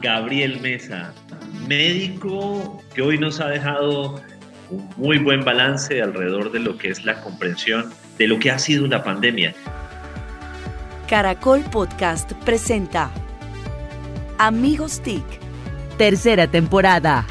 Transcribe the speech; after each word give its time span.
Gabriel 0.00 0.60
Mesa, 0.60 1.12
médico 1.68 2.82
que 2.94 3.02
hoy 3.02 3.18
nos 3.18 3.40
ha 3.40 3.48
dejado 3.48 4.22
un 4.70 4.88
muy 4.96 5.18
buen 5.18 5.44
balance 5.44 6.00
alrededor 6.00 6.52
de 6.52 6.60
lo 6.60 6.78
que 6.78 6.88
es 6.88 7.04
la 7.04 7.20
comprensión 7.22 7.90
de 8.16 8.26
lo 8.28 8.38
que 8.38 8.50
ha 8.50 8.58
sido 8.58 8.86
la 8.86 9.02
pandemia. 9.02 9.54
Caracol 11.08 11.60
Podcast 11.70 12.32
presenta 12.44 13.10
Amigos 14.38 15.00
TIC, 15.02 15.24
tercera 15.98 16.46
temporada. 16.46 17.26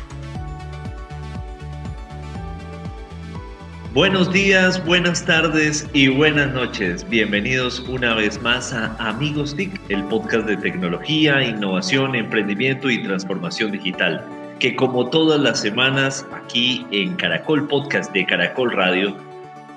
Buenos 4.00 4.32
días, 4.32 4.82
buenas 4.86 5.26
tardes 5.26 5.86
y 5.92 6.08
buenas 6.08 6.54
noches. 6.54 7.06
Bienvenidos 7.10 7.82
una 7.82 8.16
vez 8.16 8.42
más 8.42 8.72
a 8.72 8.96
Amigos 8.98 9.58
TIC, 9.58 9.78
el 9.90 10.06
podcast 10.06 10.48
de 10.48 10.56
tecnología, 10.56 11.44
innovación, 11.44 12.16
emprendimiento 12.16 12.90
y 12.90 13.04
transformación 13.04 13.74
digital, 13.74 14.26
que 14.60 14.74
como 14.74 15.10
todas 15.10 15.42
las 15.42 15.60
semanas 15.60 16.26
aquí 16.32 16.88
en 16.92 17.14
Caracol 17.18 17.68
Podcast 17.68 18.14
de 18.14 18.26
Caracol 18.26 18.72
Radio, 18.72 19.18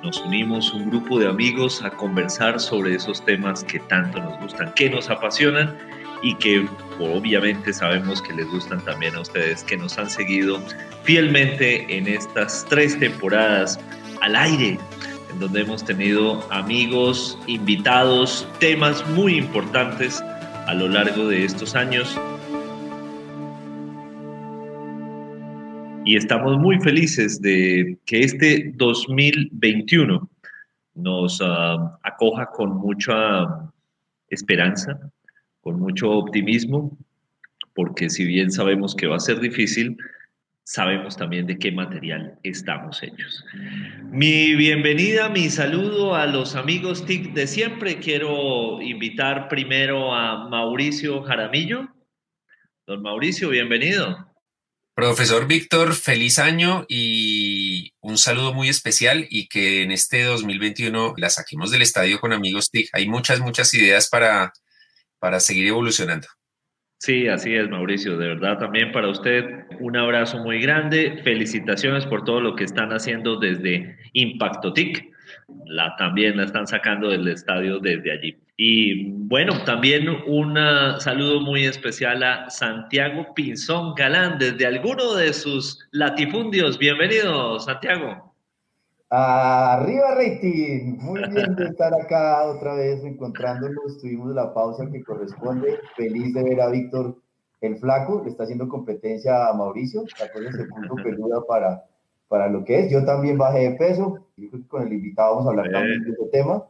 nos 0.05 0.21
unimos 0.21 0.73
un 0.73 0.89
grupo 0.91 1.19
de 1.19 1.27
amigos 1.27 1.83
a 1.83 1.91
conversar 1.91 2.61
sobre 2.61 2.95
esos 2.95 3.25
temas 3.25 3.65
que 3.65 3.81
tanto 3.81 4.21
nos 4.23 4.39
gustan, 4.39 4.73
que 4.75 4.89
nos 4.89 5.11
apasionan 5.11 5.77
y 6.23 6.37
que 6.37 6.65
obviamente 7.01 7.73
sabemos 7.73 8.23
que 8.23 8.35
les 8.35 8.47
gustan 8.47 8.85
también 8.85 9.17
a 9.17 9.23
ustedes, 9.23 9.65
que 9.65 9.77
nos 9.77 9.99
han 9.99 10.09
seguido 10.09 10.63
fielmente 11.03 11.85
en 11.93 12.07
estas 12.07 12.65
tres 12.69 12.97
temporadas 13.01 13.81
al 14.23 14.37
aire, 14.37 14.79
en 15.33 15.41
donde 15.41 15.63
hemos 15.63 15.85
tenido 15.85 16.41
amigos, 16.53 17.37
invitados, 17.49 18.49
temas 18.61 19.07
muy 19.11 19.37
importantes 19.37 20.23
a 20.67 20.75
lo 20.75 20.89
largo 20.89 21.27
de 21.27 21.45
estos 21.45 21.75
años. 21.75 22.17
Y 26.05 26.17
estamos 26.17 26.57
muy 26.59 26.79
felices 26.81 27.43
de 27.43 27.99
que 28.07 28.21
este 28.21 28.73
2021 28.77 30.29
nos 30.95 31.41
ah, 31.43 31.99
acoja 32.05 32.47
con 32.47 32.77
mucha 32.77 33.73
esperanza, 34.29 35.01
con 35.63 35.81
mucho 35.81 36.11
optimismo, 36.11 36.97
porque 37.75 38.09
si 38.09 38.25
bien 38.25 38.53
sabemos 38.53 38.95
que 38.95 39.09
va 39.09 39.17
a 39.17 39.21
ser 39.21 39.41
difícil, 39.41 39.97
sabemos 40.65 41.17
también 41.17 41.47
de 41.47 41.59
qué 41.59 41.73
material 41.73 42.39
estamos 42.43 43.03
hechos. 43.03 43.45
Mi 44.11 44.55
bienvenida, 44.55 45.29
mi 45.29 45.51
saludo 45.51 46.15
a 46.15 46.27
los 46.27 46.55
amigos 46.55 47.05
TIC 47.05 47.33
de 47.33 47.47
siempre. 47.47 47.99
Quiero 47.99 48.81
invitar 48.81 49.49
primero 49.49 50.15
a 50.15 50.49
Mauricio 50.49 51.23
Jaramillo. 51.23 51.89
Don 52.87 53.03
Mauricio, 53.03 53.49
bienvenido. 53.49 54.33
Profesor 54.95 55.47
Víctor, 55.47 55.95
feliz 55.95 56.39
año 56.39 56.85
y 56.87 57.95
un 58.01 58.19
saludo 58.19 58.53
muy 58.53 58.69
especial 58.69 59.27
y 59.31 59.49
que 59.49 59.83
en 59.83 59.91
este 59.91 60.25
2021 60.25 61.15
la 61.17 61.31
saquemos 61.31 61.71
del 61.71 61.81
estadio 61.81 62.21
con 62.21 62.33
amigos 62.33 62.71
TIC. 62.71 62.91
Hay 62.93 63.09
muchas, 63.09 63.41
muchas 63.41 63.73
ideas 63.73 64.11
para, 64.11 64.53
para 65.19 65.41
seguir 65.41 65.67
evolucionando. 65.67 66.29
Sí, 67.03 67.27
así 67.27 67.53
es, 67.53 67.69
Mauricio. 67.69 68.17
De 68.17 68.29
verdad, 68.29 68.59
también 68.59 68.93
para 68.93 69.09
usted 69.09 69.65
un 69.81 69.97
abrazo 69.97 70.39
muy 70.39 70.61
grande. 70.61 71.21
Felicitaciones 71.25 72.07
por 72.07 72.23
todo 72.23 72.41
lo 72.41 72.55
que 72.55 72.63
están 72.63 72.93
haciendo 72.93 73.41
desde 73.41 73.97
Impacto 74.13 74.73
TIC. 74.73 75.11
La, 75.67 75.97
también 75.97 76.37
la 76.37 76.45
están 76.45 76.69
sacando 76.69 77.11
del 77.11 77.27
estadio 77.27 77.81
desde 77.81 78.13
allí. 78.13 78.37
Y 78.57 79.07
bueno, 79.27 79.65
también 79.65 80.09
un 80.29 80.57
saludo 81.01 81.41
muy 81.41 81.65
especial 81.65 82.23
a 82.23 82.49
Santiago 82.49 83.35
Pinzón 83.35 83.97
Galán 83.97 84.39
desde 84.39 84.65
alguno 84.65 85.17
de 85.17 85.33
sus 85.33 85.81
latifundios. 85.91 86.79
Bienvenido, 86.79 87.59
Santiago. 87.59 88.32
Arriba 89.15 90.15
rating, 90.15 90.97
muy 90.99 91.21
bien 91.29 91.55
de 91.55 91.67
estar 91.67 91.93
acá 91.93 92.45
otra 92.45 92.73
vez 92.77 93.05
encontrándonos, 93.05 93.99
tuvimos 93.99 94.35
la 94.35 94.55
pausa 94.55 94.89
que 94.91 95.05
corresponde, 95.05 95.79
feliz 95.95 96.33
de 96.33 96.43
ver 96.43 96.63
a 96.63 96.71
Víctor 96.71 97.17
el 97.61 97.77
flaco, 97.77 98.23
le 98.25 98.31
está 98.31 98.45
haciendo 98.45 98.71
competencia 98.71 99.49
a 99.49 99.53
Mauricio, 99.53 100.05
la 100.19 100.33
cosa 100.33 100.53
se 100.53 100.65
puso 100.65 100.95
peluda 101.05 101.43
para, 101.47 101.85
para 102.29 102.49
lo 102.49 102.65
que 102.65 102.79
es, 102.79 102.91
yo 102.91 103.05
también 103.05 103.37
bajé 103.37 103.69
de 103.69 103.77
peso, 103.77 104.17
con 104.69 104.87
el 104.87 104.95
invitado 104.95 105.33
vamos 105.35 105.47
a 105.47 105.51
hablar 105.51 105.71
también 105.71 106.05
de 106.05 106.11
este 106.13 106.27
tema, 106.29 106.65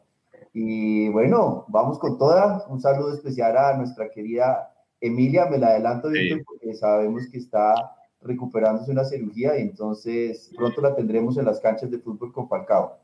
y 0.53 1.11
bueno, 1.11 1.65
vamos 1.69 2.01
con 2.01 2.19
toda, 2.19 2.67
un 2.69 2.81
saludo 2.81 3.15
especial 3.15 3.57
a 3.57 3.77
nuestra 3.77 4.11
querida 4.11 4.75
Emilia, 5.01 5.47
me 5.47 5.59
la 5.59 5.69
adelanto 5.69 6.09
Víctor 6.09 6.43
porque 6.45 6.75
sabemos 6.75 7.23
que 7.31 7.39
está 7.39 7.95
recuperándose 8.25 8.91
una 8.91 9.05
cirugía 9.05 9.59
y 9.59 9.63
entonces 9.63 10.53
pronto 10.57 10.81
la 10.81 10.95
tendremos 10.95 11.37
en 11.39 11.45
las 11.45 11.61
canchas 11.61 11.91
de 11.91 11.99
fútbol 11.99 12.33
con 12.33 12.49
Falcao. 12.49 12.99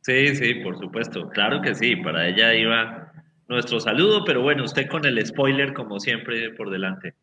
Sí, 0.00 0.34
sí, 0.36 0.54
por 0.56 0.78
supuesto, 0.78 1.28
claro 1.30 1.62
que 1.62 1.74
sí, 1.74 1.96
para 1.96 2.28
ella 2.28 2.54
iba 2.54 3.12
nuestro 3.48 3.80
saludo, 3.80 4.24
pero 4.24 4.42
bueno, 4.42 4.64
usted 4.64 4.88
con 4.88 5.04
el 5.04 5.24
spoiler 5.24 5.72
como 5.72 5.98
siempre 6.00 6.50
por 6.50 6.70
delante. 6.70 7.14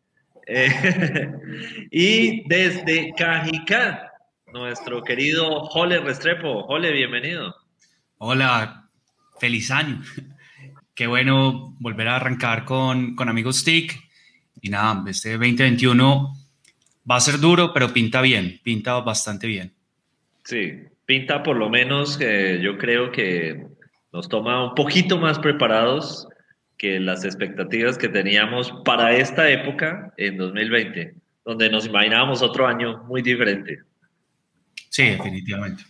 Eh, 0.46 0.68
y 1.90 2.48
desde 2.48 3.12
Cajicá, 3.16 4.12
nuestro 4.52 5.02
querido 5.02 5.64
Jole 5.66 6.00
Restrepo. 6.00 6.64
Jole, 6.64 6.92
bienvenido. 6.92 7.54
Hola, 8.18 8.88
feliz 9.38 9.70
año. 9.70 10.00
Qué 10.94 11.06
bueno 11.06 11.76
volver 11.78 12.08
a 12.08 12.16
arrancar 12.16 12.64
con, 12.64 13.14
con 13.14 13.28
Amigos 13.28 13.64
TIC. 13.64 13.98
Y 14.60 14.68
nada, 14.68 15.04
este 15.08 15.32
2021 15.32 16.41
Va 17.10 17.16
a 17.16 17.20
ser 17.20 17.38
duro, 17.38 17.72
pero 17.72 17.92
pinta 17.92 18.20
bien, 18.20 18.60
pinta 18.62 19.00
bastante 19.00 19.46
bien. 19.46 19.72
Sí, 20.44 20.84
pinta 21.04 21.42
por 21.42 21.56
lo 21.56 21.68
menos 21.68 22.16
que 22.16 22.60
yo 22.62 22.78
creo 22.78 23.10
que 23.10 23.66
nos 24.12 24.28
toma 24.28 24.64
un 24.68 24.74
poquito 24.74 25.18
más 25.18 25.38
preparados 25.38 26.28
que 26.76 27.00
las 27.00 27.24
expectativas 27.24 27.96
que 27.96 28.08
teníamos 28.08 28.72
para 28.84 29.16
esta 29.16 29.48
época 29.48 30.12
en 30.16 30.36
2020, 30.36 31.14
donde 31.44 31.70
nos 31.70 31.86
imaginábamos 31.86 32.42
otro 32.42 32.66
año 32.66 33.04
muy 33.04 33.22
diferente. 33.22 33.80
Sí, 34.90 35.04
definitivamente. 35.04 35.84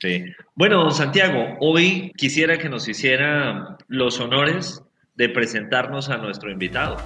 Sí. 0.00 0.24
Bueno, 0.54 0.90
Santiago, 0.90 1.56
hoy 1.60 2.12
quisiera 2.16 2.58
que 2.58 2.68
nos 2.68 2.88
hiciera 2.88 3.76
los 3.88 4.20
honores 4.20 4.82
de 5.14 5.28
presentarnos 5.28 6.10
a 6.10 6.18
nuestro 6.18 6.50
invitado. 6.50 6.96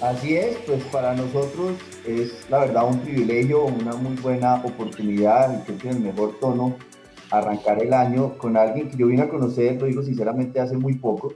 Así 0.00 0.36
es, 0.36 0.56
pues 0.64 0.84
para 0.92 1.12
nosotros 1.12 1.72
es 2.06 2.48
la 2.48 2.60
verdad 2.60 2.88
un 2.88 3.00
privilegio, 3.00 3.64
una 3.64 3.96
muy 3.96 4.14
buena 4.22 4.62
oportunidad, 4.64 5.60
y 5.60 5.72
que 5.72 5.88
en 5.88 5.96
el 5.96 6.02
mejor 6.02 6.38
tono, 6.38 6.76
arrancar 7.32 7.82
el 7.82 7.92
año 7.92 8.38
con 8.38 8.56
alguien 8.56 8.88
que 8.88 8.96
yo 8.96 9.08
vine 9.08 9.22
a 9.22 9.28
conocer, 9.28 9.80
lo 9.80 9.86
digo 9.88 10.02
sinceramente, 10.04 10.60
hace 10.60 10.76
muy 10.76 10.94
poco. 10.94 11.32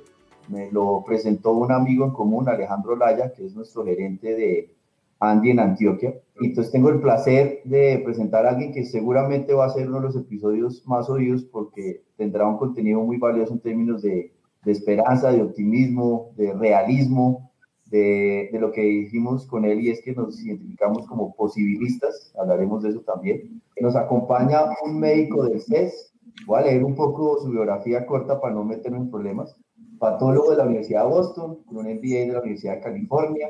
Me 0.49 0.71
lo 0.71 1.03
presentó 1.05 1.53
un 1.55 1.73
amigo 1.73 2.05
en 2.05 2.13
común, 2.13 2.49
Alejandro 2.49 2.95
Laya, 2.95 3.33
que 3.33 3.47
es 3.47 3.55
nuestro 3.57 3.85
gerente 3.85 4.33
de 4.37 4.73
Andy 5.19 5.51
en 5.51 5.59
Antioquia. 5.59 6.15
Y 6.41 6.47
entonces 6.47 6.73
tengo 6.73 6.89
el 6.91 7.01
placer 7.01 7.63
de 7.65 8.01
presentar 8.05 8.47
a 8.47 8.51
alguien 8.51 8.73
que 8.73 8.85
seguramente 8.85 9.55
va 9.55 9.67
a 9.67 9.71
ser 9.71 9.89
uno 9.89 9.99
de 9.99 10.07
los 10.07 10.17
episodios 10.17 10.87
más 10.87 11.11
oídos 11.11 11.43
porque 11.43 12.05
tendrá 12.17 12.47
un 12.47 12.59
contenido 12.59 13.01
muy 13.01 13.17
valioso 13.17 13.55
en 13.55 13.61
términos 13.61 14.03
de 14.03 14.33
esperanza, 14.65 15.33
de 15.33 15.43
optimismo, 15.43 16.31
de 16.37 16.53
realismo, 16.53 17.52
de, 17.93 18.49
lo 18.59 18.73
que 18.73 18.81
dijimos 18.81 19.47
con 19.47 19.67
él 19.67 19.81
y 19.83 19.91
es 19.91 20.01
que 20.03 20.15
nos 20.15 20.43
identificamos 20.43 21.07
como 21.07 21.35
posibilistas, 21.35 22.33
hablaremos 22.41 22.83
de 22.83 22.89
eso 22.89 23.01
también. 23.01 23.63
Nos 23.81 23.95
acompaña 23.95 24.65
un 24.85 24.99
médico 24.99 25.45
del 25.45 25.61
CES, 25.61 26.15
voy 26.47 26.61
a 26.61 26.63
leer 26.63 26.85
un 26.85 26.95
poco 26.95 27.39
su 27.41 27.51
biografía 27.51 28.07
corta 28.07 28.41
para 28.41 28.55
no 28.55 28.65
meterme 28.65 28.99
en 28.99 29.11
problemas. 29.11 29.55
Patólogo 29.99 30.51
de 30.51 30.57
la 30.57 30.65
Universidad 30.65 31.05
de 31.05 31.11
Boston, 31.11 31.59
con 31.67 31.77
un 31.77 31.85
MBA 31.85 32.27
de 32.27 32.33
la 32.33 32.41
Universidad 32.41 32.77
de 32.77 32.81
California, 32.81 33.49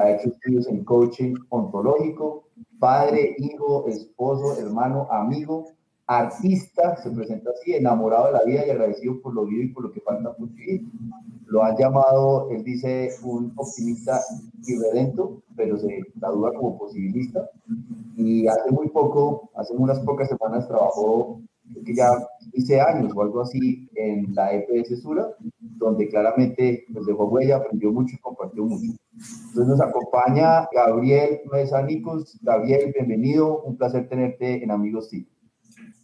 ha 0.00 0.10
hecho 0.10 0.30
estudios 0.30 0.66
en 0.68 0.82
coaching 0.82 1.34
ontológico, 1.50 2.48
padre, 2.80 3.36
hijo, 3.38 3.86
esposo, 3.88 4.58
hermano, 4.58 5.06
amigo, 5.10 5.66
artista, 6.06 6.96
se 6.96 7.10
presenta 7.10 7.50
así, 7.50 7.74
enamorado 7.74 8.26
de 8.26 8.32
la 8.32 8.44
vida 8.44 8.66
y 8.66 8.70
agradecido 8.70 9.20
por 9.20 9.34
lo 9.34 9.44
vivido 9.44 9.64
y 9.64 9.68
por 9.72 9.84
lo 9.84 9.92
que 9.92 10.00
falta 10.00 10.34
por 10.34 10.48
vivir. 10.50 10.82
Lo 11.46 11.64
han 11.64 11.76
llamado, 11.76 12.48
él 12.50 12.62
dice, 12.64 13.10
un 13.22 13.52
optimista 13.56 14.20
irredento, 14.66 15.42
pero 15.56 15.78
se 15.78 16.00
duda 16.20 16.52
como 16.54 16.78
posibilista. 16.78 17.50
Y 18.16 18.46
hace 18.46 18.70
muy 18.70 18.88
poco, 18.88 19.50
hace 19.54 19.74
unas 19.74 19.98
pocas 20.00 20.28
semanas, 20.28 20.68
trabajó, 20.68 21.40
que 21.84 21.94
ya 21.94 22.10
hice 22.52 22.80
años 22.80 23.12
o 23.14 23.22
algo 23.22 23.40
así, 23.40 23.88
en 23.94 24.34
la 24.34 24.52
EPS 24.52 25.02
Sura, 25.02 25.28
donde 25.58 26.08
claramente 26.08 26.84
nos 26.88 27.06
dejó 27.06 27.26
huella, 27.26 27.56
aprendió 27.56 27.92
mucho 27.92 28.14
y 28.14 28.18
compartió 28.18 28.64
mucho. 28.64 28.92
Entonces 29.48 29.66
nos 29.66 29.80
acompaña 29.80 30.68
Gabriel 30.72 31.40
Mesa 31.52 31.86
Gabriel, 32.42 32.92
bienvenido, 32.94 33.62
un 33.62 33.76
placer 33.76 34.08
tenerte 34.08 34.62
en 34.62 34.70
Amigos 34.70 35.10
TIC. 35.10 35.35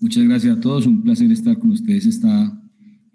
Muchas 0.02 0.24
gracias 0.24 0.58
a 0.58 0.60
todos, 0.60 0.84
un 0.86 1.00
placer 1.00 1.30
estar 1.30 1.56
con 1.60 1.70
ustedes 1.70 2.06
esta, 2.06 2.60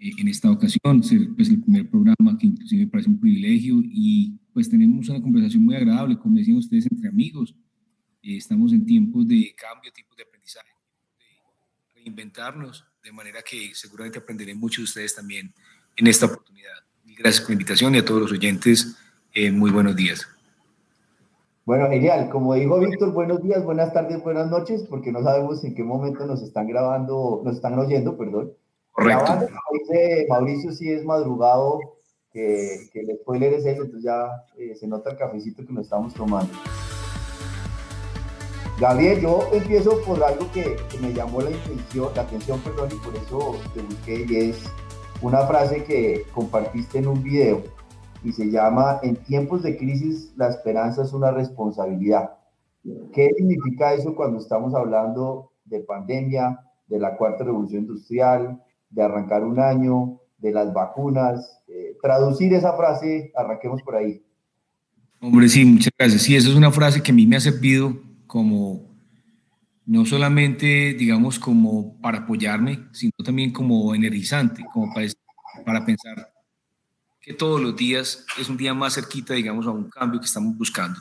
eh, 0.00 0.10
en 0.16 0.26
esta 0.26 0.50
ocasión, 0.50 1.02
ser 1.02 1.28
pues, 1.36 1.50
el 1.50 1.60
primer 1.60 1.90
programa 1.90 2.38
que 2.38 2.46
inclusive 2.46 2.86
me 2.86 2.90
parece 2.90 3.10
un 3.10 3.20
privilegio 3.20 3.82
y 3.84 4.40
pues 4.54 4.70
tenemos 4.70 5.06
una 5.10 5.20
conversación 5.20 5.66
muy 5.66 5.76
agradable, 5.76 6.16
como 6.16 6.38
decían 6.38 6.56
ustedes, 6.56 6.90
entre 6.90 7.10
amigos. 7.10 7.54
Eh, 8.22 8.38
estamos 8.38 8.72
en 8.72 8.86
tiempos 8.86 9.28
de 9.28 9.54
cambio, 9.54 9.92
tiempos 9.92 10.16
de 10.16 10.22
aprendizaje, 10.22 10.70
de 11.18 12.00
reinventarnos, 12.00 12.86
de 13.04 13.12
manera 13.12 13.42
que 13.42 13.74
seguramente 13.74 14.20
aprenderé 14.20 14.54
mucho 14.54 14.80
de 14.80 14.84
ustedes 14.84 15.14
también 15.14 15.52
en 15.94 16.06
esta 16.06 16.24
oportunidad. 16.24 16.72
Gracias 17.04 17.42
por 17.42 17.50
la 17.50 17.52
invitación 17.52 17.94
y 17.96 17.98
a 17.98 18.04
todos 18.06 18.22
los 18.22 18.32
oyentes, 18.32 18.96
eh, 19.34 19.50
muy 19.50 19.70
buenos 19.70 19.94
días. 19.94 20.26
Bueno, 21.68 21.86
genial. 21.90 22.30
Como 22.30 22.54
dijo 22.54 22.78
Víctor, 22.78 23.12
buenos 23.12 23.42
días, 23.42 23.62
buenas 23.62 23.92
tardes, 23.92 24.22
buenas 24.22 24.48
noches, 24.48 24.86
porque 24.88 25.12
no 25.12 25.22
sabemos 25.22 25.62
en 25.64 25.74
qué 25.74 25.84
momento 25.84 26.24
nos 26.24 26.40
están 26.40 26.66
grabando, 26.66 27.42
nos 27.44 27.56
están 27.56 27.78
oyendo, 27.78 28.16
perdón. 28.16 28.54
Correcto. 28.90 29.22
Grabando, 29.22 29.48
dice 29.74 30.26
Mauricio, 30.30 30.72
sí 30.72 30.90
es 30.90 31.04
madrugado, 31.04 31.78
que, 32.32 32.88
que 32.90 33.00
el 33.00 33.18
spoiler 33.18 33.52
es 33.52 33.66
ese, 33.66 33.82
entonces 33.82 34.02
ya 34.02 34.46
eh, 34.56 34.76
se 34.76 34.88
nota 34.88 35.10
el 35.10 35.18
cafecito 35.18 35.66
que 35.66 35.74
nos 35.74 35.84
estamos 35.84 36.14
tomando. 36.14 36.50
Gabriel, 38.80 39.20
yo 39.20 39.40
empiezo 39.52 40.00
por 40.06 40.24
algo 40.24 40.50
que, 40.52 40.74
que 40.90 40.98
me 41.02 41.12
llamó 41.12 41.42
la 41.42 41.50
atención, 41.50 42.08
la 42.16 42.22
atención, 42.22 42.60
perdón, 42.60 42.88
y 42.92 43.04
por 43.04 43.14
eso 43.14 43.56
te 43.74 43.82
busqué, 43.82 44.24
y 44.26 44.36
es 44.48 44.64
una 45.20 45.46
frase 45.46 45.84
que 45.84 46.24
compartiste 46.32 46.96
en 46.96 47.08
un 47.08 47.22
video 47.22 47.62
y 48.24 48.32
se 48.32 48.50
llama 48.50 49.00
En 49.02 49.16
tiempos 49.16 49.62
de 49.62 49.76
crisis 49.76 50.32
la 50.36 50.48
esperanza 50.48 51.02
es 51.02 51.12
una 51.12 51.30
responsabilidad. 51.30 52.30
¿Qué 53.12 53.30
significa 53.36 53.92
eso 53.92 54.14
cuando 54.14 54.38
estamos 54.38 54.74
hablando 54.74 55.52
de 55.64 55.80
pandemia, 55.80 56.58
de 56.86 56.98
la 56.98 57.16
cuarta 57.16 57.44
revolución 57.44 57.82
industrial, 57.82 58.62
de 58.90 59.02
arrancar 59.02 59.44
un 59.44 59.60
año, 59.60 60.20
de 60.38 60.52
las 60.52 60.72
vacunas? 60.72 61.62
Eh, 61.68 61.96
traducir 62.00 62.52
esa 62.54 62.74
frase, 62.74 63.32
arranquemos 63.34 63.82
por 63.82 63.96
ahí. 63.96 64.22
Hombre, 65.20 65.48
sí, 65.48 65.64
muchas 65.64 65.92
gracias. 65.98 66.22
Sí, 66.22 66.36
esa 66.36 66.48
es 66.48 66.54
una 66.54 66.70
frase 66.70 67.02
que 67.02 67.10
a 67.10 67.14
mí 67.14 67.26
me 67.26 67.36
ha 67.36 67.40
servido 67.40 67.94
como, 68.26 68.88
no 69.84 70.06
solamente, 70.06 70.94
digamos, 70.94 71.38
como 71.38 72.00
para 72.00 72.18
apoyarme, 72.18 72.86
sino 72.92 73.12
también 73.24 73.52
como 73.52 73.94
energizante, 73.94 74.64
como 74.72 74.94
para, 74.94 75.08
para 75.66 75.84
pensar 75.84 76.32
que 77.28 77.34
todos 77.34 77.60
los 77.60 77.76
días 77.76 78.24
es 78.38 78.48
un 78.48 78.56
día 78.56 78.72
más 78.72 78.94
cerquita, 78.94 79.34
digamos, 79.34 79.66
a 79.66 79.70
un 79.70 79.90
cambio 79.90 80.18
que 80.18 80.24
estamos 80.24 80.56
buscando 80.56 80.98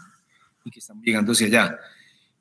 y 0.65 0.69
que 0.69 0.79
estamos 0.79 1.01
llegando 1.01 1.31
hacia 1.31 1.47
allá. 1.47 1.79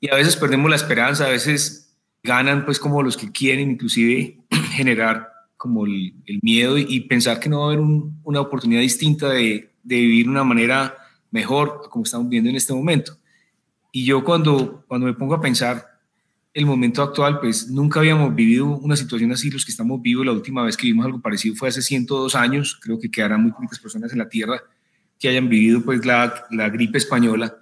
Y 0.01 0.11
a 0.11 0.15
veces 0.15 0.35
perdemos 0.35 0.69
la 0.69 0.75
esperanza, 0.75 1.25
a 1.25 1.29
veces 1.29 1.97
ganan 2.21 2.65
pues 2.65 2.79
como 2.79 3.01
los 3.01 3.15
que 3.15 3.31
quieren 3.31 3.71
inclusive 3.71 4.39
generar 4.71 5.31
como 5.55 5.85
el, 5.85 6.13
el 6.25 6.39
miedo 6.41 6.77
y, 6.77 6.85
y, 6.89 6.99
pensar 6.99 7.39
que 7.39 7.47
no 7.47 7.59
va 7.59 7.63
a 7.63 7.67
haber 7.67 7.79
un, 7.79 8.19
una 8.25 8.41
oportunidad 8.41 8.81
distinta 8.81 9.29
de, 9.29 9.73
de 9.83 9.95
vivir 9.95 10.27
una 10.27 10.43
manera 10.43 10.93
mejor 11.31 11.87
como 11.89 12.03
estamos 12.03 12.27
viviendo 12.27 12.49
en 12.49 12.57
este 12.57 12.73
momento. 12.73 13.17
Y 13.93 14.03
yo 14.03 14.21
cuando, 14.21 14.83
cuando 14.89 15.07
me 15.07 15.13
pongo 15.13 15.35
a 15.35 15.41
pensar 15.41 15.96
el 16.57 16.65
momento 16.65 17.03
actual, 17.03 17.39
pues 17.39 17.69
nunca 17.69 17.99
habíamos 17.99 18.33
vivido 18.33 18.65
una 18.65 18.95
situación 18.95 19.31
así, 19.31 19.51
los 19.51 19.63
que 19.63 19.69
estamos 19.69 20.01
vivos, 20.01 20.25
la 20.25 20.31
última 20.31 20.63
vez 20.63 20.75
que 20.75 20.87
vimos 20.87 21.05
algo 21.05 21.21
parecido 21.21 21.55
fue 21.55 21.69
hace 21.69 21.83
102 21.83 22.33
años, 22.33 22.79
creo 22.81 22.99
que 22.99 23.11
quedarán 23.11 23.43
muy 23.43 23.51
pocas 23.51 23.77
personas 23.77 24.11
en 24.11 24.17
la 24.17 24.27
Tierra 24.27 24.59
que 25.19 25.29
hayan 25.29 25.49
vivido 25.49 25.83
pues 25.83 26.03
la, 26.03 26.47
la 26.49 26.67
gripe 26.69 26.97
española, 26.97 27.55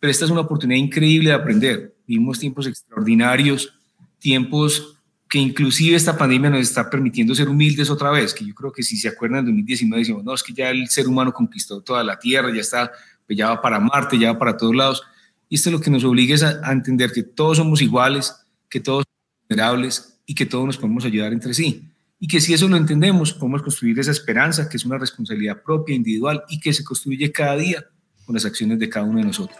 pero 0.00 0.10
esta 0.10 0.24
es 0.24 0.30
una 0.30 0.40
oportunidad 0.40 0.80
increíble 0.80 1.28
de 1.28 1.34
aprender, 1.34 1.94
vivimos 2.06 2.38
tiempos 2.38 2.66
extraordinarios, 2.66 3.74
tiempos 4.18 4.98
que 5.28 5.38
inclusive 5.38 5.94
esta 5.94 6.16
pandemia 6.16 6.48
nos 6.48 6.60
está 6.60 6.88
permitiendo 6.88 7.34
ser 7.34 7.50
humildes 7.50 7.90
otra 7.90 8.10
vez, 8.10 8.32
que 8.32 8.46
yo 8.46 8.54
creo 8.54 8.72
que 8.72 8.82
si 8.82 8.96
se 8.96 9.08
acuerdan, 9.08 9.40
en 9.40 9.44
2019 9.56 10.00
decimos, 10.00 10.24
no, 10.24 10.32
es 10.32 10.42
que 10.42 10.54
ya 10.54 10.70
el 10.70 10.88
ser 10.88 11.06
humano 11.06 11.34
conquistó 11.34 11.82
toda 11.82 12.02
la 12.02 12.18
Tierra, 12.18 12.50
ya 12.50 12.62
está, 12.62 12.90
pues 13.26 13.38
ya 13.38 13.50
va 13.50 13.60
para 13.60 13.78
Marte, 13.78 14.18
ya 14.18 14.32
va 14.32 14.38
para 14.38 14.56
todos 14.56 14.74
lados, 14.74 15.02
y 15.48 15.54
esto 15.54 15.70
es 15.70 15.72
lo 15.72 15.80
que 15.80 15.90
nos 15.90 16.04
obliga 16.04 16.34
es 16.34 16.42
a, 16.42 16.60
a, 16.62 16.72
entender 16.72 17.12
que 17.12 17.22
todos 17.22 17.56
somos 17.56 17.80
iguales, 17.80 18.34
que 18.68 18.80
todos 18.80 19.04
somos 19.04 19.48
vulnerables 19.48 20.20
y 20.26 20.34
que 20.34 20.46
todos 20.46 20.66
nos 20.66 20.76
podemos 20.76 21.04
ayudar 21.04 21.32
entre 21.32 21.54
sí. 21.54 21.84
Y 22.20 22.26
que 22.26 22.40
si 22.40 22.52
eso 22.52 22.68
lo 22.68 22.76
entendemos, 22.76 23.32
podemos 23.32 23.62
construir 23.62 23.98
esa 23.98 24.10
esperanza, 24.10 24.68
que 24.68 24.76
es 24.76 24.84
una 24.84 24.98
responsabilidad 24.98 25.62
propia, 25.62 25.94
individual 25.94 26.42
y 26.48 26.58
que 26.60 26.72
se 26.72 26.84
construye 26.84 27.30
cada 27.30 27.56
día 27.56 27.84
con 28.26 28.34
las 28.34 28.44
acciones 28.44 28.78
de 28.78 28.88
cada 28.88 29.06
uno 29.06 29.20
de 29.20 29.26
nosotros. 29.26 29.58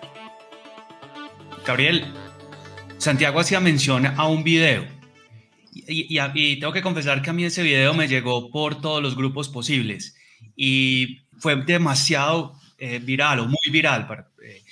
Gabriel, 1.66 2.04
Santiago 2.98 3.40
hacía 3.40 3.60
mención 3.60 4.06
a 4.06 4.26
un 4.26 4.42
video. 4.42 4.84
Y, 5.72 6.18
y, 6.18 6.20
y, 6.34 6.58
tengo 6.58 6.72
que 6.72 6.82
confesar 6.82 7.22
que 7.22 7.30
a 7.30 7.32
mí 7.32 7.44
ese 7.44 7.62
video 7.62 7.94
me 7.94 8.08
llegó 8.08 8.50
por 8.50 8.80
todos 8.80 9.02
los 9.02 9.16
grupos 9.16 9.48
posibles. 9.48 10.16
Y 10.56 11.20
fue 11.38 11.56
demasiado 11.64 12.54
eh, 12.78 12.98
viral 12.98 13.40
o 13.40 13.46
muy 13.46 13.70
viral. 13.70 14.06
Para, 14.06 14.28
eh, 14.42 14.62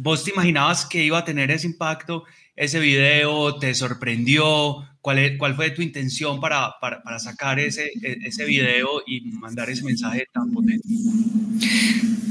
¿Vos 0.00 0.22
te 0.22 0.30
imaginabas 0.30 0.86
que 0.86 1.04
iba 1.04 1.18
a 1.18 1.24
tener 1.24 1.50
ese 1.50 1.66
impacto 1.66 2.22
ese 2.54 2.78
video? 2.78 3.58
¿Te 3.58 3.74
sorprendió? 3.74 4.76
¿Cuál, 5.00 5.18
es, 5.18 5.38
cuál 5.38 5.56
fue 5.56 5.72
tu 5.72 5.82
intención 5.82 6.40
para, 6.40 6.70
para, 6.80 7.02
para, 7.02 7.18
sacar 7.18 7.58
ese, 7.58 7.90
ese 8.24 8.44
video 8.44 9.02
y 9.08 9.22
mandar 9.32 9.68
ese 9.70 9.84
mensaje 9.84 10.26
tan 10.32 10.52
potente? 10.52 10.86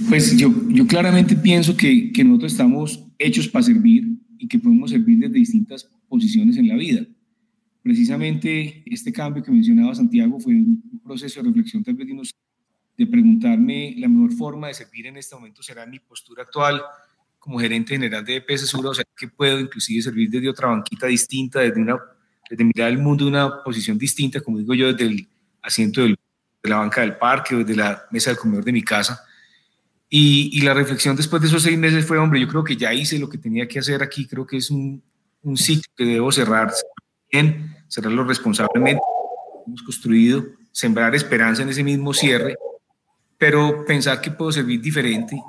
Pues 0.07 0.37
yo, 0.37 0.49
yo 0.69 0.87
claramente 0.87 1.35
pienso 1.35 1.75
que, 1.75 2.13
que 2.13 2.23
nosotros 2.23 2.53
estamos 2.53 3.03
hechos 3.19 3.49
para 3.49 3.63
servir 3.63 4.17
y 4.37 4.47
que 4.47 4.59
podemos 4.59 4.91
servir 4.91 5.19
desde 5.19 5.33
distintas 5.33 5.89
posiciones 6.07 6.55
en 6.55 6.69
la 6.69 6.75
vida. 6.75 7.05
Precisamente 7.83 8.81
este 8.85 9.11
cambio 9.11 9.43
que 9.43 9.51
mencionaba 9.51 9.93
Santiago 9.93 10.39
fue 10.39 10.53
un 10.53 11.01
proceso 11.03 11.41
de 11.41 11.49
reflexión 11.49 11.83
tal 11.83 11.95
vez 11.95 12.07
de, 12.07 12.29
de 12.97 13.07
preguntarme 13.07 13.93
la 13.97 14.07
mejor 14.07 14.31
forma 14.31 14.67
de 14.69 14.73
servir 14.73 15.07
en 15.07 15.17
este 15.17 15.35
momento 15.35 15.61
será 15.61 15.85
mi 15.85 15.99
postura 15.99 16.43
actual, 16.43 16.81
como 17.47 17.59
gerente 17.59 17.93
general 17.93 18.25
de 18.25 18.35
EPS 18.35 18.67
Sur, 18.67 18.85
o 18.87 18.93
sea, 18.93 19.05
que 19.15 19.29
puedo 19.29 19.57
inclusive 19.57 20.01
servir 20.01 20.29
desde 20.29 20.49
otra 20.49 20.67
banquita 20.67 21.07
distinta, 21.07 21.61
desde, 21.61 21.79
una, 21.79 21.97
desde 22.49 22.61
mirar 22.65 22.89
el 22.89 22.97
mundo 22.97 23.23
de 23.23 23.31
una 23.31 23.63
posición 23.63 23.97
distinta, 23.97 24.41
como 24.41 24.57
digo 24.57 24.73
yo, 24.73 24.91
desde 24.91 25.05
el 25.05 25.29
asiento 25.61 26.01
del, 26.01 26.19
de 26.61 26.69
la 26.69 26.75
banca 26.75 26.99
del 26.99 27.15
parque 27.15 27.55
o 27.55 27.59
desde 27.59 27.77
la 27.77 28.03
mesa 28.11 28.31
del 28.31 28.37
comedor 28.37 28.65
de 28.65 28.73
mi 28.73 28.83
casa. 28.83 29.23
Y, 30.09 30.49
y, 30.51 30.61
la 30.61 30.73
reflexión 30.73 31.15
después 31.15 31.41
de 31.41 31.47
esos 31.47 31.63
seis 31.63 31.77
meses 31.77 32.05
fue, 32.05 32.17
hombre, 32.17 32.41
yo 32.41 32.49
creo 32.49 32.65
que 32.65 32.75
ya 32.75 32.93
hice 32.93 33.17
lo 33.17 33.29
que 33.29 33.37
tenía 33.37 33.65
que 33.65 33.79
hacer 33.79 34.03
aquí, 34.03 34.27
creo 34.27 34.45
que 34.45 34.57
es 34.57 34.69
un, 34.69 35.01
un 35.43 35.55
ciclo 35.55 35.89
que 35.95 36.03
debo 36.03 36.29
cerrar 36.33 36.73
bien, 37.31 37.77
cerrarlo 37.87 38.25
responsablemente, 38.25 39.01
hemos 39.65 39.83
construido, 39.83 40.45
sembrar 40.73 41.15
esperanza 41.15 41.61
en 41.61 41.69
ese 41.69 41.83
mismo 41.83 42.13
cierre, 42.13 42.57
pero 43.37 43.85
pensar 43.85 44.19
que 44.19 44.31
puedo 44.31 44.51
servir 44.51 44.81
diferente 44.81 45.41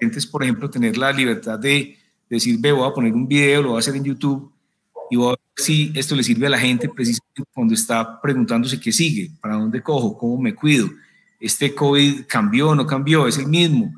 es, 0.00 0.26
por 0.26 0.42
ejemplo, 0.42 0.70
tener 0.70 0.96
la 0.96 1.12
libertad 1.12 1.58
de 1.58 1.96
decir, 2.28 2.58
ve, 2.60 2.72
voy 2.72 2.88
a 2.88 2.92
poner 2.92 3.12
un 3.12 3.26
video, 3.26 3.62
lo 3.62 3.68
voy 3.70 3.76
a 3.76 3.80
hacer 3.80 3.96
en 3.96 4.04
YouTube 4.04 4.52
y 5.10 5.16
voy 5.16 5.28
a 5.28 5.30
ver 5.30 5.38
si 5.56 5.92
esto 5.94 6.14
le 6.14 6.22
sirve 6.22 6.46
a 6.46 6.50
la 6.50 6.58
gente 6.58 6.88
precisamente 6.88 7.42
cuando 7.52 7.74
está 7.74 8.20
preguntándose 8.20 8.80
qué 8.80 8.92
sigue, 8.92 9.30
para 9.40 9.54
dónde 9.54 9.82
cojo, 9.82 10.16
cómo 10.16 10.38
me 10.38 10.54
cuido. 10.54 10.88
Este 11.40 11.74
COVID 11.74 12.26
cambió, 12.26 12.74
no 12.74 12.86
cambió, 12.86 13.26
es 13.26 13.38
el 13.38 13.46
mismo. 13.46 13.92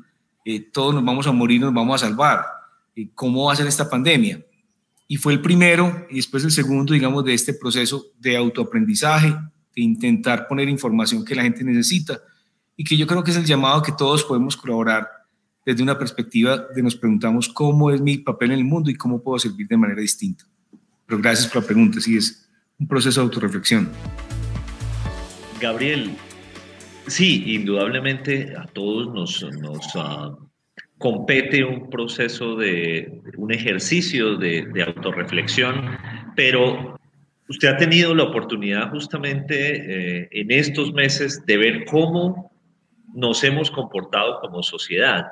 Eh, 0.45 0.59
todos 0.59 0.93
nos 0.93 1.03
vamos 1.03 1.27
a 1.27 1.31
morir, 1.31 1.61
nos 1.61 1.73
vamos 1.73 2.01
a 2.01 2.07
salvar. 2.07 2.45
Eh, 2.95 3.09
¿Cómo 3.13 3.45
va 3.45 3.53
a 3.53 3.55
ser 3.55 3.67
esta 3.67 3.89
pandemia? 3.89 4.43
Y 5.07 5.17
fue 5.17 5.33
el 5.33 5.41
primero 5.41 6.07
y 6.09 6.17
después 6.17 6.43
el 6.43 6.51
segundo, 6.51 6.93
digamos, 6.93 7.25
de 7.25 7.33
este 7.33 7.53
proceso 7.53 8.05
de 8.19 8.37
autoaprendizaje, 8.37 9.29
de 9.75 9.81
intentar 9.81 10.47
poner 10.47 10.69
información 10.69 11.25
que 11.25 11.35
la 11.35 11.43
gente 11.43 11.63
necesita 11.63 12.21
y 12.77 12.83
que 12.83 12.97
yo 12.97 13.05
creo 13.05 13.23
que 13.23 13.31
es 13.31 13.37
el 13.37 13.45
llamado 13.45 13.81
que 13.81 13.91
todos 13.91 14.23
podemos 14.23 14.55
colaborar 14.55 15.07
desde 15.65 15.83
una 15.83 15.97
perspectiva 15.97 16.67
de 16.73 16.81
nos 16.81 16.95
preguntamos 16.95 17.49
cómo 17.49 17.91
es 17.91 18.01
mi 18.01 18.17
papel 18.17 18.51
en 18.51 18.59
el 18.59 18.65
mundo 18.65 18.89
y 18.89 18.95
cómo 18.95 19.21
puedo 19.21 19.37
servir 19.39 19.67
de 19.67 19.77
manera 19.77 20.01
distinta. 20.01 20.45
Pero 21.05 21.21
gracias 21.21 21.51
por 21.51 21.61
la 21.61 21.67
pregunta, 21.67 21.99
sí, 21.99 22.17
es 22.17 22.49
un 22.79 22.87
proceso 22.87 23.21
de 23.21 23.25
autorreflexión. 23.25 23.89
Gabriel, 25.59 26.11
sí, 27.07 27.55
indudablemente 27.55 28.55
a 28.57 28.65
todos 28.65 29.13
nos, 29.13 29.43
nos 29.59 29.95
uh, 29.95 30.49
compete 30.97 31.63
un 31.63 31.89
proceso 31.89 32.55
de, 32.55 33.21
un 33.37 33.51
ejercicio 33.51 34.37
de, 34.37 34.65
de 34.73 34.83
autorreflexión, 34.83 35.97
pero 36.35 36.97
usted 37.47 37.67
ha 37.67 37.77
tenido 37.77 38.15
la 38.15 38.23
oportunidad 38.23 38.89
justamente 38.89 40.21
eh, 40.23 40.29
en 40.31 40.51
estos 40.51 40.93
meses 40.93 41.45
de 41.45 41.57
ver 41.57 41.85
cómo 41.85 42.51
nos 43.13 43.43
hemos 43.43 43.69
comportado 43.69 44.39
como 44.39 44.63
sociedad 44.63 45.25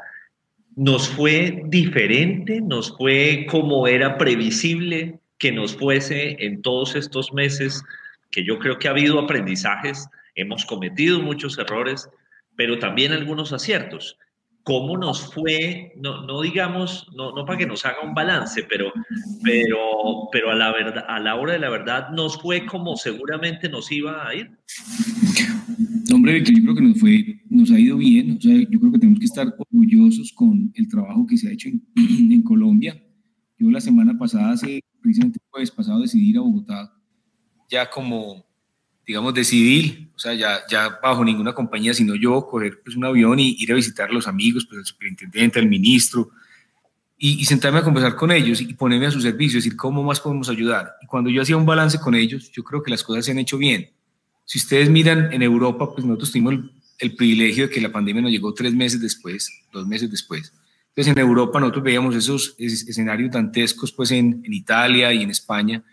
nos 0.80 1.10
fue 1.10 1.62
diferente, 1.66 2.62
nos 2.62 2.96
fue 2.96 3.46
como 3.52 3.86
era 3.86 4.18
previsible 4.18 5.20
que 5.38 5.52
nos 5.52 5.76
fuese 5.76 6.38
en 6.40 6.62
todos 6.62 6.96
estos 6.96 7.34
meses, 7.34 7.84
que 8.32 8.46
yo 8.46 8.60
creo 8.60 8.80
que 8.80 8.88
ha 8.88 8.92
habido 8.92 9.20
aprendizajes, 9.20 10.08
hemos 10.36 10.64
cometido 10.64 11.20
muchos 11.20 11.58
errores, 11.58 12.10
pero 12.56 12.80
también 12.80 13.12
algunos 13.12 13.52
aciertos. 13.52 14.18
¿Cómo 14.64 14.98
nos 14.98 15.34
fue? 15.34 15.92
No, 15.98 16.22
no 16.22 16.40
digamos, 16.40 17.10
no, 17.14 17.34
no 17.34 17.44
para 17.44 17.58
que 17.58 17.66
nos 17.66 17.86
haga 17.86 18.00
un 18.02 18.14
balance, 18.14 18.64
pero, 18.64 18.94
pero, 19.44 20.30
pero 20.32 20.50
a, 20.50 20.56
la 20.56 20.72
verdad, 20.72 21.04
a 21.10 21.20
la 21.20 21.36
hora 21.36 21.54
de 21.54 21.60
la 21.60 21.70
verdad 21.70 22.10
nos 22.12 22.42
fue 22.42 22.66
como 22.66 22.96
seguramente 22.96 23.68
nos 23.68 23.92
iba 23.92 24.26
a 24.26 24.34
ir. 24.34 24.52
Hombre, 26.12 26.34
Víctor, 26.34 26.56
yo 26.56 26.64
creo 26.64 26.76
que 26.76 26.82
nos, 26.82 27.00
fue, 27.00 27.42
nos 27.50 27.72
ha 27.72 27.80
ido 27.80 27.98
bien. 27.98 28.38
O 28.38 28.42
sea, 28.42 28.54
yo 28.54 28.80
creo 28.80 28.92
que 28.92 29.00
tenemos 29.00 29.20
que 29.20 29.26
estar 29.26 29.54
orgullosos 29.58 30.32
con 30.34 30.72
el 30.74 30.88
trabajo 30.88 31.26
que 31.28 31.38
se 31.38 31.50
ha 31.50 31.52
hecho 31.52 31.70
en, 31.70 31.82
en 32.32 32.42
Colombia. 32.44 33.02
Yo 33.58 33.70
la 33.70 33.82
semana 33.82 34.18
pasada, 34.18 34.52
hace 34.52 34.82
precisamente 35.02 35.40
el 35.40 35.50
jueves 35.50 35.72
pasado, 35.72 36.02
decidí 36.02 36.30
ir 36.30 36.38
a 36.38 36.42
Bogotá 36.42 36.94
ya 37.70 37.90
como, 37.90 38.46
digamos, 39.06 39.34
de 39.34 39.44
civil, 39.44 40.12
o 40.16 40.20
sea, 40.20 40.34
ya, 40.34 40.60
ya 40.70 41.00
bajo 41.02 41.24
ninguna 41.24 41.54
compañía, 41.54 41.94
sino 41.94 42.16
yo 42.16 42.48
coger 42.48 42.82
pues, 42.84 42.96
un 42.96 43.06
avión 43.06 43.40
y 43.40 43.56
ir 43.60 43.72
a 43.72 43.76
visitar 43.76 44.10
a 44.10 44.14
los 44.14 44.28
amigos, 44.28 44.66
pues 44.66 44.80
al 44.80 44.86
superintendente, 44.86 45.60
al 45.60 45.70
ministro, 45.70 46.32
y, 47.22 47.44
sentarme 47.46 47.80
a 47.80 47.84
conversar 47.84 48.16
con 48.16 48.32
ellos 48.32 48.62
y 48.62 48.74
ponerme 48.74 49.08
a 49.08 49.12
su 49.12 49.20
servicio, 49.20 49.58
decir 49.58 49.76
cómo 49.76 50.02
más 50.04 50.22
podemos 50.22 50.50
ayudar. 50.50 50.94
Y 51.02 51.06
cuando 51.06 51.30
yo 51.30 51.42
hacía 51.42 51.58
un 51.58 51.66
balance 51.66 52.00
con 52.00 52.16
ellos, 52.16 52.50
yo 52.52 52.64
creo 52.64 52.82
que 52.82 52.92
las 52.92 53.04
cosas 53.04 53.26
se 53.26 53.32
han 53.32 53.40
hecho 53.40 53.58
bien. 53.58 53.90
Si 54.50 54.58
ustedes 54.58 54.90
miran 54.90 55.32
en 55.32 55.44
Europa, 55.44 55.94
pues 55.94 56.04
nosotros 56.04 56.32
tuvimos 56.32 56.56
el, 56.98 57.16
privilegio 57.16 57.68
de 57.68 57.70
que 57.70 57.80
la 57.80 57.92
pandemia 57.92 58.24
nos 58.24 58.32
llegó 58.32 58.52
tres 58.52 58.74
meses 58.74 59.00
después, 59.00 59.48
dos 59.72 59.86
meses 59.86 60.10
después. 60.10 60.52
Entonces 60.88 61.14
en 61.14 61.20
Europa 61.20 61.60
nosotros 61.60 61.84
veíamos 61.84 62.16
esos 62.16 62.56
escenarios 62.58 63.30
dantescos 63.30 63.92
pues 63.92 64.10
en, 64.10 64.42
en 64.44 64.52
Italia 64.52 65.14
y 65.14 65.22
en 65.22 65.30
España 65.30 65.84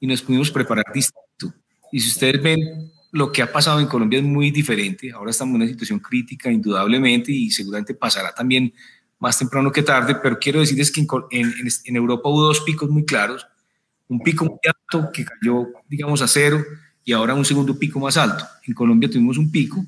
y 0.00 0.06
nos 0.06 0.22
pudimos 0.22 0.50
preparar 0.50 0.86
distinto. 0.94 1.52
Y 1.92 2.00
si 2.00 2.08
ustedes 2.08 2.42
ven 2.42 2.90
lo 3.12 3.30
que 3.30 3.42
ha 3.42 3.52
pasado 3.52 3.80
en 3.80 3.86
Colombia 3.86 4.18
es 4.18 4.24
muy 4.24 4.50
diferente. 4.50 5.12
Ahora 5.12 5.30
estamos 5.30 5.56
en 5.56 5.60
una 5.60 5.70
situación 5.70 5.98
crítica, 5.98 6.50
indudablemente, 6.50 7.32
y 7.32 7.50
seguramente 7.50 7.92
pasará 7.92 8.34
también 8.34 8.72
más 9.18 9.38
temprano 9.38 9.70
que 9.70 9.82
tarde, 9.82 10.16
pero 10.22 10.38
quiero 10.38 10.60
decirles 10.60 10.90
que 10.90 11.06
en, 11.32 11.52
en, 11.84 11.96
Europa 11.96 12.30
hubo 12.30 12.44
dos 12.44 12.62
picos 12.62 12.88
muy 12.88 13.04
claros, 13.04 13.46
un 14.08 14.22
pico 14.22 14.46
muy 14.46 14.58
alto 14.64 15.12
que 15.12 15.26
cayó, 15.26 15.66
digamos, 15.86 16.22
a 16.22 16.28
cero, 16.28 16.64
y 17.06 17.12
ahora 17.12 17.34
un 17.34 17.44
segundo 17.44 17.78
pico 17.78 18.00
más 18.00 18.16
alto. 18.16 18.44
En 18.66 18.74
Colombia 18.74 19.08
tuvimos 19.08 19.38
un 19.38 19.50
pico 19.50 19.86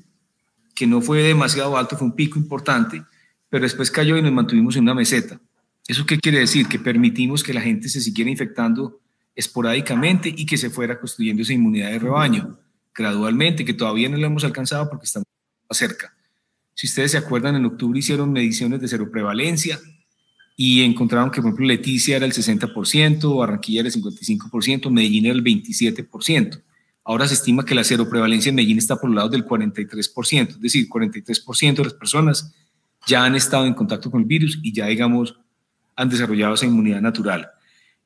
que 0.73 0.87
no 0.87 1.01
fue 1.01 1.21
demasiado 1.21 1.77
alto, 1.77 1.97
fue 1.97 2.07
un 2.07 2.15
pico 2.15 2.39
importante, 2.39 3.03
pero 3.49 3.63
después 3.63 3.91
cayó 3.91 4.17
y 4.17 4.21
nos 4.21 4.31
mantuvimos 4.31 4.77
en 4.77 4.83
una 4.83 4.95
meseta. 4.95 5.37
¿Eso 5.85 6.05
qué 6.05 6.17
quiere 6.17 6.39
decir? 6.39 6.67
Que 6.67 6.79
permitimos 6.79 7.43
que 7.43 7.53
la 7.53 7.59
gente 7.59 7.89
se 7.89 7.99
siguiera 7.99 8.31
infectando 8.31 9.01
esporádicamente 9.35 10.33
y 10.35 10.45
que 10.45 10.57
se 10.57 10.69
fuera 10.69 10.97
construyendo 10.97 11.43
esa 11.43 11.51
inmunidad 11.51 11.91
de 11.91 11.99
rebaño 11.99 12.57
gradualmente, 12.95 13.65
que 13.65 13.73
todavía 13.73 14.07
no 14.07 14.15
lo 14.15 14.25
hemos 14.25 14.45
alcanzado 14.45 14.89
porque 14.89 15.05
estamos 15.05 15.27
cerca. 15.71 16.13
Si 16.73 16.87
ustedes 16.87 17.11
se 17.11 17.17
acuerdan, 17.17 17.57
en 17.57 17.65
octubre 17.65 17.99
hicieron 17.99 18.31
mediciones 18.31 18.79
de 18.79 18.87
cero 18.87 19.09
prevalencia 19.11 19.77
y 20.55 20.83
encontraron 20.83 21.31
que, 21.31 21.41
por 21.41 21.49
ejemplo, 21.49 21.65
Leticia 21.65 22.15
era 22.15 22.25
el 22.25 22.31
60%, 22.31 23.37
Barranquilla 23.37 23.81
era 23.81 23.89
el 23.89 23.95
55%, 23.95 24.89
Medellín 24.89 25.25
era 25.25 25.35
el 25.35 25.43
27%. 25.43 26.61
Ahora 27.09 27.27
se 27.27 27.33
estima 27.33 27.65
que 27.65 27.73
la 27.73 27.83
cero 27.83 28.07
prevalencia 28.07 28.51
en 28.51 28.55
Medellín 28.55 28.77
está 28.77 28.95
por 28.95 29.09
el 29.09 29.15
lado 29.15 29.29
del 29.29 29.43
43%, 29.43 30.47
es 30.49 30.61
decir, 30.61 30.87
43% 30.87 31.75
de 31.77 31.83
las 31.83 31.95
personas 31.95 32.53
ya 33.07 33.25
han 33.25 33.33
estado 33.33 33.65
en 33.65 33.73
contacto 33.73 34.11
con 34.11 34.21
el 34.21 34.27
virus 34.27 34.59
y 34.61 34.71
ya, 34.71 34.85
digamos, 34.85 35.35
han 35.95 36.07
desarrollado 36.07 36.53
esa 36.53 36.67
inmunidad 36.67 37.01
natural. 37.01 37.49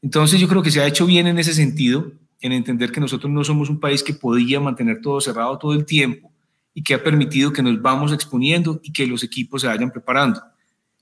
Entonces 0.02 0.40
yo 0.40 0.48
creo 0.48 0.64
que 0.64 0.72
se 0.72 0.80
ha 0.80 0.88
hecho 0.88 1.06
bien 1.06 1.28
en 1.28 1.38
ese 1.38 1.54
sentido, 1.54 2.14
en 2.40 2.54
entender 2.54 2.94
que 2.94 3.02
nosotros 3.02 3.30
no 3.30 3.44
somos 3.44 3.70
un 3.70 3.78
país 3.78 4.02
que 4.02 4.14
podía 4.14 4.62
mantener 4.62 5.02
todo 5.02 5.20
cerrado 5.20 5.58
todo 5.58 5.74
el 5.74 5.86
tiempo, 5.86 6.32
y 6.74 6.82
que 6.82 6.94
ha 6.94 7.04
permitido 7.04 7.52
que 7.52 7.62
nos 7.62 7.82
vamos 7.82 8.14
exponiendo 8.14 8.80
y 8.84 8.94
que 8.94 9.06
los 9.06 9.22
equipos 9.22 9.64
se 9.64 9.68
vayan 9.68 9.92
preparando. 9.92 10.42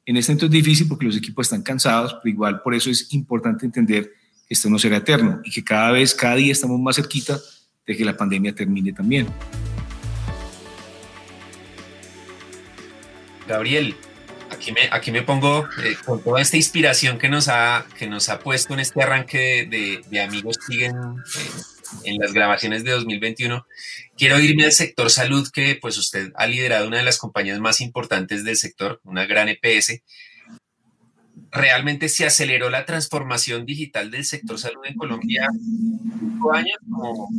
En 0.08 0.18
este 0.18 0.32
momento 0.32 0.48
es 0.48 0.52
difícil 0.54 0.88
porque 0.88 1.06
los 1.06 1.18
equipos 1.18 1.46
están 1.46 1.62
cansados, 1.62 2.16
pero 2.16 2.34
igual 2.34 2.64
por 2.64 2.74
eso 2.74 2.90
es 2.90 3.14
importante 3.14 3.64
entender 3.64 4.12
que 4.48 4.56
esto 4.56 4.72
no 4.72 4.80
será 4.80 4.98
eterno 4.98 5.40
y 5.44 5.52
que 5.52 5.64
cada 5.64 5.92
vez, 5.92 6.16
cada 6.16 6.38
día 6.38 6.52
estamos 6.52 6.80
más 6.80 6.96
cerquita 6.96 7.40
de 7.86 7.98
que 7.98 8.06
la 8.06 8.16
pandemia 8.16 8.54
termine 8.54 8.94
también. 8.94 9.28
Gabriel, 13.48 13.96
aquí 14.50 14.72
me, 14.72 14.82
aquí 14.92 15.12
me 15.12 15.24
pongo 15.24 15.68
eh, 15.84 15.96
con 16.06 16.24
toda 16.24 16.42
esta 16.42 16.58
inspiración 16.58 17.18
que 17.18 17.30
nos 17.30 17.48
ha, 17.48 17.86
que 17.98 18.08
nos 18.08 18.30
ha 18.30 18.40
puesto 18.40 18.74
en 18.74 18.80
este 18.80 19.02
arranque 19.02 19.68
de, 19.70 20.02
de, 20.10 20.22
Amigos 20.22 20.58
Siguen 20.66 20.96
eh, 20.96 21.50
en 22.06 22.18
las 22.18 22.34
grabaciones 22.34 22.84
de 22.84 22.92
2021. 22.92 23.66
Quiero 24.18 24.40
irme 24.40 24.66
al 24.66 24.72
sector 24.72 25.10
salud, 25.10 25.50
que 25.52 25.78
pues 25.82 25.98
usted 25.98 26.32
ha 26.36 26.48
liderado 26.48 26.88
una 26.88 26.98
de 26.98 27.04
las 27.04 27.18
compañías 27.18 27.60
más 27.60 27.82
importantes 27.82 28.44
del 28.44 28.56
sector, 28.56 29.02
una 29.04 29.26
gran 29.26 29.50
EPS. 29.50 30.02
Realmente 31.52 32.08
se 32.08 32.26
aceleró 32.26 32.70
la 32.70 32.86
transformación 32.86 33.66
digital 33.66 34.10
del 34.10 34.24
sector 34.24 34.58
salud 34.58 34.82
en 34.86 34.96
Colombia 34.96 35.48
cinco 36.42 36.54
años, 36.54 36.78
como, 36.90 37.30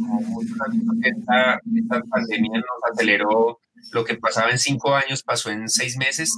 esta, 1.02 1.61
esta 1.75 2.02
pandemia 2.02 2.59
nos 2.59 2.92
aceleró 2.92 3.59
lo 3.92 4.04
que 4.04 4.14
pasaba 4.14 4.50
en 4.50 4.59
cinco 4.59 4.95
años, 4.95 5.23
pasó 5.23 5.50
en 5.50 5.69
seis 5.69 5.97
meses, 5.97 6.37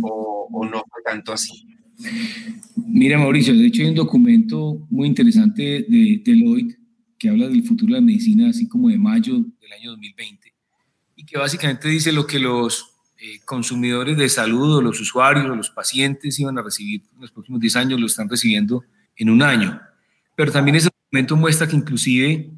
o, 0.00 0.48
o 0.52 0.64
no 0.64 0.84
fue 0.90 1.02
tanto 1.04 1.32
así. 1.32 1.66
Mira, 2.76 3.18
Mauricio, 3.18 3.54
de 3.54 3.66
hecho 3.66 3.82
hay 3.82 3.88
un 3.88 3.94
documento 3.94 4.86
muy 4.90 5.08
interesante 5.08 5.62
de 5.88 6.22
Deloitte 6.24 6.78
que 7.18 7.28
habla 7.28 7.48
del 7.48 7.64
futuro 7.64 7.94
de 7.94 8.00
la 8.00 8.06
medicina, 8.06 8.48
así 8.48 8.68
como 8.68 8.88
de 8.88 8.98
mayo 8.98 9.34
del 9.60 9.72
año 9.72 9.90
2020, 9.90 10.54
y 11.16 11.24
que 11.24 11.38
básicamente 11.38 11.88
dice 11.88 12.12
lo 12.12 12.26
que 12.26 12.38
los 12.38 12.97
eh, 13.20 13.40
consumidores 13.44 14.16
de 14.16 14.28
salud 14.28 14.76
o 14.76 14.80
los 14.80 15.00
usuarios 15.00 15.46
o 15.46 15.56
los 15.56 15.70
pacientes 15.70 16.38
iban 16.38 16.56
a 16.56 16.62
recibir 16.62 17.02
en 17.14 17.20
los 17.20 17.32
próximos 17.32 17.60
10 17.60 17.76
años, 17.76 18.00
lo 18.00 18.06
están 18.06 18.28
recibiendo 18.28 18.84
en 19.16 19.30
un 19.30 19.42
año. 19.42 19.80
Pero 20.36 20.52
también 20.52 20.76
ese 20.76 20.88
documento 20.88 21.36
muestra 21.36 21.66
que 21.66 21.74
inclusive 21.74 22.50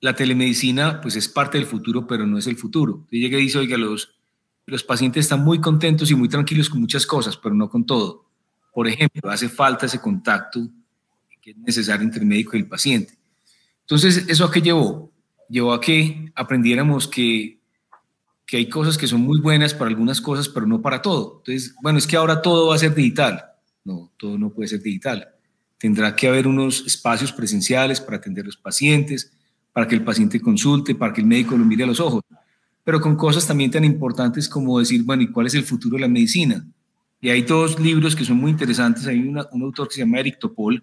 la 0.00 0.16
telemedicina 0.16 1.00
pues 1.00 1.14
es 1.14 1.28
parte 1.28 1.56
del 1.56 1.68
futuro, 1.68 2.06
pero 2.06 2.26
no 2.26 2.36
es 2.36 2.48
el 2.48 2.56
futuro. 2.56 2.94
Entonces 2.94 3.20
llega 3.20 3.38
y 3.38 3.42
dice, 3.42 3.58
oiga, 3.58 3.78
los, 3.78 4.16
los 4.66 4.82
pacientes 4.82 5.26
están 5.26 5.44
muy 5.44 5.60
contentos 5.60 6.10
y 6.10 6.16
muy 6.16 6.28
tranquilos 6.28 6.68
con 6.68 6.80
muchas 6.80 7.06
cosas, 7.06 7.36
pero 7.36 7.54
no 7.54 7.70
con 7.70 7.86
todo. 7.86 8.24
Por 8.74 8.88
ejemplo, 8.88 9.30
hace 9.30 9.48
falta 9.48 9.86
ese 9.86 10.00
contacto 10.00 10.68
que 11.40 11.50
es 11.52 11.56
necesario 11.58 12.04
entre 12.04 12.22
el 12.22 12.26
médico 12.26 12.56
y 12.56 12.60
el 12.60 12.68
paciente. 12.68 13.14
Entonces, 13.82 14.26
¿eso 14.28 14.44
a 14.44 14.50
qué 14.50 14.60
llevó? 14.60 15.12
Llevó 15.48 15.74
a 15.74 15.80
que 15.80 16.32
aprendiéramos 16.34 17.06
que, 17.06 17.61
que 18.46 18.56
hay 18.56 18.68
cosas 18.68 18.98
que 18.98 19.06
son 19.06 19.20
muy 19.20 19.40
buenas 19.40 19.74
para 19.74 19.88
algunas 19.88 20.20
cosas, 20.20 20.48
pero 20.48 20.66
no 20.66 20.82
para 20.82 21.00
todo. 21.00 21.38
Entonces, 21.38 21.74
bueno, 21.82 21.98
es 21.98 22.06
que 22.06 22.16
ahora 22.16 22.42
todo 22.42 22.68
va 22.68 22.74
a 22.74 22.78
ser 22.78 22.94
digital. 22.94 23.42
No, 23.84 24.12
todo 24.16 24.38
no 24.38 24.50
puede 24.50 24.68
ser 24.68 24.82
digital. 24.82 25.28
Tendrá 25.78 26.14
que 26.14 26.28
haber 26.28 26.46
unos 26.46 26.84
espacios 26.86 27.32
presenciales 27.32 28.00
para 28.00 28.18
atender 28.18 28.44
a 28.44 28.46
los 28.46 28.56
pacientes, 28.56 29.32
para 29.72 29.88
que 29.88 29.94
el 29.94 30.04
paciente 30.04 30.40
consulte, 30.40 30.94
para 30.94 31.12
que 31.12 31.20
el 31.20 31.26
médico 31.26 31.56
lo 31.56 31.64
mire 31.64 31.84
a 31.84 31.86
los 31.86 32.00
ojos, 32.00 32.22
pero 32.84 33.00
con 33.00 33.16
cosas 33.16 33.46
también 33.46 33.70
tan 33.70 33.84
importantes 33.84 34.48
como 34.48 34.78
decir, 34.78 35.02
bueno, 35.04 35.22
¿y 35.22 35.30
cuál 35.30 35.46
es 35.46 35.54
el 35.54 35.64
futuro 35.64 35.96
de 35.96 36.02
la 36.02 36.08
medicina? 36.08 36.66
Y 37.20 37.30
hay 37.30 37.42
dos 37.42 37.78
libros 37.78 38.14
que 38.14 38.24
son 38.24 38.36
muy 38.36 38.50
interesantes. 38.50 39.06
Hay 39.06 39.20
un 39.20 39.62
autor 39.62 39.88
que 39.88 39.94
se 39.94 40.00
llama 40.00 40.18
Eric 40.18 40.38
Topol, 40.38 40.82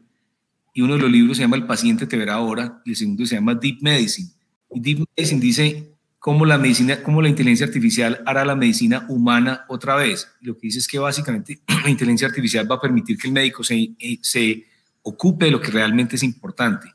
y 0.74 0.82
uno 0.82 0.94
de 0.96 1.02
los 1.02 1.12
libros 1.12 1.38
se 1.38 1.44
llama 1.44 1.58
El 1.58 1.66
paciente 1.66 2.06
te 2.06 2.18
verá 2.18 2.36
ahora 2.36 2.82
y 2.86 2.92
el 2.92 2.96
segundo 2.96 3.26
se 3.26 3.36
llama 3.36 3.56
Deep 3.56 3.80
Medicine. 3.82 4.30
Y 4.72 4.80
Deep 4.80 5.06
Medicine 5.16 5.42
dice 5.42 5.92
cómo 6.20 6.46
la 6.46 6.58
medicina, 6.58 7.02
cómo 7.02 7.22
la 7.22 7.30
inteligencia 7.30 7.66
artificial 7.66 8.22
hará 8.26 8.46
la 8.46 8.56
medicina 8.56 9.06
humana 9.08 9.66
otra 9.70 9.96
vez. 9.96 10.30
Lo 10.42 10.56
que 10.56 10.68
dice 10.68 10.80
es 10.80 10.88
que 10.88 11.00
básicamente 11.00 11.62
la 11.84 11.90
inteligencia 11.90 12.28
artificial 12.28 12.70
va 12.70 12.76
a 12.76 12.82
permitir 12.82 13.18
que 13.18 13.28
el 13.28 13.34
médico 13.34 13.64
se, 13.64 13.76
eh, 13.98 14.20
se 14.22 14.66
ocupe 15.02 15.46
de 15.46 15.52
lo 15.52 15.62
que 15.62 15.72
realmente 15.72 16.18
es 16.18 16.24
importante, 16.24 16.88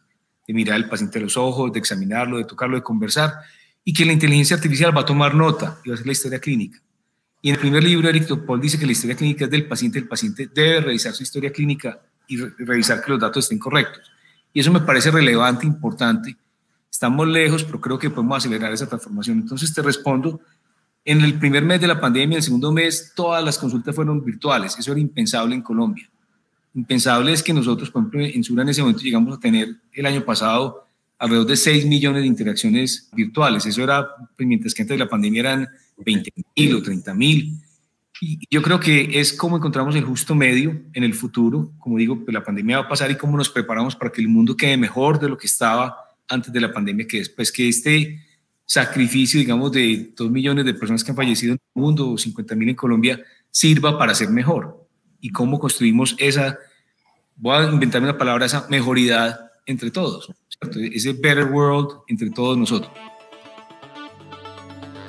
de 0.47 0.55
mirar 0.55 0.77
al 0.77 0.89
paciente 0.89 1.19
a 1.19 1.23
los 1.23 1.37
ojos, 1.37 1.73
de 1.73 1.79
examinarlo, 1.79 2.37
de 2.37 2.45
tocarlo, 2.45 2.77
de 2.77 2.83
conversar, 2.83 3.33
y 3.83 3.93
que 3.93 4.05
la 4.05 4.13
inteligencia 4.13 4.57
artificial 4.57 4.97
va 4.97 5.03
a 5.03 5.07
tomar 5.07 5.35
nota 5.35 5.79
y 5.85 5.89
va 5.89 5.95
a 5.95 5.97
hacer 5.97 6.07
la 6.07 6.13
historia 6.13 6.39
clínica. 6.39 6.81
Y 7.43 7.51
en 7.51 7.57
el 7.57 7.61
primer 7.61 7.85
libro, 7.85 8.09
Eric 8.09 8.27
Topol 8.27 8.61
dice 8.61 8.79
que 8.79 8.87
la 8.87 8.93
historia 8.93 9.17
clínica 9.17 9.45
es 9.45 9.51
del 9.51 9.67
paciente, 9.67 9.99
el 9.99 10.09
paciente 10.09 10.49
debe 10.53 10.81
revisar 10.81 11.13
su 11.13 11.23
historia 11.23 11.53
clínica 11.53 12.01
y 12.27 12.39
revisar 12.39 13.03
que 13.03 13.11
los 13.11 13.21
datos 13.21 13.45
estén 13.45 13.59
correctos. 13.59 14.11
Y 14.53 14.61
eso 14.61 14.73
me 14.73 14.81
parece 14.81 15.11
relevante, 15.11 15.67
importante. 15.67 16.37
Estamos 16.95 17.27
lejos, 17.27 17.65
pero 17.65 17.81
creo 17.81 17.99
que 17.99 18.09
podemos 18.09 18.37
acelerar 18.37 18.73
esa 18.73 18.87
transformación. 18.87 19.39
Entonces 19.39 19.75
te 19.75 19.83
respondo, 19.83 20.41
en 21.05 21.23
el 21.23 21.41
primer 21.41 21.65
mes 21.65 21.81
de 21.81 21.89
la 21.89 22.01
pandemia, 22.01 22.35
en 22.35 22.39
el 22.39 22.43
segundo 22.45 22.71
mes, 22.71 23.11
todas 23.17 23.45
las 23.45 23.59
consultas 23.59 23.93
fueron 23.97 24.25
virtuales. 24.25 24.79
Eso 24.79 24.93
era 24.93 25.01
impensable 25.01 25.57
en 25.57 25.63
Colombia. 25.63 26.09
Impensable 26.73 27.33
es 27.33 27.43
que 27.43 27.53
nosotros, 27.53 27.91
por 27.91 28.03
ejemplo, 28.03 28.21
en 28.21 28.45
Sura 28.45 28.63
en 28.63 28.69
ese 28.69 28.81
momento 28.83 29.03
llegamos 29.03 29.37
a 29.37 29.41
tener 29.41 29.75
el 29.93 30.07
año 30.07 30.25
pasado 30.25 30.87
alrededor 31.19 31.49
de 31.49 31.57
6 31.57 31.85
millones 31.87 32.23
de 32.23 32.29
interacciones 32.29 33.11
virtuales. 33.13 33.67
Eso 33.67 33.83
era, 33.83 34.07
pues, 34.37 34.47
mientras 34.47 34.73
que 34.73 34.83
antes 34.83 34.97
de 34.97 35.05
la 35.05 35.11
pandemia 35.11 35.41
eran 35.41 35.69
20 35.97 36.33
mil 36.57 36.77
o 36.77 36.81
30 36.81 37.13
mil. 37.13 37.61
Y 38.21 38.39
yo 38.49 38.63
creo 38.63 38.79
que 38.79 39.19
es 39.19 39.33
cómo 39.33 39.57
encontramos 39.57 39.97
el 39.97 40.05
justo 40.05 40.37
medio 40.37 40.81
en 40.93 41.03
el 41.03 41.15
futuro. 41.15 41.73
Como 41.77 41.99
digo, 41.99 42.25
pues 42.25 42.33
la 42.33 42.45
pandemia 42.45 42.79
va 42.79 42.85
a 42.85 42.89
pasar 42.89 43.11
y 43.11 43.17
cómo 43.17 43.37
nos 43.37 43.49
preparamos 43.49 43.97
para 43.97 44.13
que 44.13 44.21
el 44.21 44.29
mundo 44.29 44.57
quede 44.57 44.77
mejor 44.77 45.19
de 45.19 45.29
lo 45.29 45.37
que 45.37 45.49
estaba 45.49 46.04
antes 46.29 46.53
de 46.53 46.61
la 46.61 46.73
pandemia, 46.73 47.07
que 47.07 47.19
después 47.19 47.53
que 47.53 47.69
este 47.69 48.21
sacrificio, 48.67 49.39
digamos, 49.39 49.73
de 49.73 50.13
dos 50.17 50.31
millones 50.31 50.65
de 50.65 50.75
personas 50.75 51.05
que 51.05 51.11
han 51.11 51.17
fallecido 51.17 51.53
en 51.53 51.61
el 51.75 51.83
mundo 51.83 52.11
o 52.11 52.19
50 52.19 52.55
mil 52.55 52.71
en 52.71 52.75
Colombia, 52.75 53.23
sirva 53.51 53.99
para 53.99 54.15
ser 54.15 54.31
mejor. 54.31 54.87
Y 55.21 55.31
cómo 55.31 55.59
construimos 55.59 56.17
esa, 56.19 56.59
voy 57.37 57.57
a 57.57 57.71
inventarme 57.71 58.09
una 58.09 58.19
palabra, 58.19 58.47
esa 58.47 58.67
mejoridad 58.69 59.51
entre 59.67 59.91
todos, 59.91 60.31
ese 60.93 61.13
better 61.13 61.47
world 61.47 62.03
entre 62.09 62.31
todos 62.31 62.59
nosotros. 62.59 62.91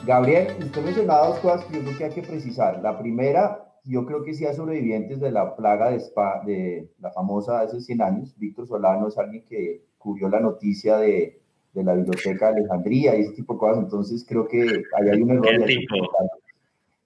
Gabriel, 0.05 0.55
usted 0.59 0.83
mencionaba 0.83 1.27
dos 1.29 1.39
cosas 1.39 1.65
que 1.65 1.77
yo 1.77 1.83
creo 1.83 1.97
que 1.97 2.05
hay 2.05 2.11
que 2.11 2.21
precisar. 2.21 2.79
La 2.83 2.99
primera, 2.99 3.65
yo 3.83 4.05
creo 4.05 4.23
que 4.23 4.33
sí 4.35 4.45
hay 4.45 4.55
sobrevivientes 4.55 5.19
de 5.19 5.31
la 5.31 5.55
plaga 5.55 5.89
de, 5.89 5.99
Spa, 5.99 6.43
de 6.45 6.91
la 6.99 7.11
famosa 7.11 7.61
hace 7.61 7.81
100 7.81 8.01
años. 8.01 8.37
Víctor 8.37 8.67
Solano 8.67 9.07
es 9.07 9.17
alguien 9.17 9.43
que 9.45 9.83
cubrió 10.05 10.29
la 10.29 10.39
noticia 10.39 10.97
de, 10.97 11.39
de 11.73 11.83
la 11.83 11.95
biblioteca 11.95 12.51
de 12.51 12.59
Alejandría 12.59 13.15
y 13.15 13.21
ese 13.21 13.33
tipo 13.33 13.53
de 13.53 13.59
cosas. 13.59 13.83
Entonces 13.83 14.23
creo 14.27 14.47
que 14.47 14.61
ahí 14.61 15.09
hay 15.11 15.21
un 15.21 15.31
error. 15.31 15.69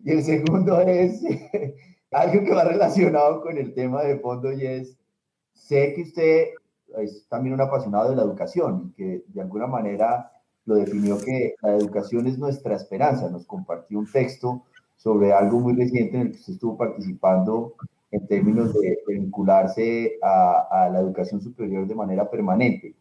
Y 0.03 0.11
el 0.11 0.21
segundo 0.21 0.81
es 0.81 1.21
algo 2.11 2.43
que 2.43 2.53
va 2.53 2.65
relacionado 2.65 3.41
con 3.41 3.57
el 3.57 3.73
tema 3.73 4.03
de 4.03 4.19
fondo 4.19 4.51
y 4.51 4.65
es, 4.65 4.97
sé 5.53 5.93
que 5.93 6.01
usted 6.01 6.47
es 6.97 7.25
también 7.29 7.53
un 7.53 7.61
apasionado 7.61 8.09
de 8.09 8.17
la 8.17 8.23
educación 8.23 8.89
y 8.89 8.95
que 8.95 9.23
de 9.27 9.41
alguna 9.41 9.67
manera 9.67 10.31
lo 10.65 10.75
definió 10.75 11.17
que 11.19 11.55
la 11.61 11.75
educación 11.75 12.27
es 12.27 12.37
nuestra 12.37 12.75
esperanza. 12.75 13.29
Nos 13.29 13.45
compartió 13.45 13.97
un 13.97 14.11
texto 14.11 14.63
sobre 14.97 15.31
algo 15.31 15.59
muy 15.59 15.73
reciente 15.73 16.17
en 16.17 16.23
el 16.23 16.31
que 16.31 16.37
usted 16.37 16.53
estuvo 16.53 16.77
participando 16.77 17.75
en 18.11 18.27
términos 18.27 18.73
de, 18.73 18.99
vincularse 19.07 20.17
a, 20.21 20.67
a, 20.69 20.89
la 20.89 20.99
educación 20.99 21.41
superior 21.41 21.87
de 21.87 21.95
manera 21.95 22.29
permanente. 22.29 22.95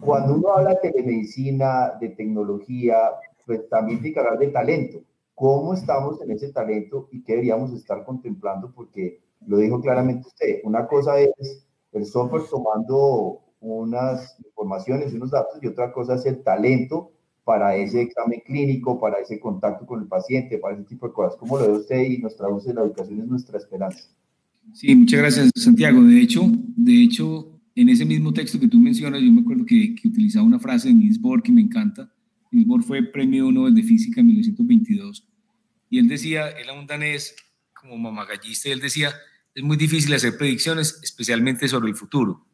Cuando 0.00 0.36
uno 0.36 0.56
habla 0.56 0.70
de 0.70 0.90
telemedicina, 0.90 1.92
de 2.00 2.10
tecnología, 2.10 2.96
pues 3.44 3.68
también 3.68 4.00
tiene 4.00 4.14
que 4.14 4.20
hablar 4.20 4.38
de 4.38 4.48
talento. 4.48 4.98
¿Cómo 5.34 5.74
estamos 5.74 6.20
en 6.20 6.30
ese 6.30 6.52
talento 6.52 7.08
y 7.10 7.22
qué 7.22 7.32
deberíamos 7.32 7.72
estar 7.72 8.04
contemplando? 8.04 8.72
Porque 8.74 9.20
lo 9.46 9.58
dijo 9.58 9.80
claramente 9.80 10.28
usted, 10.28 10.60
una 10.64 10.86
cosa 10.86 11.18
es 11.20 11.66
el 11.92 12.04
software 12.06 12.42
tomando 12.50 13.40
unas 13.60 14.38
informaciones 14.44 15.12
unos 15.14 15.30
datos 15.30 15.58
y 15.62 15.66
otra 15.66 15.92
cosa 15.92 16.14
es 16.14 16.26
el 16.26 16.42
talento 16.42 17.10
para 17.44 17.74
ese 17.76 18.02
examen 18.02 18.40
clínico, 18.44 19.00
para 19.00 19.18
ese 19.18 19.40
contacto 19.40 19.86
con 19.86 20.02
el 20.02 20.06
paciente, 20.06 20.58
para 20.58 20.74
ese 20.74 20.84
tipo 20.84 21.08
de 21.08 21.14
cosas. 21.14 21.36
¿Cómo 21.36 21.58
lo 21.58 21.66
ve 21.66 21.78
usted 21.78 22.02
y 22.02 22.18
nos 22.18 22.36
traduce 22.36 22.74
la 22.74 22.82
educación 22.82 23.20
es 23.20 23.26
nuestra 23.26 23.58
esperanza? 23.58 24.04
Sí, 24.74 24.94
muchas 24.94 25.20
gracias, 25.20 25.50
Santiago. 25.56 26.02
De 26.02 26.20
hecho, 26.20 26.50
de 26.76 27.02
hecho, 27.02 27.60
en 27.74 27.88
ese 27.88 28.04
mismo 28.04 28.32
texto 28.32 28.60
que 28.60 28.68
tú 28.68 28.78
mencionas, 28.78 29.20
yo 29.22 29.32
me 29.32 29.40
acuerdo 29.40 29.64
que, 29.64 29.94
que 29.94 30.08
utilizaba 30.08 30.46
una 30.46 30.58
frase 30.58 30.88
de 30.88 30.94
Niels 30.94 31.20
Bohr 31.20 31.42
que 31.42 31.52
me 31.52 31.60
encanta. 31.60 32.12
Niels 32.50 32.66
Bohr 32.66 32.82
fue 32.82 33.02
premio 33.02 33.50
Nobel 33.50 33.74
de 33.74 33.82
Física 33.82 34.20
en 34.20 34.28
1922 34.28 35.28
y 35.90 35.98
él 35.98 36.08
decía, 36.08 36.48
él 36.50 36.64
era 36.64 36.72
un 36.74 36.86
danés 36.86 37.34
como 37.74 37.96
mamagallista, 37.96 38.68
y 38.68 38.72
él 38.72 38.80
decía, 38.80 39.14
es 39.54 39.62
muy 39.62 39.76
difícil 39.76 40.12
hacer 40.14 40.36
predicciones, 40.36 40.98
especialmente 41.02 41.68
sobre 41.68 41.88
el 41.88 41.96
futuro. 41.96 42.46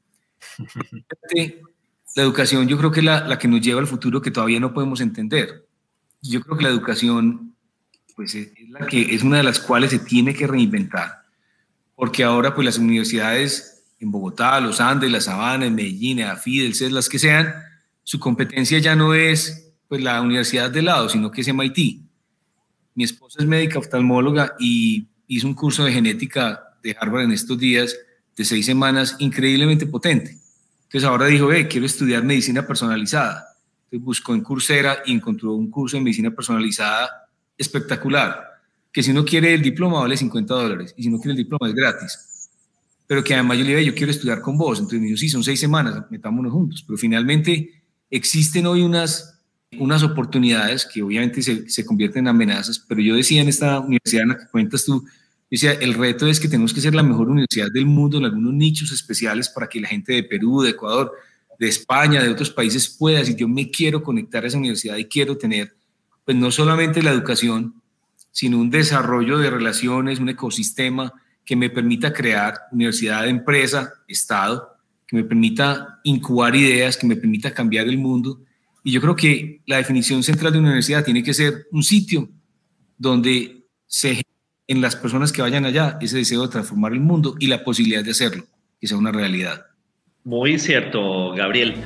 la 2.17 2.23
educación 2.23 2.69
yo 2.69 2.79
creo 2.79 2.91
que 2.91 3.01
es 3.01 3.07
la, 3.07 3.27
la, 3.27 3.39
que 3.39 3.49
nos 3.49 3.61
lleva 3.61 3.81
al 3.81 3.87
futuro 3.87 4.21
que 4.23 4.31
todavía 4.31 4.61
no 4.61 4.73
podemos 4.73 5.01
entender. 5.01 5.67
Yo 6.23 6.41
creo 6.41 6.57
que 6.57 6.65
la 6.65 6.71
educación 6.71 7.57
pues, 8.15 8.35
es, 8.35 8.53
la 8.69 8.87
que, 8.87 9.15
es 9.15 9.23
una 9.23 9.39
de 9.39 9.43
las 9.43 9.59
cuales 9.59 9.91
se 9.91 9.99
tiene 9.99 10.35
que 10.35 10.47
reinventar, 10.47 11.24
porque 11.95 12.25
ahora 12.25 12.55
pues, 12.55 12.65
las 12.65 12.79
universidades 12.79 13.85
en 14.01 14.11
Bogotá, 14.11 14.61
Los 14.61 14.81
Andes, 14.81 15.11
La 15.11 15.21
Sabana, 15.21 15.67
en 15.67 15.75
Medellín, 15.75 16.23
AFID, 16.23 16.83
el 16.83 16.95
las 16.95 17.09
que 17.09 17.19
sean, 17.19 17.55
su 18.03 18.19
competencia 18.19 18.79
ya 18.79 18.95
no 18.95 19.15
es 19.15 19.73
pues, 19.89 20.03
la 20.03 20.21
universidad 20.21 20.71
de 20.71 20.83
lado, 20.83 21.09
sino 21.09 21.31
que 21.31 21.41
es 21.41 21.49
MIT. 21.49 22.01
Mi 22.95 23.05
esposa 23.05 23.41
es 23.41 23.47
médica 23.47 23.79
oftalmóloga 23.79 24.55
y 24.59 25.07
hizo 25.27 25.47
un 25.47 25.55
curso 25.55 25.85
de 25.85 25.93
genética 25.93 26.63
de 26.83 26.97
Harvard 26.99 27.25
en 27.25 27.33
estos 27.33 27.59
días 27.59 27.97
de 28.37 28.45
seis 28.45 28.67
semanas 28.67 29.17
increíblemente 29.19 29.87
potente. 29.87 30.39
Entonces 30.85 31.05
ahora 31.09 31.27
dijo, 31.27 31.53
eh, 31.53 31.67
quiero 31.67 31.87
estudiar 31.87 32.23
medicina 32.23 32.67
personalizada. 32.67 33.57
Entonces 33.85 34.05
buscó 34.05 34.35
en 34.35 34.43
Coursera 34.43 34.99
y 35.07 35.13
encontró 35.13 35.55
un 35.55 35.71
curso 35.71 35.97
de 35.97 36.03
medicina 36.03 36.31
personalizada 36.31 37.29
espectacular, 37.57 38.54
que 38.95 39.03
si 39.03 39.11
uno 39.11 39.25
quiere 39.25 39.53
el 39.53 39.61
diploma 39.61 39.99
vale 39.99 40.17
50 40.17 40.55
dólares 40.55 40.95
y 40.97 41.03
si 41.03 41.11
no 41.11 41.19
quiere 41.19 41.33
el 41.33 41.39
diploma 41.39 41.69
es 41.69 41.75
gratis. 41.75 42.49
Pero 43.09 43.25
que 43.25 43.35
además 43.35 43.59
yo 43.59 43.65
le 43.65 43.71
dije, 43.71 43.85
yo 43.87 43.95
quiero 43.95 44.13
estudiar 44.13 44.41
con 44.41 44.57
vos. 44.57 44.79
Entonces 44.79 45.01
me 45.01 45.07
dijo, 45.07 45.19
sí, 45.19 45.29
son 45.29 45.43
seis 45.43 45.59
semanas, 45.59 46.05
metámonos 46.11 46.53
juntos. 46.53 46.85
Pero 46.87 46.97
finalmente 46.97 47.83
existen 48.09 48.67
hoy 48.67 48.83
unas, 48.83 49.41
unas 49.79 50.05
oportunidades 50.05 50.87
que 50.87 51.03
obviamente 51.03 51.43
se, 51.43 51.69
se 51.69 51.85
convierten 51.85 52.21
en 52.21 52.29
amenazas, 52.29 52.79
pero 52.79 53.01
yo 53.01 53.17
decía 53.17 53.43
en 53.43 53.49
esta 53.49 53.81
universidad 53.81 54.23
en 54.23 54.29
la 54.29 54.39
que 54.39 54.47
cuentas 54.47 54.85
tú, 54.85 55.05
Decía, 55.51 55.73
el 55.73 55.95
reto 55.95 56.27
es 56.27 56.41
que 56.41 56.49
tenemos 56.49 56.75
que 56.75 56.81
ser 56.81 56.97
la 56.97 57.05
mejor 57.05 57.29
universidad 57.29 57.71
del 57.71 57.87
mundo 57.87 58.19
en 58.19 58.25
algunos 58.25 58.53
nichos 58.55 58.91
especiales 58.91 59.49
para 59.49 59.69
que 59.69 59.81
la 59.81 59.87
gente 59.87 60.13
de 60.13 60.25
Perú, 60.25 60.63
de 60.63 60.71
Ecuador, 60.71 61.13
de 61.61 61.69
España, 61.69 62.21
de 62.21 62.29
otros 62.29 62.51
países 62.51 62.89
pueda 62.89 63.21
decir, 63.21 63.37
yo 63.37 63.47
me 63.47 63.71
quiero 63.71 64.03
conectar 64.03 64.43
a 64.43 64.49
esa 64.49 64.59
universidad 64.59 64.97
y 64.97 65.05
quiero 65.05 65.37
tener, 65.37 65.77
pues 66.25 66.37
no 66.37 66.51
solamente 66.51 67.03
la 67.05 67.13
educación, 67.13 67.81
sino 68.35 68.59
un 68.59 68.69
desarrollo 68.69 69.39
de 69.39 69.49
relaciones, 69.49 70.19
un 70.19 70.29
ecosistema 70.29 71.13
que 71.45 71.55
me 71.55 71.71
permita 71.71 72.13
crear 72.13 72.63
universidad 72.73 73.29
empresa, 73.29 73.93
Estado, 74.09 74.77
que 75.07 75.15
me 75.15 75.23
permita 75.23 76.01
incubar 76.03 76.57
ideas, 76.57 76.97
que 76.97 77.07
me 77.07 77.15
permita 77.15 77.55
cambiar 77.55 77.87
el 77.87 77.97
mundo. 77.97 78.41
Y 78.83 78.91
yo 78.91 79.01
creo 79.01 79.15
que 79.15 79.61
la 79.67 79.77
definición 79.77 80.25
central 80.25 80.53
de 80.53 80.59
una 80.59 80.69
universidad 80.71 81.05
tiene 81.05 81.23
que 81.23 81.33
ser 81.33 81.69
un 81.71 81.85
sitio 81.85 82.29
donde 82.99 83.69
se 83.87 84.21
en 84.67 84.81
las 84.81 84.97
personas 84.97 85.31
que 85.31 85.41
vayan 85.41 85.65
allá 85.65 85.97
ese 86.01 86.17
deseo 86.17 86.43
de 86.43 86.49
transformar 86.49 86.93
el 86.93 87.01
mundo 87.01 87.37
y 87.39 87.47
la 87.47 87.63
posibilidad 87.63 88.03
de 88.03 88.11
hacerlo, 88.11 88.47
que 88.81 88.89
sea 88.89 88.97
una 88.97 89.13
realidad. 89.13 89.67
Muy 90.25 90.59
cierto, 90.59 91.31
Gabriel. 91.35 91.77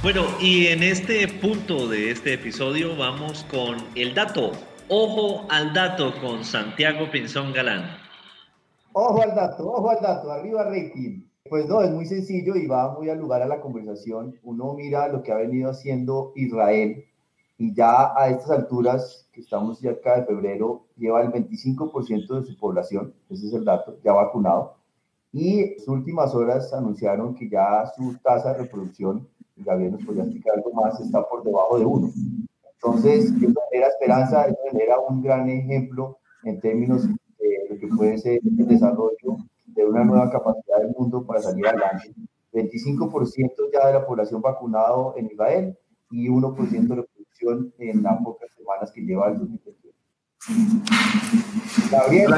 Bueno, 0.00 0.28
y 0.40 0.66
en 0.66 0.84
este 0.84 1.26
punto 1.26 1.88
de 1.88 2.12
este 2.12 2.34
episodio 2.34 2.94
vamos 2.96 3.44
con 3.50 3.78
el 3.96 4.14
dato. 4.14 4.52
Ojo 4.92 5.46
al 5.48 5.72
dato 5.72 6.12
con 6.20 6.42
Santiago 6.42 7.08
Pinzón 7.12 7.52
Galán. 7.52 7.84
Ojo 8.92 9.22
al 9.22 9.36
dato, 9.36 9.70
ojo 9.70 9.88
al 9.88 10.00
dato, 10.02 10.32
arriba 10.32 10.64
rating. 10.64 11.22
Pues 11.48 11.68
no, 11.68 11.80
es 11.80 11.92
muy 11.92 12.06
sencillo 12.06 12.56
y 12.56 12.66
va 12.66 12.92
muy 12.98 13.08
al 13.08 13.20
lugar 13.20 13.40
a 13.40 13.46
la 13.46 13.60
conversación. 13.60 14.34
Uno 14.42 14.74
mira 14.74 15.06
lo 15.06 15.22
que 15.22 15.30
ha 15.30 15.36
venido 15.36 15.70
haciendo 15.70 16.32
Israel 16.34 17.04
y 17.56 17.72
ya 17.72 18.12
a 18.16 18.30
estas 18.30 18.50
alturas, 18.50 19.28
que 19.32 19.42
estamos 19.42 19.78
cerca 19.78 20.18
de 20.18 20.26
febrero, 20.26 20.86
lleva 20.96 21.22
el 21.22 21.30
25% 21.30 22.40
de 22.40 22.46
su 22.46 22.58
población, 22.58 23.14
ese 23.28 23.46
es 23.46 23.52
el 23.52 23.64
dato, 23.64 23.96
ya 24.02 24.12
vacunado. 24.12 24.74
Y 25.30 25.60
en 25.60 25.78
sus 25.78 25.86
últimas 25.86 26.34
horas 26.34 26.72
anunciaron 26.72 27.36
que 27.36 27.48
ya 27.48 27.86
su 27.94 28.16
tasa 28.24 28.54
de 28.54 28.64
reproducción, 28.64 29.28
Gabriel 29.54 29.92
nos 29.92 30.02
podría 30.02 30.24
explicar 30.24 30.56
algo 30.56 30.72
más, 30.72 30.98
está 30.98 31.22
por 31.28 31.44
debajo 31.44 31.78
de 31.78 31.84
uno. 31.84 32.12
Entonces, 32.82 33.26
eso 33.26 33.60
genera 33.70 33.88
esperanza, 33.88 34.46
eso 34.46 34.56
genera 34.70 34.98
un 34.98 35.22
gran 35.22 35.48
ejemplo 35.48 36.18
en 36.44 36.60
términos 36.60 37.06
de 37.06 37.66
lo 37.68 37.78
que 37.78 37.88
puede 37.88 38.16
ser 38.18 38.40
el 38.42 38.66
desarrollo 38.66 39.36
de 39.66 39.84
una 39.84 40.04
nueva 40.04 40.30
capacidad 40.30 40.78
del 40.78 40.94
mundo 40.96 41.26
para 41.26 41.42
salir 41.42 41.66
adelante. 41.66 42.14
25% 42.52 43.52
ya 43.72 43.86
de 43.86 43.92
la 43.92 44.06
población 44.06 44.40
vacunado 44.40 45.14
en 45.16 45.26
Israel 45.26 45.78
y 46.10 46.28
1% 46.28 46.88
de 46.88 47.04
en 47.78 48.02
las 48.02 48.22
pocas 48.22 48.50
semanas 48.54 48.90
que 48.92 49.00
lleva 49.00 49.28
el 49.28 49.38
2021. 49.38 49.90
Gabriel, 51.90 52.30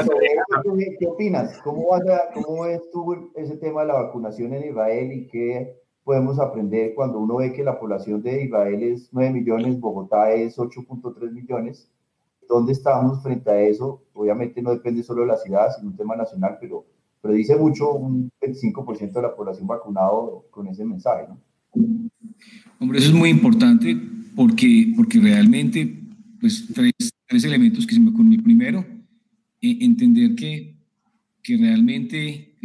¿qué 0.99 1.07
opinas? 1.07 1.59
¿Cómo, 1.63 1.89
vas 1.89 2.03
¿Cómo 2.33 2.63
ves 2.63 2.81
tú 2.91 3.31
ese 3.35 3.57
tema 3.57 3.81
de 3.81 3.87
la 3.87 3.93
vacunación 3.95 4.53
en 4.53 4.69
Israel 4.69 5.11
y 5.11 5.27
qué 5.27 5.82
podemos 6.03 6.39
aprender 6.39 6.93
cuando 6.95 7.19
uno 7.19 7.37
ve 7.37 7.53
que 7.53 7.63
la 7.63 7.79
población 7.79 8.21
de 8.21 8.43
Israel 8.43 8.83
es 8.83 9.09
9 9.11 9.31
millones, 9.31 9.79
Bogotá 9.79 10.31
es 10.33 10.57
8.3 10.57 11.31
millones? 11.31 11.89
¿Dónde 12.47 12.73
estamos 12.73 13.23
frente 13.23 13.49
a 13.49 13.61
eso? 13.61 14.03
Obviamente 14.13 14.61
no 14.61 14.71
depende 14.71 15.03
solo 15.03 15.21
de 15.21 15.27
la 15.27 15.37
ciudad, 15.37 15.69
sino 15.75 15.89
un 15.89 15.97
tema 15.97 16.15
nacional, 16.15 16.57
pero, 16.59 16.85
pero 17.21 17.33
dice 17.33 17.55
mucho 17.55 17.93
un 17.93 18.29
25% 18.41 19.13
de 19.13 19.21
la 19.21 19.35
población 19.35 19.67
vacunado 19.67 20.45
con 20.51 20.67
ese 20.67 20.83
mensaje, 20.83 21.27
¿no? 21.27 21.39
Hombre, 22.79 22.99
eso 22.99 23.09
es 23.09 23.15
muy 23.15 23.29
importante 23.29 23.97
porque, 24.35 24.93
porque 24.95 25.19
realmente, 25.19 26.01
pues, 26.39 26.67
tres, 26.73 26.91
tres 27.25 27.43
elementos 27.45 27.87
que 27.87 27.95
se 27.95 28.01
me 28.01 28.09
ocurren. 28.09 28.43
Primero, 28.43 28.85
eh, 29.61 29.77
entender 29.81 30.35
que, 30.35 30.75
que 31.41 31.57
realmente 31.57 32.55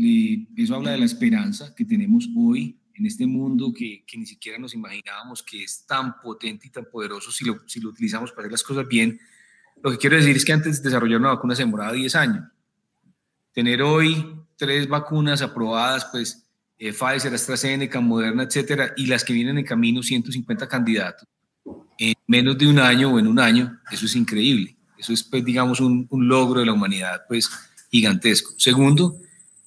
eso 0.56 0.74
habla 0.74 0.92
de 0.92 0.98
la 0.98 1.04
esperanza 1.04 1.74
que 1.74 1.84
tenemos 1.84 2.28
hoy 2.36 2.78
en 2.98 3.06
este 3.06 3.26
mundo 3.26 3.72
que, 3.72 4.04
que, 4.06 4.18
ni 4.18 4.26
siquiera 4.26 4.58
nos 4.58 4.74
imaginábamos 4.74 5.42
que 5.42 5.62
es 5.62 5.86
tan 5.86 6.20
potente 6.20 6.66
y 6.66 6.70
tan 6.70 6.86
poderoso 6.86 7.30
si 7.30 7.44
lo, 7.44 7.60
si 7.66 7.80
lo 7.80 7.90
utilizamos 7.90 8.32
para 8.32 8.42
hacer 8.42 8.52
las 8.52 8.62
cosas 8.62 8.86
bien. 8.88 9.20
Lo 9.82 9.90
que 9.90 9.98
quiero 9.98 10.16
decir 10.16 10.36
es 10.36 10.44
que 10.44 10.52
antes 10.52 10.82
de 10.82 10.88
desarrollar 10.88 11.20
una 11.20 11.30
vacuna 11.30 11.54
se 11.54 11.62
demoraba 11.62 11.92
10 11.92 12.14
años. 12.16 12.44
Tener 13.52 13.82
hoy 13.82 14.36
tres 14.56 14.88
vacunas 14.88 15.40
aprobadas, 15.42 16.06
pues 16.06 16.48
eh, 16.78 16.92
Pfizer, 16.92 17.32
AstraZeneca, 17.32 18.00
Moderna, 18.00 18.42
etcétera, 18.44 18.92
y 18.96 19.06
las 19.06 19.24
que 19.24 19.32
vienen 19.32 19.58
en 19.58 19.64
camino, 19.64 20.02
150 20.02 20.68
candidatos, 20.68 21.26
en 21.98 22.14
menos 22.26 22.58
de 22.58 22.68
un 22.68 22.78
año 22.78 23.12
o 23.12 23.18
en 23.18 23.26
un 23.26 23.38
año, 23.38 23.80
eso 23.90 24.06
es 24.06 24.16
increíble. 24.16 24.76
Eso 24.96 25.12
es, 25.12 25.22
pues, 25.22 25.44
digamos, 25.44 25.80
un, 25.80 26.06
un 26.10 26.28
logro 26.28 26.60
de 26.60 26.66
la 26.66 26.72
humanidad, 26.72 27.22
pues, 27.28 27.48
gigantesco. 27.90 28.52
Segundo, 28.58 29.16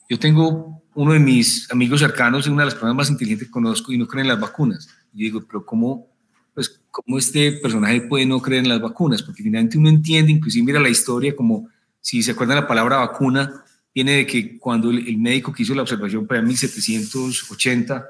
yo 0.10 0.20
tengo 0.20 0.81
uno 0.94 1.14
de 1.14 1.20
mis 1.20 1.72
amigos 1.72 2.00
cercanos, 2.00 2.48
una 2.48 2.64
de 2.64 2.66
las 2.66 2.74
personas 2.74 2.96
más 2.96 3.10
inteligentes 3.10 3.48
que 3.48 3.52
conozco 3.52 3.92
y 3.92 3.98
no 3.98 4.08
creen 4.08 4.26
en 4.26 4.30
las 4.30 4.40
vacunas. 4.40 4.90
Y 5.14 5.24
digo, 5.24 5.44
pero 5.46 5.66
¿cómo, 5.66 6.08
pues, 6.54 6.82
cómo 6.90 7.18
este 7.18 7.54
personaje 7.54 8.02
puede 8.02 8.26
no 8.26 8.42
creer 8.42 8.64
en 8.64 8.70
las 8.70 8.82
vacunas, 8.82 9.24
porque 9.24 9.44
finalmente 9.44 9.78
uno 9.78 9.90
entiende, 9.90 10.32
inclusive 10.32 10.66
mira 10.66 10.80
la 10.80 10.90
historia, 10.90 11.36
como 11.36 11.70
si 12.00 12.22
se 12.24 12.32
acuerdan 12.32 12.58
la 12.58 12.68
palabra 12.68 12.98
vacuna, 12.98 13.64
viene 13.94 14.14
de 14.18 14.28
que 14.28 14.58
cuando 14.58 14.90
el, 14.90 15.18
médico 15.18 15.54
que 15.54 15.64
hizo 15.64 15.76
la 15.76 15.82
observación 15.82 16.26
para 16.26 16.42
1780, 16.42 18.06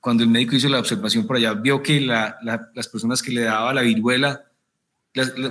cuando 0.00 0.22
el 0.22 0.28
médico 0.28 0.56
hizo 0.56 0.68
la 0.68 0.78
observación 0.78 1.26
por 1.26 1.36
allá, 1.36 1.54
vio 1.54 1.82
que 1.82 2.00
las 2.00 2.88
personas 2.88 3.22
que 3.22 3.32
le 3.32 3.42
daba 3.42 3.72
la 3.72 3.82
viruela, 3.82 4.44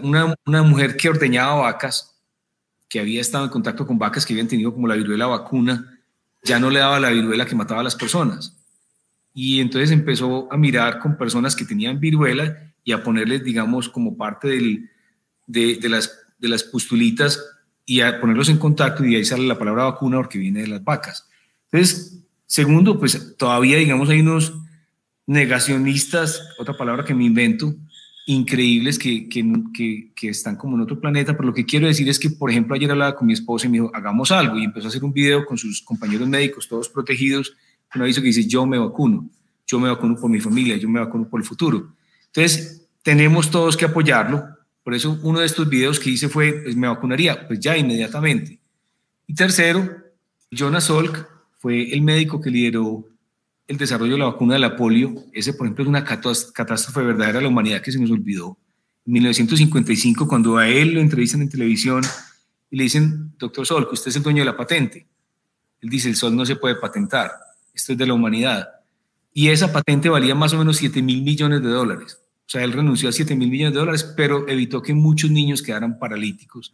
una, 0.03 0.35
una, 0.45 0.61
mujer 0.61 0.97
que 0.97 1.09
ordeñaba 1.09 1.55
vacas, 1.55 2.15
que 2.89 2.99
había 2.99 3.21
estado 3.21 3.45
en 3.45 3.49
contacto 3.49 3.87
con 3.87 3.97
vacas 3.97 4.25
que 4.25 4.33
habían 4.33 4.47
tenido 4.47 4.73
como 4.73 4.87
la 4.87 4.95
viruela 4.95 5.25
vacuna, 5.25 5.92
ya 6.43 6.59
no 6.59 6.69
le 6.69 6.79
daba 6.79 6.99
la 6.99 7.09
viruela 7.09 7.45
que 7.45 7.55
mataba 7.55 7.81
a 7.81 7.83
las 7.83 7.95
personas. 7.95 8.55
Y 9.33 9.59
entonces 9.59 9.91
empezó 9.91 10.51
a 10.51 10.57
mirar 10.57 10.99
con 10.99 11.17
personas 11.17 11.55
que 11.55 11.65
tenían 11.65 11.99
viruela 11.99 12.73
y 12.83 12.91
a 12.91 13.03
ponerles, 13.03 13.43
digamos, 13.43 13.89
como 13.89 14.17
parte 14.17 14.49
del, 14.49 14.89
de, 15.47 15.89
las, 15.89 16.19
de 16.37 16.49
las 16.49 16.63
pustulitas 16.63 17.41
y 17.85 18.01
a 18.01 18.19
ponerlos 18.19 18.49
en 18.49 18.57
contacto 18.57 19.03
y 19.05 19.15
ahí 19.15 19.25
sale 19.25 19.47
la 19.47 19.57
palabra 19.57 19.85
vacuna 19.85 20.17
porque 20.17 20.37
viene 20.37 20.61
de 20.61 20.67
las 20.67 20.83
vacas. 20.83 21.27
Entonces, 21.71 22.19
segundo, 22.45 22.99
pues 22.99 23.35
todavía, 23.37 23.77
digamos, 23.77 24.09
hay 24.09 24.19
unos 24.19 24.53
negacionistas, 25.25 26.41
otra 26.59 26.75
palabra 26.75 27.05
que 27.05 27.13
me 27.13 27.23
invento, 27.23 27.73
increíbles 28.25 28.97
que, 28.97 29.27
que, 29.27 30.11
que, 30.15 30.29
están 30.29 30.55
como 30.55 30.75
en 30.75 30.81
otro 30.81 30.99
planeta, 30.99 31.33
pero 31.35 31.47
lo 31.47 31.53
que 31.53 31.65
quiero 31.65 31.87
decir 31.87 32.07
es 32.07 32.17
que, 32.17 32.29
por 32.29 32.49
ejemplo, 32.49 32.75
ayer 32.75 32.89
hablaba 32.89 33.15
con 33.15 33.27
mi 33.27 33.33
esposa 33.33 33.67
y 33.67 33.69
me 33.69 33.77
dijo, 33.77 33.91
hagamos 33.93 34.31
algo, 34.31 34.57
y 34.57 34.63
empezó 34.63 34.87
a 34.87 34.89
hacer 34.89 35.03
un 35.03 35.11
video 35.11 35.45
con 35.45 35.57
sus 35.57 35.81
compañeros 35.81 36.27
médicos, 36.27 36.67
todos 36.67 36.87
protegidos, 36.87 37.53
un 37.93 38.01
aviso 38.01 38.21
que 38.21 38.27
dice, 38.27 38.47
yo 38.47 38.65
me 38.65 38.77
vacuno, 38.77 39.29
yo 39.67 39.79
me 39.79 39.89
vacuno 39.89 40.15
por 40.15 40.29
mi 40.29 40.39
familia, 40.39 40.77
yo 40.77 40.89
me 40.89 40.99
vacuno 40.99 41.27
por 41.27 41.41
el 41.41 41.45
futuro. 41.45 41.93
Entonces, 42.27 42.87
tenemos 43.01 43.51
todos 43.51 43.75
que 43.75 43.85
apoyarlo, 43.85 44.43
por 44.83 44.93
eso 44.93 45.19
uno 45.23 45.39
de 45.39 45.45
estos 45.45 45.69
videos 45.69 45.99
que 45.99 46.09
hice 46.09 46.29
fue, 46.29 46.53
pues 46.63 46.75
me 46.75 46.87
vacunaría, 46.87 47.47
pues 47.47 47.59
ya 47.59 47.77
inmediatamente. 47.77 48.59
Y 49.27 49.35
tercero, 49.35 49.89
Jonas 50.51 50.85
Salk 50.85 51.27
fue 51.59 51.93
el 51.93 52.01
médico 52.01 52.41
que 52.41 52.49
lideró 52.49 53.05
el 53.67 53.77
desarrollo 53.77 54.13
de 54.13 54.19
la 54.19 54.25
vacuna 54.25 54.53
de 54.55 54.59
la 54.59 54.75
polio. 54.75 55.13
Ese, 55.33 55.53
por 55.53 55.67
ejemplo, 55.67 55.83
es 55.83 55.89
una 55.89 56.03
catástrofe 56.03 57.01
verdadera 57.01 57.39
de 57.39 57.43
la 57.43 57.49
humanidad 57.49 57.81
que 57.81 57.91
se 57.91 57.99
nos 57.99 58.11
olvidó. 58.11 58.57
En 59.05 59.13
1955, 59.13 60.27
cuando 60.27 60.57
a 60.57 60.67
él 60.67 60.93
lo 60.93 61.01
entrevistan 61.01 61.41
en 61.41 61.49
televisión 61.49 62.03
y 62.69 62.77
le 62.77 62.83
dicen, 62.83 63.33
doctor 63.37 63.65
Sol, 63.65 63.87
que 63.87 63.93
usted 63.93 64.09
es 64.09 64.15
el 64.17 64.23
dueño 64.23 64.41
de 64.41 64.45
la 64.45 64.57
patente. 64.57 65.07
Él 65.81 65.89
dice, 65.89 66.09
el 66.09 66.15
sol 66.15 66.35
no 66.35 66.45
se 66.45 66.55
puede 66.55 66.75
patentar, 66.75 67.31
esto 67.73 67.91
es 67.91 67.97
de 67.97 68.07
la 68.07 68.13
humanidad. 68.13 68.69
Y 69.33 69.49
esa 69.49 69.73
patente 69.73 70.07
valía 70.07 70.33
más 70.33 70.53
o 70.53 70.57
menos 70.57 70.77
7 70.77 71.01
mil 71.01 71.23
millones 71.23 71.61
de 71.61 71.69
dólares. 71.69 72.19
O 72.45 72.49
sea, 72.49 72.63
él 72.63 72.71
renunció 72.71 73.09
a 73.09 73.11
7 73.11 73.35
mil 73.35 73.49
millones 73.49 73.73
de 73.73 73.79
dólares, 73.79 74.13
pero 74.15 74.47
evitó 74.47 74.81
que 74.81 74.93
muchos 74.93 75.31
niños 75.31 75.61
quedaran 75.61 75.99
paralíticos, 75.99 76.73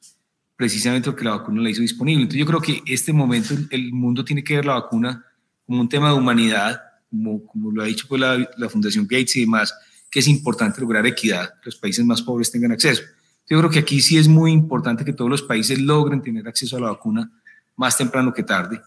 precisamente 0.55 1.09
porque 1.09 1.25
la 1.25 1.31
vacuna 1.31 1.61
la 1.61 1.69
hizo 1.69 1.81
disponible. 1.81 2.23
Entonces 2.23 2.39
yo 2.39 2.45
creo 2.45 2.61
que 2.61 2.83
este 2.85 3.13
momento 3.13 3.55
el 3.71 3.93
mundo 3.93 4.23
tiene 4.23 4.43
que 4.43 4.57
ver 4.57 4.65
la 4.65 4.73
vacuna 4.73 5.25
como 5.69 5.81
un 5.81 5.89
tema 5.89 6.09
de 6.09 6.15
humanidad, 6.15 6.81
como, 7.11 7.45
como 7.45 7.71
lo 7.71 7.83
ha 7.83 7.85
dicho 7.85 8.07
pues, 8.09 8.19
la, 8.19 8.49
la, 8.57 8.69
Fundación 8.69 9.05
Gates 9.05 9.35
y 9.35 9.41
demás, 9.41 9.71
que 10.09 10.17
es 10.17 10.27
importante 10.27 10.81
lograr 10.81 11.05
equidad, 11.05 11.47
que 11.61 11.65
los 11.65 11.75
países 11.75 12.03
más 12.03 12.23
pobres 12.23 12.51
tengan 12.51 12.71
acceso. 12.71 13.03
Yo 13.47 13.59
creo 13.59 13.69
que 13.69 13.77
aquí 13.77 14.01
sí 14.01 14.17
es 14.17 14.27
muy 14.27 14.51
importante 14.51 15.05
que 15.05 15.13
todos 15.13 15.29
los 15.29 15.43
países 15.43 15.79
logren 15.79 16.23
tener 16.23 16.47
acceso 16.47 16.77
a 16.77 16.79
la 16.79 16.89
vacuna 16.89 17.31
más 17.75 17.95
temprano 17.95 18.33
que 18.33 18.41
tarde, 18.41 18.81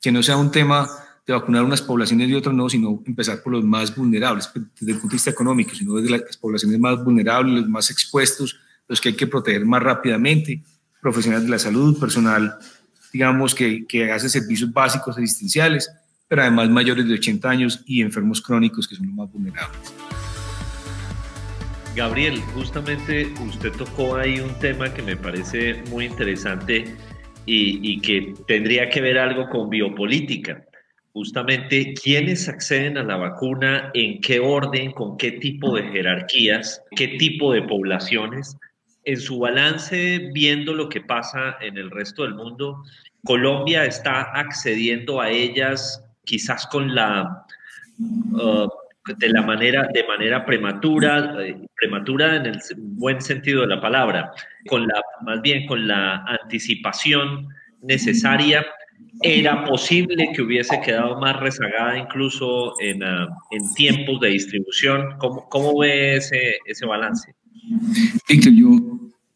que 0.00 0.12
no 0.12 0.22
sea 0.22 0.36
un 0.36 0.52
tema 0.52 0.88
de 1.26 1.32
vacunar 1.32 1.64
unas 1.64 1.82
poblaciones 1.82 2.28
y 2.28 2.34
otras 2.34 2.54
no, 2.54 2.68
sino 2.68 3.02
empezar 3.04 3.42
por 3.42 3.54
los 3.54 3.64
más 3.64 3.92
vulnerables, 3.96 4.46
pues, 4.46 4.64
desde 4.78 4.92
el 4.92 4.98
punto 4.98 5.14
de 5.14 5.16
vista 5.16 5.30
económico, 5.30 5.74
sino 5.74 5.96
desde 5.96 6.18
las 6.18 6.36
poblaciones 6.36 6.78
más 6.78 7.02
vulnerables, 7.02 7.62
los 7.62 7.68
más 7.68 7.90
expuestos, 7.90 8.60
los 8.86 9.00
que 9.00 9.08
hay 9.08 9.16
que 9.16 9.26
proteger 9.26 9.66
más 9.66 9.82
rápidamente, 9.82 10.62
profesionales 11.02 11.46
de 11.46 11.50
la 11.50 11.58
salud, 11.58 11.98
personal, 11.98 12.56
digamos, 13.12 13.56
que, 13.56 13.84
que 13.88 14.12
hace 14.12 14.28
servicios 14.28 14.72
básicos 14.72 15.18
asistenciales, 15.18 15.90
pero 16.28 16.42
además 16.42 16.68
mayores 16.68 17.08
de 17.08 17.14
80 17.14 17.50
años 17.50 17.82
y 17.86 18.02
enfermos 18.02 18.40
crónicos 18.42 18.86
que 18.86 18.94
son 18.94 19.06
los 19.06 19.14
más 19.14 19.32
vulnerables. 19.32 19.94
Gabriel, 21.96 22.38
justamente 22.54 23.32
usted 23.44 23.72
tocó 23.72 24.16
ahí 24.16 24.38
un 24.38 24.54
tema 24.60 24.92
que 24.92 25.02
me 25.02 25.16
parece 25.16 25.82
muy 25.90 26.04
interesante 26.04 26.94
y, 27.44 27.80
y, 27.82 28.00
que 28.00 28.34
tendría 28.46 28.88
que 28.88 29.00
ver 29.00 29.18
algo 29.18 29.48
con 29.48 29.70
biopolítica. 29.70 30.64
Justamente, 31.14 31.94
¿quiénes 31.94 32.48
acceden 32.48 32.98
a 32.98 33.02
la 33.02 33.16
vacuna? 33.16 33.90
¿En 33.94 34.20
qué 34.20 34.38
orden? 34.38 34.92
¿Con 34.92 35.16
qué 35.16 35.32
tipo 35.32 35.74
de 35.74 35.82
jerarquías? 35.88 36.82
¿Qué 36.94 37.08
tipo 37.08 37.52
de 37.52 37.62
poblaciones? 37.62 38.56
En 39.04 39.16
su 39.16 39.38
balance, 39.40 40.30
viendo 40.32 40.74
lo 40.74 40.88
que 40.88 41.00
pasa 41.00 41.56
en 41.60 41.78
el 41.78 41.90
resto 41.90 42.22
del 42.22 42.34
mundo, 42.34 42.84
Colombia 43.24 43.86
está 43.86 44.30
accediendo 44.38 45.20
a 45.20 45.30
ellas 45.30 46.04
quizás 46.28 46.66
con 46.66 46.94
la 46.94 47.46
uh, 47.98 48.68
de 49.16 49.28
la 49.30 49.40
manera 49.40 49.88
de 49.94 50.04
manera 50.04 50.44
prematura 50.44 51.34
eh, 51.42 51.56
prematura 51.74 52.36
en 52.36 52.46
el 52.46 52.60
buen 52.76 53.22
sentido 53.22 53.62
de 53.62 53.68
la 53.68 53.80
palabra 53.80 54.32
con 54.66 54.86
la 54.86 55.00
más 55.22 55.40
bien 55.40 55.66
con 55.66 55.88
la 55.88 56.22
anticipación 56.42 57.48
necesaria 57.80 58.66
era 59.22 59.64
posible 59.64 60.30
que 60.34 60.42
hubiese 60.42 60.80
quedado 60.80 61.18
más 61.18 61.36
rezagada 61.40 61.96
incluso 61.96 62.74
en, 62.80 63.02
uh, 63.02 63.28
en 63.50 63.74
tiempos 63.74 64.20
de 64.20 64.28
distribución. 64.28 65.16
¿Cómo, 65.18 65.48
cómo 65.48 65.78
ve 65.78 66.16
ese, 66.16 66.58
ese 66.66 66.86
balance 66.86 67.34
Víctor 68.28 68.52
yo 68.52 68.68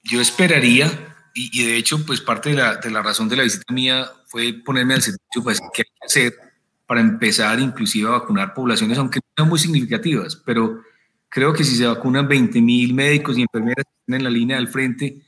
yo 0.05 0.20
esperaría 0.20 0.90
y, 1.35 1.50
y, 1.52 1.66
de 1.66 1.76
hecho 1.76 2.05
pues 2.05 2.20
parte 2.20 2.50
de 2.50 2.57
la, 2.57 2.76
de 2.76 2.90
la 2.90 3.02
razón 3.02 3.28
de 3.28 3.37
la 3.37 3.44
visita 3.44 3.72
mía 3.72 4.07
fue 4.26 4.52
ponerme 4.52 4.94
al 4.94 5.02
servicio 5.02 5.42
pues 5.42 5.61
qué 5.72 5.83
hay 5.83 5.85
que 5.85 6.07
hacer 6.07 6.52
para 6.87 7.01
empezar 7.01 7.59
inclusive 7.61 8.09
a 8.09 8.12
vacunar 8.12 8.55
poblaciones, 8.55 8.99
aunque 8.99 9.18
no 9.21 9.27
sean 9.37 9.49
muy 9.49 9.59
significativas, 9.59 10.37
pero 10.37 10.81
creo 11.29 11.53
que 11.53 11.64
si 11.64 11.77
se 11.77 11.87
vacunan 11.87 12.29
20 12.29 12.61
mil 12.61 12.92
médicos 12.95 13.38
y 13.38 13.42
enfermeras 13.42 13.87
en 14.07 14.23
la 14.23 14.31
línea 14.31 14.57
del 14.57 14.68
frente, 14.68 15.23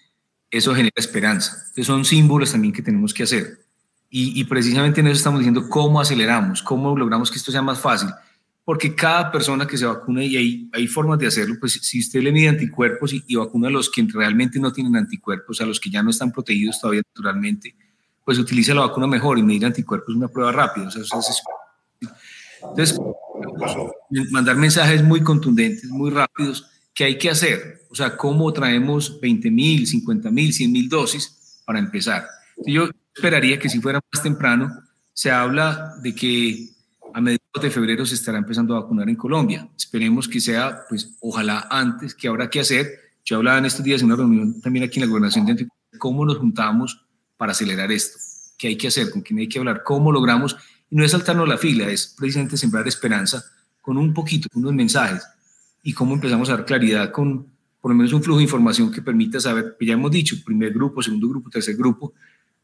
eso 0.51 0.75
genera 0.75 0.93
esperanza. 0.97 1.53
Entonces 1.59 1.87
son 1.87 2.05
símbolos 2.05 2.53
también 2.53 2.73
que 2.73 2.83
tenemos 2.83 3.15
que 3.15 3.23
hacer. 3.23 3.65
Y, 4.17 4.45
precisamente 4.45 5.01
en 5.01 5.09
eso 5.09 5.17
estamos 5.17 5.41
diciendo 5.41 5.69
cómo 5.69 6.01
aceleramos, 6.01 6.63
cómo 6.63 6.97
logramos 6.97 7.33
que 7.33 7.37
esto 7.37 7.51
sea 7.51 7.63
más 7.63 7.81
fácil. 7.81 8.11
Porque 8.65 8.95
cada 8.95 9.33
persona 9.33 9.67
que 9.67 9.77
se 9.77 9.87
vacuna, 9.87 10.23
y 10.23 10.37
hay, 10.37 10.71
hay 10.73 10.87
formas 10.87 11.19
de 11.19 11.27
hacerlo, 11.27 11.57
pues 11.59 11.73
si 11.83 11.99
usted 11.99 12.23
le 12.23 12.31
mide 12.31 12.49
anticuerpos 12.49 13.13
y, 13.13 13.25
y, 13.27 13.35
vacuna 13.35 13.67
a 13.67 13.71
los 13.73 13.91
que 13.91 14.07
realmente 14.13 14.61
no 14.61 14.73
tienen 14.73 14.95
anticuerpos, 14.95 15.61
a 15.61 15.67
los 15.67 15.81
que 15.81 15.91
ya 15.91 16.01
no 16.01 16.11
están 16.11 16.31
protegidos 16.31 16.81
todavía 16.81 17.03
naturalmente, 17.13 17.75
pues 18.25 18.39
utiliza 18.39 18.75
la 18.75 18.83
vacuna 18.83 19.07
mejor 19.07 19.39
y 19.39 19.43
medir 19.43 19.67
anticuerpos 19.67 20.11
es 20.11 20.17
una 20.17 20.29
prueba 20.29 20.53
rápida. 20.53 20.89
O 20.89 20.91
sea, 20.91 21.03
entonces, 22.63 22.99
mandar 24.31 24.57
mensajes 24.57 25.03
muy 25.03 25.23
contundentes, 25.23 25.91
muy 25.91 26.11
rápidos, 26.11 26.67
¿qué 26.95 27.05
hay 27.05 27.19
que 27.19 27.31
hacer? 27.31 27.83
O 27.91 27.95
sea, 27.95 28.17
¿cómo 28.17 28.53
traemos 28.53 29.21
20 29.21 29.51
mil, 29.51 29.87
50 29.87 30.31
mil, 30.31 30.53
100 30.53 30.73
mil 30.73 30.89
dosis 30.89 31.63
para 31.65 31.79
empezar? 31.79 32.27
Yo 32.67 32.89
esperaría 33.15 33.59
que 33.59 33.69
si 33.69 33.81
fuera 33.81 34.01
más 34.13 34.23
temprano, 34.23 34.71
se 35.13 35.31
habla 35.31 35.95
de 36.03 36.15
que 36.15 36.71
a 37.13 37.21
mediados 37.21 37.63
de 37.63 37.71
febrero 37.71 38.05
se 38.05 38.15
estará 38.15 38.39
empezando 38.39 38.75
a 38.75 38.81
vacunar 38.81 39.09
en 39.09 39.17
Colombia. 39.17 39.69
Esperemos 39.77 40.27
que 40.27 40.41
sea, 40.41 40.81
pues, 40.89 41.17
ojalá 41.21 41.69
antes, 41.71 42.15
que 42.15 42.27
habrá 42.27 42.51
que 42.51 42.61
hacer. 42.61 42.89
Yo 43.25 43.37
hablaba 43.37 43.59
en 43.59 43.67
estos 43.67 43.85
días 43.85 44.01
en 44.01 44.07
una 44.07 44.17
reunión 44.17 44.61
también 44.61 44.85
aquí 44.85 44.99
en 44.99 45.07
la 45.07 45.11
gobernación 45.11 45.47
de 45.47 45.69
cómo 45.99 46.25
nos 46.27 46.39
juntamos 46.39 47.04
para 47.45 47.53
acelerar 47.53 47.93
esto, 47.93 48.19
qué 48.57 48.69
hay 48.69 48.77
que 48.79 48.89
hacer, 48.89 49.11
con 49.11 49.21
quién 49.21 49.39
hay 49.39 49.47
que 49.47 49.59
hablar, 49.59 49.83
cómo 49.85 50.11
logramos, 50.11 50.57
y 50.89 50.97
no 50.97 51.05
es 51.05 51.11
saltarnos 51.11 51.47
la 51.47 51.59
fila, 51.59 51.91
es 51.91 52.15
precisamente 52.17 52.57
sembrar 52.57 52.89
esperanza 52.89 53.45
con 53.83 53.99
un 53.99 54.15
poquito, 54.15 54.49
unos 54.55 54.73
mensajes, 54.73 55.23
y 55.83 55.93
cómo 55.93 56.15
empezamos 56.15 56.49
a 56.49 56.57
dar 56.57 56.65
claridad 56.65 57.13
con 57.13 57.47
por 57.83 57.91
lo 57.91 57.99
menos 57.99 58.15
un 58.15 58.23
flujo 58.23 58.39
de 58.39 58.45
información 58.45 58.91
que 58.91 59.03
permita 59.03 59.39
saber, 59.41 59.77
ya 59.79 59.93
hemos 59.93 60.11
dicho, 60.11 60.37
primer 60.43 60.73
grupo, 60.73 61.03
segundo 61.03 61.29
grupo, 61.29 61.51
tercer 61.51 61.77
grupo, 61.77 62.15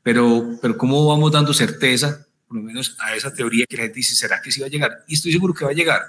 pero, 0.02 0.58
pero 0.62 0.78
cómo 0.78 1.06
vamos 1.06 1.30
dando 1.30 1.52
certeza, 1.52 2.26
por 2.48 2.56
lo 2.56 2.62
menos 2.62 2.96
a 3.00 3.14
esa 3.14 3.34
teoría 3.34 3.66
que 3.68 3.76
la 3.76 3.82
gente 3.82 3.96
dice, 3.96 4.16
¿será 4.16 4.40
que 4.40 4.50
sí 4.50 4.62
va 4.62 4.66
a 4.68 4.70
llegar? 4.70 5.04
Y 5.08 5.12
estoy 5.12 5.30
seguro 5.30 5.52
que 5.52 5.66
va 5.66 5.72
a 5.72 5.74
llegar, 5.74 6.00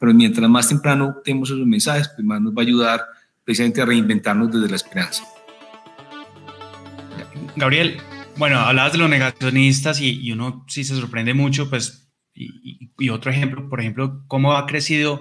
pero 0.00 0.12
mientras 0.12 0.50
más 0.50 0.68
temprano 0.68 1.18
tenemos 1.24 1.48
esos 1.48 1.64
mensajes, 1.64 2.08
pues 2.08 2.26
más 2.26 2.40
nos 2.40 2.52
va 2.52 2.62
a 2.62 2.64
ayudar 2.64 3.04
precisamente 3.44 3.82
a 3.82 3.84
reinventarnos 3.84 4.50
desde 4.50 4.68
la 4.68 4.74
esperanza. 4.74 5.22
Gabriel, 7.54 8.00
bueno, 8.36 8.60
hablabas 8.60 8.92
de 8.92 8.98
los 8.98 9.10
negacionistas 9.10 10.00
y, 10.00 10.30
uno 10.32 10.64
sí 10.68 10.84
se 10.84 10.94
sorprende 10.94 11.34
mucho, 11.34 11.68
pues, 11.70 12.08
y, 12.34 13.08
otro 13.08 13.30
ejemplo, 13.30 13.68
por 13.68 13.80
ejemplo, 13.80 14.24
cómo 14.26 14.54
ha 14.54 14.66
crecido 14.66 15.20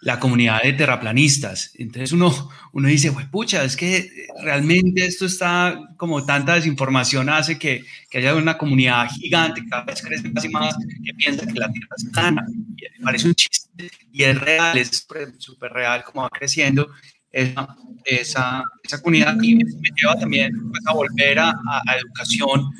la 0.00 0.20
comunidad 0.20 0.62
de 0.62 0.72
terraplanistas. 0.74 1.72
Entonces 1.74 2.12
uno, 2.12 2.50
uno 2.72 2.88
dice, 2.88 3.12
pucha, 3.30 3.64
es 3.64 3.76
que 3.76 4.10
realmente 4.42 5.04
esto 5.04 5.26
está 5.26 5.80
como 5.96 6.24
tanta 6.24 6.54
desinformación 6.54 7.28
hace 7.28 7.58
que, 7.58 7.84
haya 8.14 8.34
una 8.34 8.56
comunidad 8.56 9.08
gigante, 9.10 9.62
cada 9.68 9.84
vez 9.84 10.02
crece 10.02 10.28
más 10.30 10.44
y 10.44 10.48
más, 10.48 10.76
que 11.04 11.14
piensa 11.14 11.46
que 11.46 11.58
la 11.58 11.70
Tierra 11.70 11.94
es 11.96 12.04
plana. 12.12 12.46
Y 14.12 14.18
y 14.18 14.22
es 14.24 14.40
real, 14.40 14.78
es 14.78 15.06
súper 15.38 15.72
real 15.72 16.02
como 16.04 16.22
va 16.22 16.30
creciendo 16.30 16.88
esa, 17.36 17.76
esa, 18.04 18.62
esa, 18.82 19.02
comunidad 19.02 19.36
y 19.42 19.54
me 19.56 19.90
lleva 20.00 20.18
también 20.18 20.52
pues, 20.70 20.82
a 20.86 20.92
volver 20.94 21.38
a, 21.38 21.50
a, 21.50 21.96
educación 21.96 22.70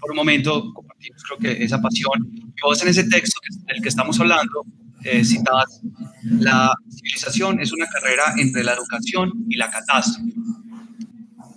por 0.00 0.10
un 0.10 0.16
momento, 0.16 0.72
compartimos 0.72 1.22
creo 1.24 1.38
que 1.38 1.64
esa 1.64 1.80
pasión. 1.80 2.18
Y 2.32 2.60
vos 2.62 2.82
en 2.82 2.88
ese 2.88 3.04
texto 3.04 3.40
del 3.66 3.82
que 3.82 3.88
estamos 3.88 4.18
hablando, 4.18 4.64
eh, 5.04 5.24
citabas, 5.24 5.80
la 6.22 6.72
civilización 6.90 7.60
es 7.60 7.72
una 7.72 7.86
carrera 7.86 8.34
entre 8.38 8.64
la 8.64 8.72
educación 8.72 9.32
y 9.48 9.56
la 9.56 9.70
catástrofe. 9.70 10.32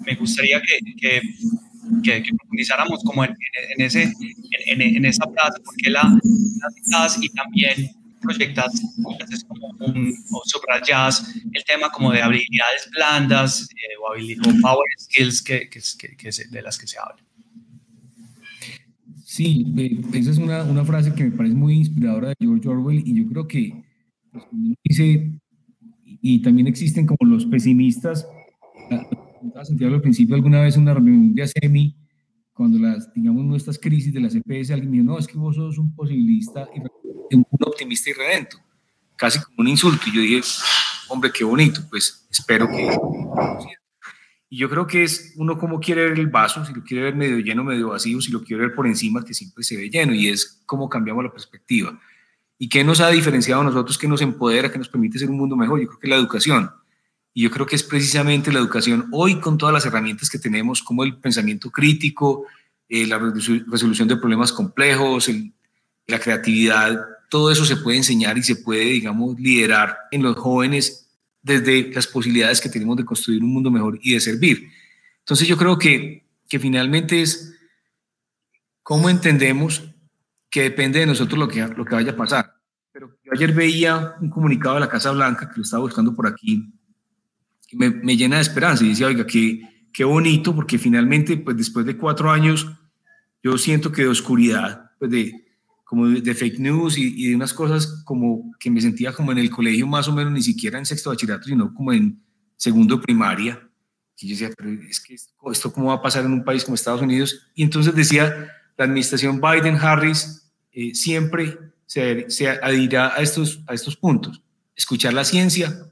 Me 0.05 0.15
gustaría 0.15 0.61
que, 0.61 0.79
que, 0.99 1.21
que, 2.03 2.31
profundizáramos 2.37 3.03
como 3.03 3.23
en, 3.23 3.31
en 3.77 3.85
ese, 3.85 4.11
en, 4.65 4.81
en, 4.81 5.05
esa 5.05 5.25
frase, 5.31 5.61
porque 5.63 5.89
la, 5.89 6.01
la 6.03 6.69
citas 7.09 7.19
y 7.21 7.29
también 7.29 7.98
proyectas 8.19 8.81
o 8.99 10.41
subrayas 10.45 11.35
el 11.51 11.63
tema 11.63 11.89
como 11.89 12.11
de 12.11 12.21
habilidades 12.21 12.89
blandas 12.91 13.69
eh, 13.71 13.95
o, 13.99 14.49
o, 14.49 14.61
power 14.61 14.87
skills 14.99 15.41
que, 15.41 15.69
que, 15.69 15.81
que, 16.17 16.29
de 16.49 16.61
las 16.61 16.77
que 16.77 16.87
se 16.87 16.97
habla. 16.99 17.23
Sí, 19.23 19.73
esa 20.13 20.31
es 20.31 20.37
una, 20.37 20.63
una, 20.63 20.83
frase 20.83 21.13
que 21.13 21.23
me 21.23 21.31
parece 21.31 21.55
muy 21.55 21.75
inspiradora 21.75 22.29
de 22.29 22.35
George 22.39 22.67
Orwell 22.67 23.03
y 23.05 23.15
yo 23.15 23.29
creo 23.29 23.47
que 23.47 23.83
pues, 24.31 24.43
dice, 24.83 25.31
y 26.03 26.41
también 26.41 26.67
existen 26.67 27.05
como 27.05 27.29
los 27.29 27.45
pesimistas, 27.45 28.27
Santiago 29.63 29.95
al 29.95 30.01
principio 30.01 30.35
alguna 30.35 30.61
vez 30.61 30.75
en 30.75 30.83
una 30.83 30.93
reunión 30.93 31.33
de 31.33 31.43
ASEMI, 31.43 31.95
cuando 32.53 32.77
las, 32.77 33.13
digamos, 33.13 33.45
nuestras 33.45 33.79
crisis 33.79 34.13
de 34.13 34.19
la 34.19 34.29
CPS, 34.29 34.71
alguien 34.71 34.91
me 34.91 34.97
dijo, 34.97 35.11
no, 35.11 35.17
es 35.17 35.27
que 35.27 35.37
vos 35.37 35.55
sos 35.55 35.77
un 35.77 35.95
posibilista 35.95 36.67
y 36.75 36.81
un 37.35 37.45
optimista 37.65 38.09
y 38.09 38.13
redento, 38.13 38.57
casi 39.15 39.41
como 39.41 39.57
un 39.59 39.67
insulto, 39.67 40.03
y 40.07 40.13
yo 40.13 40.21
dije, 40.21 40.41
hombre, 41.07 41.31
qué 41.31 41.43
bonito, 41.43 41.81
pues 41.89 42.27
espero 42.29 42.67
que 42.67 42.97
y 44.51 44.57
yo 44.57 44.69
creo 44.69 44.87
que 44.87 45.03
es 45.03 45.33
uno 45.37 45.59
como 45.59 45.79
quiere 45.79 46.09
ver 46.09 46.19
el 46.19 46.27
vaso, 46.27 46.65
si 46.65 46.73
lo 46.73 46.83
quiere 46.83 47.03
ver 47.03 47.15
medio 47.15 47.37
lleno, 47.37 47.63
medio 47.63 47.89
vacío, 47.89 48.19
si 48.19 48.31
lo 48.31 48.43
quiere 48.43 48.63
ver 48.63 48.75
por 48.75 48.87
encima, 48.87 49.23
que 49.23 49.35
siempre 49.35 49.63
se 49.63 49.77
ve 49.77 49.89
lleno, 49.89 50.13
y 50.13 50.27
es 50.27 50.63
como 50.65 50.89
cambiamos 50.89 51.23
la 51.23 51.31
perspectiva. 51.31 51.99
¿Y 52.57 52.67
qué 52.67 52.83
nos 52.83 52.99
ha 52.99 53.09
diferenciado 53.09 53.61
a 53.61 53.63
nosotros, 53.63 53.97
qué 53.97 54.07
nos 54.07 54.21
empodera, 54.21 54.71
qué 54.71 54.79
nos 54.79 54.89
permite 54.89 55.19
ser 55.19 55.29
un 55.29 55.37
mundo 55.37 55.55
mejor? 55.55 55.79
Yo 55.79 55.87
creo 55.87 55.99
que 55.99 56.07
la 56.07 56.15
educación. 56.15 56.71
Y 57.31 57.43
yo 57.43 57.51
creo 57.51 57.67
que 57.67 57.75
es 57.75 57.83
precisamente 57.83 58.51
la 58.51 58.59
educación 58.59 59.07
hoy 59.11 59.39
con 59.39 59.57
todas 59.57 59.71
las 59.71 59.85
herramientas 59.85 60.29
que 60.31 60.39
tenemos, 60.39 60.81
como 60.81 61.03
el 61.03 61.17
pensamiento 61.17 61.69
crítico, 61.69 62.47
eh, 62.89 63.05
la 63.05 63.19
resolución 63.19 64.07
de 64.07 64.17
problemas 64.17 64.51
complejos, 64.51 65.29
la 66.07 66.19
creatividad, 66.19 66.99
todo 67.29 67.51
eso 67.51 67.63
se 67.63 67.77
puede 67.77 67.97
enseñar 67.97 68.37
y 68.37 68.43
se 68.43 68.55
puede, 68.55 68.85
digamos, 68.85 69.39
liderar 69.39 69.97
en 70.11 70.23
los 70.23 70.35
jóvenes 70.35 71.09
desde 71.41 71.93
las 71.93 72.07
posibilidades 72.07 72.59
que 72.59 72.69
tenemos 72.69 72.97
de 72.97 73.05
construir 73.05 73.43
un 73.43 73.53
mundo 73.53 73.71
mejor 73.71 73.99
y 74.01 74.13
de 74.13 74.19
servir. 74.19 74.69
Entonces 75.19 75.47
yo 75.47 75.55
creo 75.57 75.77
que, 75.77 76.25
que 76.47 76.59
finalmente 76.59 77.21
es 77.21 77.55
cómo 78.83 79.09
entendemos 79.09 79.83
que 80.49 80.63
depende 80.63 80.99
de 80.99 81.05
nosotros 81.05 81.37
lo 81.37 81.47
que, 81.47 81.61
lo 81.61 81.85
que 81.85 81.95
vaya 81.95 82.11
a 82.11 82.17
pasar. 82.17 82.55
Pero 82.91 83.15
yo 83.23 83.31
ayer 83.33 83.53
veía 83.53 84.15
un 84.19 84.31
comunicado 84.31 84.75
de 84.75 84.81
la 84.81 84.89
Casa 84.89 85.11
Blanca, 85.11 85.47
que 85.49 85.57
lo 85.57 85.63
estaba 85.63 85.83
buscando 85.83 86.15
por 86.15 86.25
aquí, 86.25 86.73
que 87.67 87.77
me, 87.77 87.91
me 87.91 88.17
llena 88.17 88.37
de 88.37 88.41
esperanza 88.41 88.83
y 88.83 88.89
decía, 88.89 89.05
oiga, 89.05 89.27
qué, 89.27 89.61
qué 89.93 90.03
bonito, 90.03 90.55
porque 90.55 90.79
finalmente, 90.79 91.37
pues 91.37 91.55
después 91.55 91.85
de 91.85 91.95
cuatro 91.95 92.31
años, 92.31 92.67
yo 93.43 93.57
siento 93.59 93.91
que 93.91 94.01
de 94.01 94.07
oscuridad, 94.07 94.91
pues 94.97 95.11
de, 95.11 95.48
como 95.89 96.07
de, 96.07 96.35
fake 96.35 96.59
news 96.59 96.99
y, 96.99 97.29
de 97.29 97.35
unas 97.35 97.51
cosas 97.51 98.03
como 98.05 98.51
que 98.59 98.69
me 98.69 98.79
sentía 98.79 99.11
como 99.11 99.31
en 99.31 99.39
el 99.39 99.49
colegio 99.49 99.87
más 99.87 100.07
o 100.07 100.13
menos, 100.13 100.31
ni 100.31 100.43
siquiera 100.43 100.77
en 100.77 100.85
sexto 100.85 101.09
bachillerato, 101.09 101.45
sino 101.45 101.73
como 101.73 101.91
en 101.91 102.21
segundo 102.55 103.01
primaria. 103.01 103.67
Y 104.19 104.27
yo 104.27 104.33
decía, 104.33 104.51
pero 104.55 104.69
es 104.87 104.99
que 104.99 105.15
esto, 105.15 105.73
cómo 105.73 105.87
va 105.87 105.95
a 105.95 106.01
pasar 106.03 106.25
en 106.25 106.33
un 106.33 106.43
país 106.43 106.63
como 106.63 106.75
Estados 106.75 107.01
Unidos. 107.01 107.49
Y 107.55 107.63
entonces 107.63 107.95
decía, 107.95 108.51
la 108.77 108.85
administración 108.85 109.41
Biden-Harris 109.41 110.51
eh, 110.73 110.93
siempre 110.93 111.57
se, 111.87 112.29
se 112.29 112.47
adhirirá 112.47 113.15
a 113.15 113.23
estos, 113.23 113.63
a 113.65 113.73
estos 113.73 113.95
puntos. 113.95 114.43
Escuchar 114.75 115.13
la 115.13 115.23
ciencia, 115.23 115.89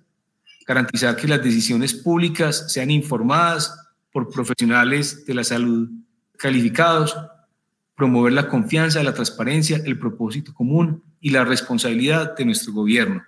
garantizar 0.68 1.16
que 1.16 1.28
las 1.28 1.44
decisiones 1.44 1.96
públicas 1.96 2.72
sean 2.72 2.92
informadas 2.92 3.76
por 4.12 4.30
profesionales 4.30 5.26
de 5.26 5.34
la 5.34 5.44
salud 5.44 5.90
calificados, 6.38 7.18
promover 7.98 8.32
la 8.32 8.48
confianza, 8.48 9.02
la 9.02 9.16
transparencia, 9.16 9.82
el 9.84 9.98
propósito 9.98 10.54
común 10.54 11.02
y 11.20 11.32
la 11.32 11.44
responsabilidad 11.44 12.38
de 12.38 12.46
nuestro 12.46 12.72
gobierno. 12.72 13.24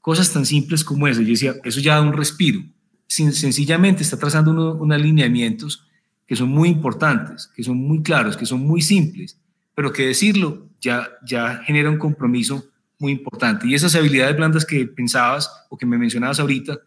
Cosas 0.00 0.32
tan 0.32 0.46
simples 0.46 0.84
como 0.84 1.08
eso. 1.08 1.20
Yo 1.22 1.30
decía, 1.30 1.54
eso 1.64 1.80
ya 1.80 1.96
da 1.96 2.02
un 2.02 2.12
respiro. 2.12 2.60
sencillamente 3.08 4.04
está 4.04 4.16
trazando 4.16 4.52
unos 4.52 4.96
alineamientos 4.96 5.88
que 6.24 6.36
son 6.36 6.50
muy 6.50 6.68
importantes, 6.68 7.50
que 7.54 7.64
son 7.64 7.76
muy 7.76 8.00
claros, 8.00 8.36
que 8.36 8.46
son 8.46 8.60
muy 8.60 8.80
simples, 8.80 9.36
pero 9.74 9.92
que 9.92 10.06
decirlo 10.06 10.68
ya, 10.80 11.08
ya 11.26 11.60
genera 11.64 11.90
un 11.90 11.98
compromiso 11.98 12.64
muy 13.00 13.10
importante. 13.10 13.66
Y 13.66 13.74
esas 13.74 13.96
habilidades 13.96 14.36
blandas 14.36 14.64
que 14.64 14.86
pensabas 14.86 15.50
o 15.68 15.76
que 15.76 15.84
me 15.84 15.98
mencionabas 15.98 16.38
ahorita, 16.38 16.78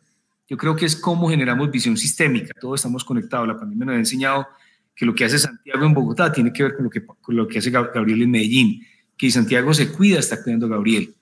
yo 0.48 0.56
creo 0.56 0.74
que 0.78 0.86
es 0.86 0.96
cómo 0.96 1.30
generamos 1.30 1.70
visión 1.70 1.98
sistémica. 1.98 2.54
Todos 2.62 2.80
estamos 2.80 3.04
conectados. 3.04 3.46
La 3.46 3.60
pandemia 3.60 3.88
nos 3.88 3.96
ha 3.96 4.00
enseñado 4.00 4.48
que 4.96 5.06
lo 5.06 5.14
que 5.14 5.26
hace 5.26 5.38
Santiago 5.38 5.86
en 5.86 5.94
Bogotá 5.94 6.32
tiene 6.32 6.54
que 6.54 6.64
ver 6.64 6.76
con 6.76 6.86
lo 6.86 6.90
que, 6.90 7.04
lo 7.28 7.48
que 7.48 7.60
hace 7.60 7.70
Gabriel 7.70 8.22
en 8.22 8.32
Medellín, 8.32 8.86
que 9.18 9.30
Santiago 9.30 9.74
se 9.74 9.92
cuida, 9.92 10.20
está 10.20 10.42
cuidando 10.42 10.68
a 10.68 10.70
Gabriel. 10.70 11.14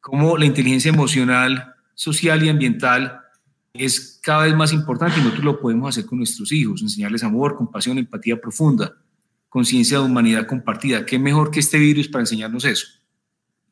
Cómo 0.00 0.38
la 0.38 0.44
inteligencia 0.44 0.90
emocional, 0.90 1.74
social 1.94 2.42
y 2.44 2.48
ambiental 2.48 3.20
es 3.72 4.20
cada 4.22 4.44
vez 4.44 4.54
más 4.54 4.72
importante 4.72 5.18
y 5.18 5.22
nosotros 5.22 5.44
lo 5.44 5.60
podemos 5.60 5.88
hacer 5.88 6.06
con 6.06 6.18
nuestros 6.18 6.52
hijos, 6.52 6.82
enseñarles 6.82 7.24
amor, 7.24 7.56
compasión, 7.56 7.98
empatía 7.98 8.40
profunda, 8.40 8.96
conciencia 9.48 9.98
de 9.98 10.04
humanidad 10.04 10.46
compartida. 10.46 11.04
¿Qué 11.04 11.18
mejor 11.18 11.50
que 11.50 11.60
este 11.60 11.78
virus 11.78 12.08
para 12.08 12.22
enseñarnos 12.22 12.64
eso? 12.64 12.86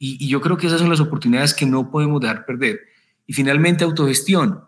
Y 0.03 0.29
yo 0.29 0.41
creo 0.41 0.57
que 0.57 0.67
esas 0.67 0.81
son 0.81 0.89
las 0.89 1.01
oportunidades 1.01 1.53
que 1.53 1.67
no 1.67 1.91
podemos 1.91 2.23
dejar 2.23 2.47
perder. 2.47 2.81
Y 3.27 3.35
finalmente, 3.35 3.85
autogestión. 3.85 4.61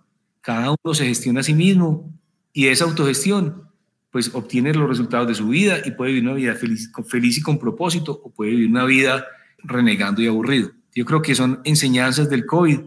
Cada 0.42 0.70
uno 0.70 0.94
se 0.94 1.06
gestiona 1.06 1.40
a 1.40 1.42
sí 1.42 1.54
mismo 1.54 2.12
y 2.52 2.66
esa 2.66 2.84
autogestión 2.84 3.71
pues 4.12 4.34
obtiene 4.34 4.74
los 4.74 4.88
resultados 4.88 5.26
de 5.26 5.34
su 5.34 5.48
vida 5.48 5.78
y 5.84 5.92
puede 5.92 6.12
vivir 6.12 6.28
una 6.28 6.36
vida 6.36 6.54
feliz, 6.54 6.92
feliz 7.06 7.38
y 7.38 7.42
con 7.42 7.58
propósito 7.58 8.20
o 8.22 8.30
puede 8.30 8.50
vivir 8.50 8.68
una 8.68 8.84
vida 8.84 9.24
renegando 9.64 10.20
y 10.20 10.28
aburrido. 10.28 10.70
Yo 10.94 11.06
creo 11.06 11.22
que 11.22 11.34
son 11.34 11.60
enseñanzas 11.64 12.28
del 12.28 12.44
COVID 12.44 12.80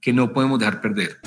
que 0.00 0.12
no 0.12 0.32
podemos 0.32 0.58
dejar 0.58 0.80
perder. 0.80 1.18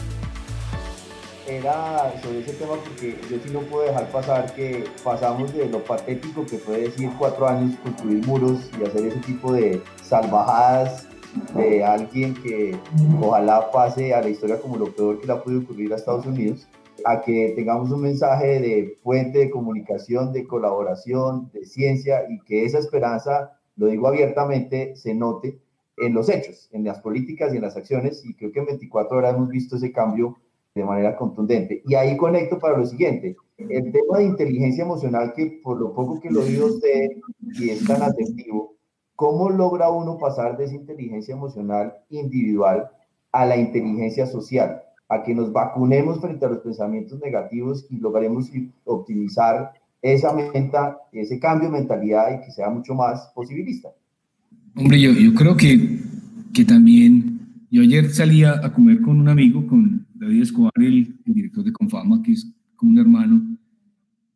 Era 1.47 2.13
sobre 2.21 2.39
ese 2.39 2.53
tema 2.53 2.73
porque 2.83 3.17
yo 3.29 3.37
sí 3.41 3.49
no 3.53 3.61
puedo 3.61 3.87
dejar 3.87 4.11
pasar 4.11 4.53
que 4.53 4.83
pasamos 5.03 5.53
de 5.53 5.69
lo 5.69 5.81
patético 5.81 6.45
que 6.45 6.57
fue 6.57 6.81
decir 6.81 7.09
cuatro 7.17 7.47
años 7.47 7.77
construir 7.81 8.25
muros 8.25 8.69
y 8.77 8.85
hacer 8.85 9.05
ese 9.05 9.19
tipo 9.19 9.53
de 9.53 9.81
salvajadas 10.03 11.07
de 11.55 11.83
alguien 11.83 12.33
que 12.33 12.77
ojalá 13.21 13.71
pase 13.71 14.13
a 14.13 14.21
la 14.21 14.29
historia 14.29 14.59
como 14.59 14.75
lo 14.75 14.93
peor 14.93 15.21
que 15.21 15.27
le 15.27 15.33
ha 15.33 15.41
podido 15.41 15.61
ocurrir 15.61 15.93
a 15.93 15.95
Estados 15.95 16.25
Unidos 16.25 16.67
a 17.05 17.21
que 17.21 17.53
tengamos 17.55 17.91
un 17.91 18.01
mensaje 18.01 18.59
de 18.59 18.97
puente 19.03 19.37
de 19.37 19.51
comunicación, 19.51 20.33
de 20.33 20.47
colaboración, 20.47 21.51
de 21.53 21.65
ciencia 21.65 22.23
y 22.27 22.39
que 22.41 22.65
esa 22.65 22.79
esperanza, 22.79 23.59
lo 23.75 23.87
digo 23.87 24.07
abiertamente, 24.07 24.95
se 24.95 25.13
note 25.13 25.59
en 25.97 26.15
los 26.15 26.29
hechos, 26.29 26.67
en 26.73 26.83
las 26.83 26.99
políticas 26.99 27.53
y 27.53 27.57
en 27.57 27.61
las 27.61 27.77
acciones 27.77 28.25
y 28.25 28.33
creo 28.33 28.51
que 28.51 28.59
en 28.59 28.65
24 28.65 29.17
horas 29.17 29.35
hemos 29.35 29.49
visto 29.49 29.75
ese 29.75 29.91
cambio 29.91 30.35
de 30.73 30.83
manera 30.83 31.15
contundente. 31.15 31.83
Y 31.85 31.93
ahí 31.93 32.17
conecto 32.17 32.57
para 32.57 32.75
lo 32.75 32.85
siguiente, 32.87 33.37
el 33.59 33.91
tema 33.91 34.17
de 34.17 34.25
inteligencia 34.25 34.83
emocional 34.83 35.33
que 35.33 35.59
por 35.63 35.79
lo 35.79 35.93
poco 35.93 36.19
que 36.19 36.31
lo 36.31 36.41
oído 36.41 36.65
usted 36.65 37.11
y 37.39 37.69
es 37.69 37.85
tan 37.85 38.01
atendido, 38.01 38.73
¿cómo 39.15 39.51
logra 39.51 39.89
uno 39.89 40.17
pasar 40.17 40.57
de 40.57 40.65
esa 40.65 40.75
inteligencia 40.75 41.35
emocional 41.35 41.95
individual 42.09 42.89
a 43.31 43.45
la 43.45 43.57
inteligencia 43.57 44.25
social? 44.25 44.81
A 45.09 45.23
que 45.23 45.35
nos 45.35 45.51
vacunemos 45.51 46.19
frente 46.19 46.45
a 46.45 46.49
los 46.49 46.59
pensamientos 46.59 47.19
negativos 47.19 47.85
y 47.89 47.97
lograremos 47.97 48.49
optimizar 48.85 49.73
esa 50.01 50.33
menta, 50.33 50.97
ese 51.11 51.39
cambio 51.39 51.69
de 51.69 51.79
mentalidad 51.79 52.27
y 52.33 52.45
que 52.45 52.51
sea 52.51 52.69
mucho 52.69 52.93
más 52.93 53.31
posibilista. 53.33 53.89
Hombre, 54.75 54.99
yo, 54.99 55.11
yo 55.11 55.33
creo 55.33 55.55
que, 55.55 55.99
que 56.53 56.65
también, 56.65 57.39
yo 57.71 57.81
ayer 57.81 58.09
salía 58.11 58.59
a 58.63 58.73
comer 58.73 59.01
con 59.01 59.19
un 59.19 59.29
amigo, 59.29 59.65
con 59.65 60.05
David 60.13 60.41
Escobar, 60.41 60.73
el, 60.77 61.15
director 61.25 61.63
de 61.63 61.71
Confama, 61.71 62.21
que 62.21 62.33
es 62.33 62.51
como 62.75 62.91
un 62.91 62.99
hermano, 62.99 63.57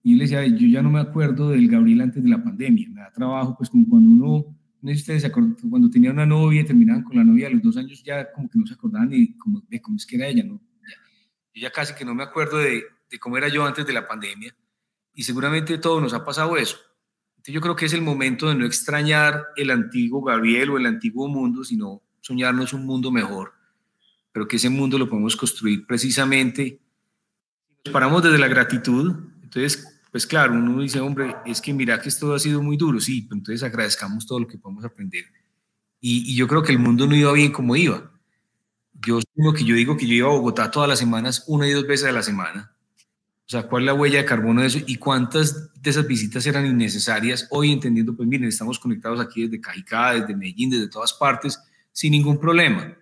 y 0.01 0.13
él 0.13 0.19
decía, 0.19 0.45
yo 0.47 0.67
ya 0.67 0.81
no 0.81 0.89
me 0.89 0.99
acuerdo 0.99 1.49
del 1.49 1.67
Gabriel 1.67 2.01
antes 2.01 2.23
de 2.23 2.29
la 2.29 2.43
pandemia, 2.43 2.89
me 2.89 3.01
da 3.01 3.11
trabajo, 3.11 3.55
pues 3.57 3.69
como 3.69 3.87
cuando 3.87 4.09
uno 4.09 4.45
no 4.81 4.89
sé 4.89 4.95
si 4.95 5.01
ustedes 5.01 5.21
se 5.21 5.27
acuerdan, 5.27 5.55
cuando 5.69 5.89
tenían 5.89 6.13
una 6.13 6.25
novia 6.25 6.61
y 6.61 6.65
terminaban 6.65 7.03
con 7.03 7.17
la 7.17 7.23
novia 7.23 7.47
a 7.47 7.49
los 7.49 7.61
dos 7.61 7.77
años, 7.77 8.01
ya 8.03 8.31
como 8.31 8.49
que 8.49 8.57
no 8.57 8.65
se 8.65 8.73
acordaban 8.73 9.09
ni 9.09 9.35
como, 9.37 9.61
de 9.67 9.81
cómo 9.81 9.97
es 9.97 10.05
que 10.05 10.15
era 10.15 10.27
ella, 10.27 10.43
¿no? 10.43 10.61
Yo 11.53 11.61
ya 11.61 11.71
casi 11.71 11.93
que 11.93 12.05
no 12.05 12.15
me 12.15 12.23
acuerdo 12.23 12.57
de, 12.57 12.83
de 13.09 13.19
cómo 13.19 13.37
era 13.37 13.49
yo 13.49 13.65
antes 13.65 13.85
de 13.85 13.93
la 13.93 14.07
pandemia 14.07 14.55
y 15.13 15.23
seguramente 15.23 15.77
todos 15.77 16.01
nos 16.01 16.13
ha 16.13 16.23
pasado 16.23 16.55
eso. 16.55 16.77
Entonces 17.31 17.53
yo 17.53 17.61
creo 17.61 17.75
que 17.75 17.85
es 17.85 17.93
el 17.93 18.01
momento 18.01 18.47
de 18.47 18.55
no 18.55 18.65
extrañar 18.65 19.47
el 19.55 19.71
antiguo 19.71 20.21
Gabriel 20.21 20.69
o 20.69 20.77
el 20.77 20.85
antiguo 20.85 21.27
mundo, 21.27 21.63
sino 21.63 22.03
soñarnos 22.21 22.73
un 22.73 22.85
mundo 22.85 23.11
mejor, 23.11 23.53
pero 24.31 24.47
que 24.47 24.57
ese 24.57 24.69
mundo 24.69 24.97
lo 24.97 25.09
podemos 25.09 25.35
construir 25.35 25.85
precisamente. 25.85 26.79
Nos 27.85 27.93
paramos 27.93 28.23
desde 28.23 28.37
la 28.37 28.47
gratitud, 28.47 29.15
entonces 29.41 29.98
pues 30.11 30.25
claro, 30.25 30.53
uno 30.53 30.81
dice, 30.81 30.99
hombre, 30.99 31.35
es 31.45 31.61
que 31.61 31.73
mira 31.73 32.01
que 32.01 32.09
esto 32.09 32.33
ha 32.33 32.39
sido 32.39 32.63
muy 32.63 32.77
duro, 32.77 32.99
sí, 32.99 33.27
entonces 33.31 33.61
agradezcamos 33.63 34.25
todo 34.25 34.39
lo 34.39 34.47
que 34.47 34.57
podemos 34.57 34.83
aprender. 34.83 35.25
Y, 36.01 36.35
yo 36.35 36.47
creo 36.47 36.63
que 36.63 36.71
el 36.71 36.79
mundo 36.79 37.05
no 37.05 37.15
iba 37.15 37.31
bien 37.33 37.51
como 37.51 37.75
iba. 37.75 38.11
Yo 38.93 39.19
lo 39.35 39.53
que 39.53 39.63
yo 39.63 39.75
digo 39.75 39.97
que 39.97 40.07
yo 40.07 40.13
iba 40.13 40.27
a 40.27 40.31
Bogotá 40.31 40.71
todas 40.71 40.89
las 40.89 40.99
semanas, 40.99 41.43
una 41.47 41.67
y 41.67 41.71
dos 41.71 41.85
veces 41.85 42.07
a 42.07 42.11
la 42.11 42.23
semana. 42.23 42.73
O 43.45 43.49
sea, 43.51 43.63
¿cuál 43.63 43.83
es 43.83 43.87
la 43.87 43.93
huella 43.93 44.19
de 44.19 44.25
carbono 44.25 44.61
de 44.61 44.67
eso? 44.67 44.79
¿Y 44.85 44.95
cuántas 44.97 45.73
de 45.81 45.89
esas 45.89 46.07
visitas 46.07 46.45
eran 46.45 46.65
innecesarias? 46.65 47.47
Hoy 47.51 47.71
entendiendo, 47.71 48.15
pues 48.15 48.27
miren, 48.27 48.47
estamos 48.47 48.79
conectados 48.79 49.19
aquí 49.19 49.43
desde 49.43 49.61
Cajicá, 49.61 50.13
desde 50.13 50.35
Medellín, 50.35 50.69
desde 50.69 50.87
todas 50.87 51.13
partes, 51.13 51.59
sin 51.91 52.11
ningún 52.11 52.39
problema. 52.39 52.95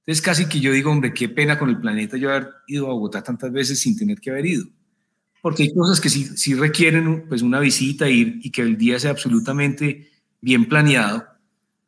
Entonces 0.00 0.22
casi 0.22 0.46
que 0.46 0.60
yo 0.60 0.72
digo, 0.72 0.90
hombre, 0.90 1.12
qué 1.12 1.28
pena 1.28 1.58
con 1.58 1.68
el 1.68 1.80
planeta 1.80 2.16
yo 2.16 2.30
haber 2.30 2.50
ido 2.66 2.86
a 2.86 2.92
Bogotá 2.92 3.22
tantas 3.22 3.52
veces 3.52 3.80
sin 3.80 3.96
tener 3.96 4.20
que 4.20 4.30
haber 4.30 4.46
ido 4.46 4.66
porque 5.48 5.62
hay 5.62 5.72
cosas 5.72 5.98
que 5.98 6.10
sí, 6.10 6.26
sí 6.36 6.52
requieren 6.52 7.24
pues, 7.26 7.40
una 7.40 7.58
visita 7.58 8.06
ir, 8.06 8.38
y 8.42 8.50
que 8.50 8.60
el 8.60 8.76
día 8.76 8.98
sea 8.98 9.12
absolutamente 9.12 10.10
bien 10.42 10.66
planeado, 10.66 11.24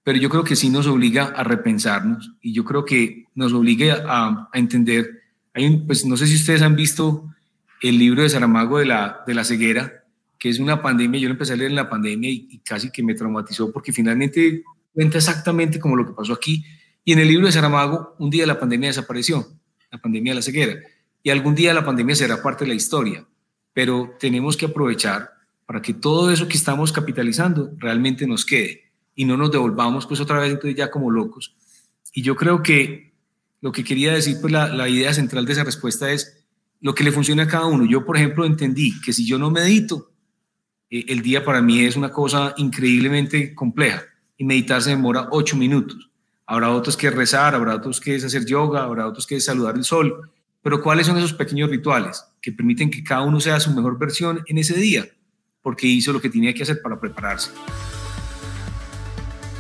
pero 0.03 0.19
yo 0.19 0.31
creo 0.31 0.45
que 0.45 0.57
sí 0.57 0.71
nos 0.71 0.87
obliga 0.87 1.25
a 1.25 1.45
repensarnos 1.45 2.33
y 2.41 2.55
yo 2.55 2.65
creo 2.65 2.87
que 2.87 3.27
nos 3.35 3.53
obliga 3.53 4.03
a, 4.09 4.49
a 4.51 4.59
entender, 4.59 5.11
hay 5.53 5.77
pues 5.77 6.07
no 6.07 6.17
sé 6.17 6.27
si 6.27 6.37
ustedes 6.37 6.63
han 6.63 6.75
visto 6.75 7.29
el 7.83 7.99
libro 7.99 8.23
de 8.23 8.31
Saramago 8.31 8.79
de 8.79 8.87
la, 8.87 9.21
de 9.27 9.35
la 9.35 9.45
ceguera, 9.45 10.05
que 10.39 10.49
es 10.49 10.59
una 10.59 10.81
pandemia, 10.81 11.21
yo 11.21 11.29
lo 11.29 11.35
empecé 11.35 11.53
a 11.53 11.57
leer 11.57 11.69
en 11.69 11.77
la 11.77 11.91
pandemia 11.91 12.31
y, 12.31 12.49
y 12.51 12.59
casi 12.61 12.91
que 12.91 13.03
me 13.03 13.13
traumatizó 13.13 13.71
porque 13.71 13.93
finalmente 13.93 14.63
cuenta 14.95 15.19
exactamente 15.19 15.79
como 15.79 15.97
lo 15.97 16.07
que 16.07 16.15
pasó 16.15 16.33
aquí. 16.33 16.65
Y 17.05 17.13
en 17.13 17.19
el 17.19 17.29
libro 17.29 17.45
de 17.45 17.53
Saramago 17.53 18.17
un 18.19 18.31
día 18.31 18.47
la 18.47 18.59
pandemia 18.59 18.89
desapareció, 18.89 19.47
la 19.91 19.99
pandemia 19.99 20.33
de 20.33 20.37
la 20.37 20.43
ceguera, 20.43 20.81
y 21.23 21.29
algún 21.29 21.55
día 21.55 21.75
la 21.75 21.85
pandemia 21.85 22.15
será 22.15 22.43
parte 22.43 22.65
de 22.65 22.69
la 22.71 22.75
historia 22.75 23.27
pero 23.73 24.17
tenemos 24.19 24.57
que 24.57 24.67
aprovechar 24.67 25.31
para 25.67 25.81
que 25.81 25.95
todo 25.95 26.31
eso 26.31 26.49
que 26.49 26.57
estamos 26.57 26.93
capitalizando 26.93 27.71
realmente 27.79 28.27
nos 28.27 28.45
quede 28.45 28.91
y 29.15 29.25
no 29.25 29.37
nos 29.37 29.53
devolvamos 29.53 30.07
pues 30.07 30.21
otra 30.21 30.41
vez 30.41 30.51
entonces 30.51 30.77
ya 30.77 30.91
como 30.91 31.11
locos. 31.11 31.55
Y 32.13 32.23
yo 32.23 32.35
creo 32.35 32.63
que 32.63 33.13
lo 33.61 33.73
que 33.73 33.85
quería 33.85 34.13
decir, 34.13 34.39
pues 34.41 34.53
la, 34.53 34.89
idea 34.89 35.13
central 35.13 35.45
de 35.45 35.53
esa 35.53 35.65
respuesta 35.65 36.11
es 36.11 36.45
lo 36.81 36.95
que 36.95 37.05
le 37.05 37.13
funciona 37.13 37.45
a 37.45 37.47
cada 37.47 37.67
uno. 37.67 37.85
Yo, 37.85 38.05
por 38.05 38.17
ejemplo, 38.17 38.45
entendí 38.45 39.01
que 39.01 39.13
si 39.13 39.27
yo 39.27 39.39
no 39.39 39.51
medito, 39.51 40.11
eh, 40.89 41.05
el 41.09 41.21
día 41.21 41.45
para 41.45 41.61
mí 41.61 41.85
es 41.85 41.97
una 41.97 42.11
cosa 42.11 42.55
increíblemente 42.57 43.55
compleja 43.55 44.03
y 44.37 44.45
meditar 44.45 44.81
se 44.83 44.91
demora 44.91 45.29
ocho 45.31 45.57
minutos. 45.57 46.11
Habrá 46.47 46.71
otros 46.71 46.97
que 46.97 47.11
rezar, 47.11 47.55
habrá 47.55 47.77
otros 47.77 48.01
que 48.01 48.17
hacer 48.17 48.45
yoga, 48.47 48.83
habrá 48.83 49.07
otros 49.07 49.27
que 49.27 49.41
saludar 49.41 49.77
el 49.77 49.85
sol, 49.85 50.33
pero 50.63 50.83
¿cuáles 50.83 51.07
son 51.07 51.17
esos 51.17 51.33
pequeños 51.33 51.71
rituales 51.71 52.25
que 52.43 52.53
permiten 52.53 52.91
que 52.91 53.03
cada 53.03 53.23
uno 53.23 53.41
sea 53.41 53.61
su 53.61 53.73
mejor 53.73 53.99
versión 53.99 54.43
en 54.47 54.59
ese 54.59 54.75
día? 54.75 55.07
Porque 55.63 55.87
hizo 55.87 56.13
lo 56.13 56.21
que 56.21 56.31
tenía 56.31 56.55
que 56.55 56.63
hacer 56.63 56.81
para 56.83 57.01
prepararse. 57.01 57.51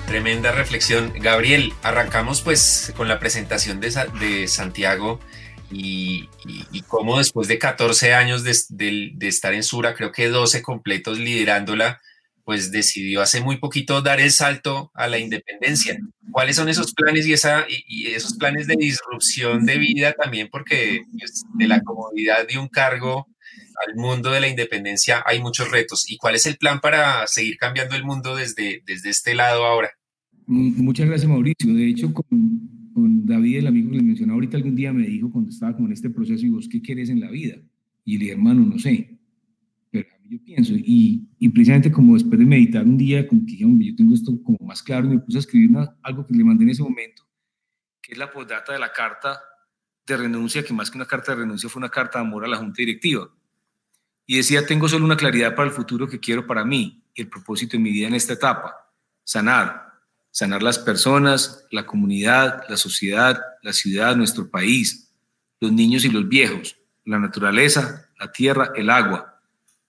Tremenda 0.07 0.53
reflexión. 0.53 1.13
Gabriel, 1.21 1.73
arrancamos 1.83 2.43
pues 2.43 2.93
con 2.97 3.09
la 3.09 3.19
presentación 3.21 3.81
de, 3.81 4.49
Santiago 4.49 5.21
y, 5.71 6.29
y, 6.45 6.83
cómo 6.83 7.19
después 7.19 7.47
de 7.47 7.59
14 7.59 8.15
años 8.15 8.43
de, 8.43 8.57
de, 9.15 9.29
estar 9.29 9.55
en 9.55 9.63
Sura, 9.63 9.95
creo 9.95 10.11
que 10.11 10.29
12 10.29 10.63
completos 10.63 11.19
liderándola, 11.19 12.01
pues 12.51 12.73
decidió 12.73 13.23
hace 13.23 13.41
muy 13.41 13.59
poquito 13.59 14.03
dar 14.03 14.19
el 14.21 14.33
salto 14.33 14.91
a 14.95 15.07
la 15.07 15.21
independencia. 15.21 15.97
¿Cuáles 16.33 16.57
son 16.57 16.69
esos 16.69 16.93
planes 16.95 17.25
y, 17.29 17.33
esa, 17.33 17.65
y, 17.69 18.09
esos 18.09 18.35
planes 18.35 18.67
de 18.67 18.75
disrupción 18.77 19.65
de 19.65 19.79
vida 19.79 20.15
también? 20.21 20.49
Porque 20.51 21.05
pues, 21.17 21.45
de 21.55 21.69
la 21.69 21.81
comodidad 21.81 22.49
de 22.49 22.59
un 22.59 22.67
cargo 22.67 23.29
al 23.87 23.95
mundo 23.95 24.33
de 24.33 24.41
la 24.41 24.49
independencia 24.49 25.23
hay 25.25 25.41
muchos 25.41 25.71
retos. 25.71 26.11
¿Y 26.11 26.17
cuál 26.17 26.35
es 26.35 26.45
el 26.45 26.57
plan 26.57 26.81
para 26.81 27.25
seguir 27.29 27.57
cambiando 27.57 27.95
el 27.95 28.03
mundo 28.03 28.35
desde, 28.35 28.83
desde 28.85 29.11
este 29.11 29.37
lado 29.37 29.65
ahora? 29.65 29.93
Muchas 30.49 31.07
gracias, 31.07 31.31
Mauricio. 31.31 31.73
De 31.73 31.89
hecho, 31.89 32.13
con, 32.13 32.91
con 32.93 33.27
David, 33.27 33.59
el 33.59 33.69
amigo 33.69 33.93
que 33.93 33.99
le 33.99 34.03
mencionó 34.03 34.33
ahorita, 34.33 34.57
algún 34.57 34.75
día 34.75 34.93
me 34.93 35.07
dijo 35.07 35.31
cuando 35.31 35.51
estaba 35.51 35.77
con 35.77 35.93
este 35.93 36.11
proceso, 36.11 36.45
¿y 36.45 36.49
vos 36.49 36.69
qué 36.69 36.83
quieres 36.83 37.11
en 37.11 37.21
la 37.21 37.31
vida? 37.31 37.63
Y 38.05 38.15
le 38.15 38.25
dije, 38.25 38.33
hermano, 38.33 38.67
no 38.67 38.81
sé 38.81 39.20
yo 40.31 40.38
pienso. 40.45 40.73
Y, 40.75 41.29
y, 41.38 41.49
precisamente 41.49 41.90
como 41.90 42.14
después 42.14 42.38
de 42.38 42.47
meditar 42.47 42.85
un 42.85 42.97
día, 42.97 43.27
como 43.27 43.43
que 43.45 43.64
hombre, 43.64 43.88
yo 43.88 43.97
tengo 43.97 44.14
esto 44.14 44.33
como 44.45 44.59
más 44.61 44.83
claro, 44.83 45.09
me 45.09 45.19
puse 45.19 45.38
a 45.38 45.40
escribir 45.40 45.71
algo 46.03 46.25
que 46.25 46.35
le 46.35 46.45
mandé 46.45 46.64
en 46.64 46.71
ese 46.71 46.83
momento, 46.83 47.27
que 48.01 48.12
es 48.12 48.19
la 48.19 48.31
postdata 48.31 48.73
de 48.73 48.79
la 48.79 48.93
carta 48.93 49.40
de 50.07 50.16
renuncia, 50.16 50.62
que 50.62 50.73
más 50.73 50.90
que 50.90 50.99
una 50.99 51.07
carta 51.07 51.33
de 51.33 51.38
renuncia 51.38 51.69
fue 51.69 51.81
una 51.81 51.88
carta 51.88 52.21
de 52.21 52.27
amor 52.27 52.45
a 52.45 52.49
la 52.49 52.57
junta 52.57 52.77
directiva. 52.79 53.29
Y 54.25 54.37
decía, 54.37 54.64
tengo 54.64 54.88
solo 54.88 55.05
una 55.05 55.16
claridad 55.16 55.57
para 55.57 55.69
el 55.69 55.75
futuro 55.75 56.09
que 56.09 56.21
quiero 56.21 56.47
para 56.47 56.64
mí 56.64 57.03
y 57.12 57.23
el 57.23 57.29
propósito 57.29 57.77
de 57.77 57.83
mi 57.83 57.90
vida 57.90 58.07
en 58.07 58.14
esta 58.14 58.35
etapa, 58.35 58.75
sanar. 59.25 59.90
Sanar 60.33 60.62
las 60.62 60.79
personas, 60.79 61.66
la 61.73 61.85
comunidad, 61.85 62.62
la 62.69 62.77
sociedad, 62.77 63.40
la 63.62 63.73
ciudad, 63.73 64.14
nuestro 64.14 64.49
país, 64.49 65.12
los 65.59 65.73
niños 65.73 66.05
y 66.05 66.09
los 66.09 66.29
viejos, 66.29 66.77
la 67.05 67.19
naturaleza, 67.19 68.09
la 68.16 68.31
tierra, 68.31 68.71
el 68.77 68.90
agua, 68.90 69.30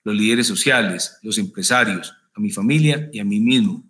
los 0.04 0.16
líderes 0.16 0.48
sociales, 0.48 1.18
los 1.22 1.38
empresarios, 1.38 2.14
a 2.34 2.40
mi 2.40 2.52
familia 2.52 3.10
y 3.12 3.20
a 3.20 3.26
mí 3.26 3.40
mismo. 3.40 3.84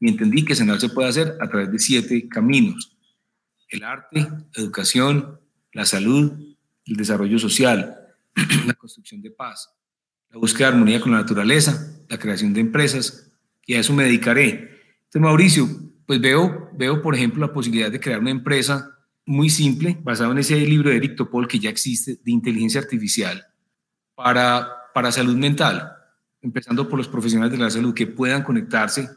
Y 0.00 0.08
entendí 0.08 0.44
que 0.44 0.54
sanar 0.54 0.80
se 0.80 0.88
puede 0.88 1.08
hacer 1.08 1.36
a 1.40 1.48
través 1.48 1.70
de 1.70 1.78
siete 1.78 2.28
caminos. 2.28 2.96
El 3.68 3.84
arte, 3.84 4.20
la 4.20 4.44
educación, 4.54 5.40
la 5.72 5.84
salud, 5.84 6.32
el 6.86 6.96
desarrollo 6.96 7.38
social, 7.38 7.96
la 8.66 8.74
construcción 8.74 9.22
de 9.22 9.30
paz, 9.30 9.70
la 10.30 10.38
búsqueda 10.38 10.68
de 10.68 10.74
armonía 10.74 11.00
con 11.00 11.12
la 11.12 11.18
naturaleza, 11.18 12.04
la 12.08 12.18
creación 12.18 12.52
de 12.52 12.60
empresas, 12.60 13.30
y 13.66 13.74
a 13.74 13.80
eso 13.80 13.92
me 13.92 14.04
dedicaré. 14.04 14.82
Entonces, 15.04 15.22
Mauricio, 15.22 15.68
pues 16.06 16.20
veo, 16.20 16.70
veo, 16.74 17.00
por 17.00 17.14
ejemplo, 17.14 17.46
la 17.46 17.52
posibilidad 17.52 17.90
de 17.90 18.00
crear 18.00 18.20
una 18.20 18.30
empresa 18.30 18.90
muy 19.26 19.48
simple, 19.48 19.98
basada 20.02 20.32
en 20.32 20.38
ese 20.38 20.56
libro 20.56 20.90
de 20.90 20.96
Eric 20.96 21.16
Topol 21.16 21.48
que 21.48 21.58
ya 21.58 21.70
existe, 21.70 22.18
de 22.22 22.32
inteligencia 22.32 22.80
artificial, 22.80 23.46
para 24.14 24.68
para 24.94 25.12
salud 25.12 25.36
mental, 25.36 25.92
empezando 26.40 26.88
por 26.88 26.98
los 26.98 27.08
profesionales 27.08 27.52
de 27.52 27.58
la 27.58 27.68
salud 27.68 27.92
que 27.92 28.06
puedan 28.06 28.44
conectarse 28.44 29.10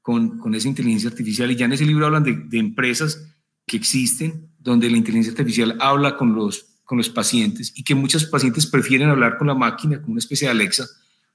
con, 0.00 0.38
con 0.38 0.54
esa 0.54 0.68
inteligencia 0.68 1.10
artificial. 1.10 1.50
Y 1.50 1.56
ya 1.56 1.66
en 1.66 1.72
ese 1.72 1.84
libro 1.84 2.06
hablan 2.06 2.22
de, 2.22 2.44
de, 2.46 2.58
empresas 2.58 3.26
que 3.66 3.76
existen, 3.76 4.48
donde 4.58 4.88
la 4.88 4.96
inteligencia 4.96 5.32
artificial 5.32 5.76
habla 5.80 6.16
con 6.16 6.32
los, 6.34 6.80
con 6.84 6.96
los 6.96 7.10
pacientes 7.10 7.72
y 7.74 7.82
que 7.82 7.96
muchos 7.96 8.24
pacientes 8.26 8.66
prefieren 8.66 9.08
hablar 9.08 9.36
con 9.36 9.48
la 9.48 9.54
máquina, 9.54 10.00
con 10.00 10.12
una 10.12 10.20
especie 10.20 10.46
de 10.46 10.52
Alexa, 10.52 10.86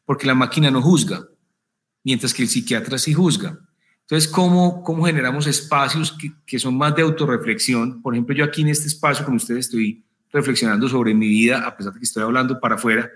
porque 0.05 0.25
la 0.25 0.35
máquina 0.35 0.71
no 0.71 0.81
juzga, 0.81 1.27
mientras 2.05 2.33
que 2.33 2.43
el 2.43 2.47
psiquiatra 2.47 2.97
sí 2.97 3.13
juzga. 3.13 3.59
Entonces, 4.01 4.31
¿cómo, 4.31 4.83
cómo 4.83 5.05
generamos 5.05 5.47
espacios 5.47 6.13
que, 6.13 6.31
que 6.45 6.59
son 6.59 6.77
más 6.77 6.95
de 6.95 7.01
autorreflexión? 7.01 8.01
Por 8.01 8.13
ejemplo, 8.13 8.33
yo 8.35 8.45
aquí 8.45 8.61
en 8.61 8.69
este 8.69 8.87
espacio 8.87 9.25
con 9.25 9.35
ustedes 9.35 9.65
estoy 9.65 10.05
reflexionando 10.31 10.87
sobre 10.87 11.13
mi 11.13 11.27
vida, 11.27 11.67
a 11.67 11.75
pesar 11.75 11.91
de 11.91 11.99
que 11.99 12.05
estoy 12.05 12.23
hablando 12.23 12.57
para 12.59 12.75
afuera, 12.75 13.09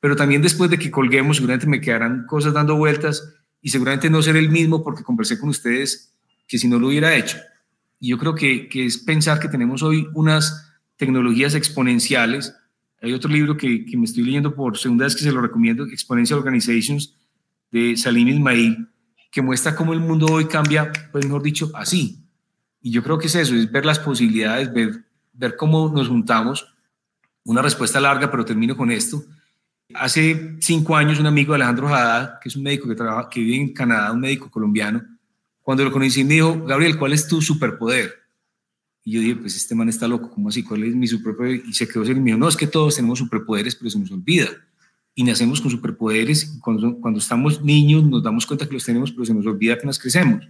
pero 0.00 0.16
también 0.16 0.42
después 0.42 0.70
de 0.70 0.78
que 0.78 0.90
colguemos 0.90 1.36
seguramente 1.36 1.66
me 1.66 1.80
quedarán 1.80 2.26
cosas 2.26 2.54
dando 2.54 2.74
vueltas 2.76 3.34
y 3.60 3.68
seguramente 3.68 4.08
no 4.08 4.22
seré 4.22 4.38
el 4.38 4.48
mismo 4.48 4.82
porque 4.82 5.04
conversé 5.04 5.38
con 5.38 5.50
ustedes 5.50 6.14
que 6.48 6.58
si 6.58 6.66
no 6.66 6.78
lo 6.78 6.88
hubiera 6.88 7.14
hecho. 7.14 7.36
Y 8.00 8.08
yo 8.08 8.18
creo 8.18 8.34
que, 8.34 8.68
que 8.68 8.86
es 8.86 8.96
pensar 8.96 9.38
que 9.38 9.48
tenemos 9.48 9.82
hoy 9.82 10.08
unas 10.14 10.72
tecnologías 10.96 11.54
exponenciales. 11.54 12.54
Hay 13.02 13.12
otro 13.12 13.30
libro 13.30 13.56
que, 13.56 13.84
que, 13.84 13.96
me 13.98 14.06
estoy 14.06 14.24
leyendo 14.24 14.54
por 14.54 14.78
segunda 14.78 15.04
vez 15.04 15.14
que 15.14 15.22
se 15.22 15.32
lo 15.32 15.42
recomiendo, 15.42 15.84
Exponential 15.84 16.38
Organizations, 16.38 17.14
de 17.70 17.96
Salim 17.96 18.28
Ismail, 18.28 18.88
que 19.30 19.42
muestra 19.42 19.76
cómo 19.76 19.92
el 19.92 20.00
mundo 20.00 20.26
hoy 20.26 20.46
cambia, 20.46 20.90
pues 21.12 21.24
mejor 21.24 21.42
dicho, 21.42 21.70
así. 21.74 22.24
Y 22.80 22.90
yo 22.90 23.02
creo 23.02 23.18
que 23.18 23.26
es 23.26 23.34
eso, 23.34 23.54
es 23.54 23.70
ver 23.70 23.84
las 23.84 23.98
posibilidades, 23.98 24.72
ver, 24.72 25.04
ver 25.34 25.56
cómo 25.56 25.92
nos 25.94 26.08
juntamos. 26.08 26.66
Una 27.44 27.62
respuesta 27.62 28.00
larga, 28.00 28.30
pero 28.30 28.44
termino 28.44 28.76
con 28.76 28.90
esto 28.90 29.22
Hace 29.94 30.56
cinco 30.60 30.96
años 30.96 31.18
un 31.18 31.26
amigo, 31.26 31.54
Alejandro 31.54 31.88
Haddad, 31.88 32.38
que 32.40 32.48
es 32.48 32.56
un 32.56 32.62
médico 32.62 32.88
que, 32.88 32.94
trabaja, 32.94 33.28
que 33.28 33.40
vive 33.40 33.56
en 33.56 33.72
Canadá, 33.72 34.12
un 34.12 34.20
médico 34.20 34.50
colombiano, 34.50 35.02
cuando 35.62 35.84
lo 35.84 35.92
conocí 35.92 36.24
me 36.24 36.34
dijo, 36.34 36.64
Gabriel, 36.64 36.98
¿cuál 36.98 37.12
es 37.12 37.28
tu 37.28 37.40
superpoder? 37.40 38.14
Y 39.04 39.12
yo 39.12 39.20
dije, 39.20 39.36
pues 39.36 39.56
este 39.56 39.74
man 39.74 39.88
está 39.88 40.08
loco, 40.08 40.30
¿cómo 40.30 40.48
así? 40.48 40.62
¿Cuál 40.62 40.84
es 40.84 40.94
mi 40.94 41.06
superpoder? 41.06 41.62
Y 41.66 41.72
se 41.72 41.86
quedó 41.86 42.04
serio 42.04 42.20
y 42.20 42.24
me 42.24 42.30
dijo, 42.30 42.38
no, 42.38 42.48
es 42.48 42.56
que 42.56 42.66
todos 42.66 42.96
tenemos 42.96 43.18
superpoderes, 43.18 43.76
pero 43.76 43.90
se 43.90 43.98
nos 43.98 44.10
olvida. 44.10 44.48
y 45.14 45.24
nacemos 45.24 45.60
con 45.60 45.70
superpoderes. 45.70 46.58
Cuando, 46.60 46.98
cuando 47.00 47.18
estamos 47.18 47.62
niños 47.62 48.04
nos 48.04 48.22
damos 48.22 48.46
cuenta 48.46 48.66
que 48.66 48.74
los 48.74 48.84
tenemos, 48.84 49.12
pero 49.12 49.24
se 49.24 49.34
nos 49.34 49.46
olvida 49.46 49.78
que 49.78 49.86
nos 49.86 49.98
crecemos. 49.98 50.48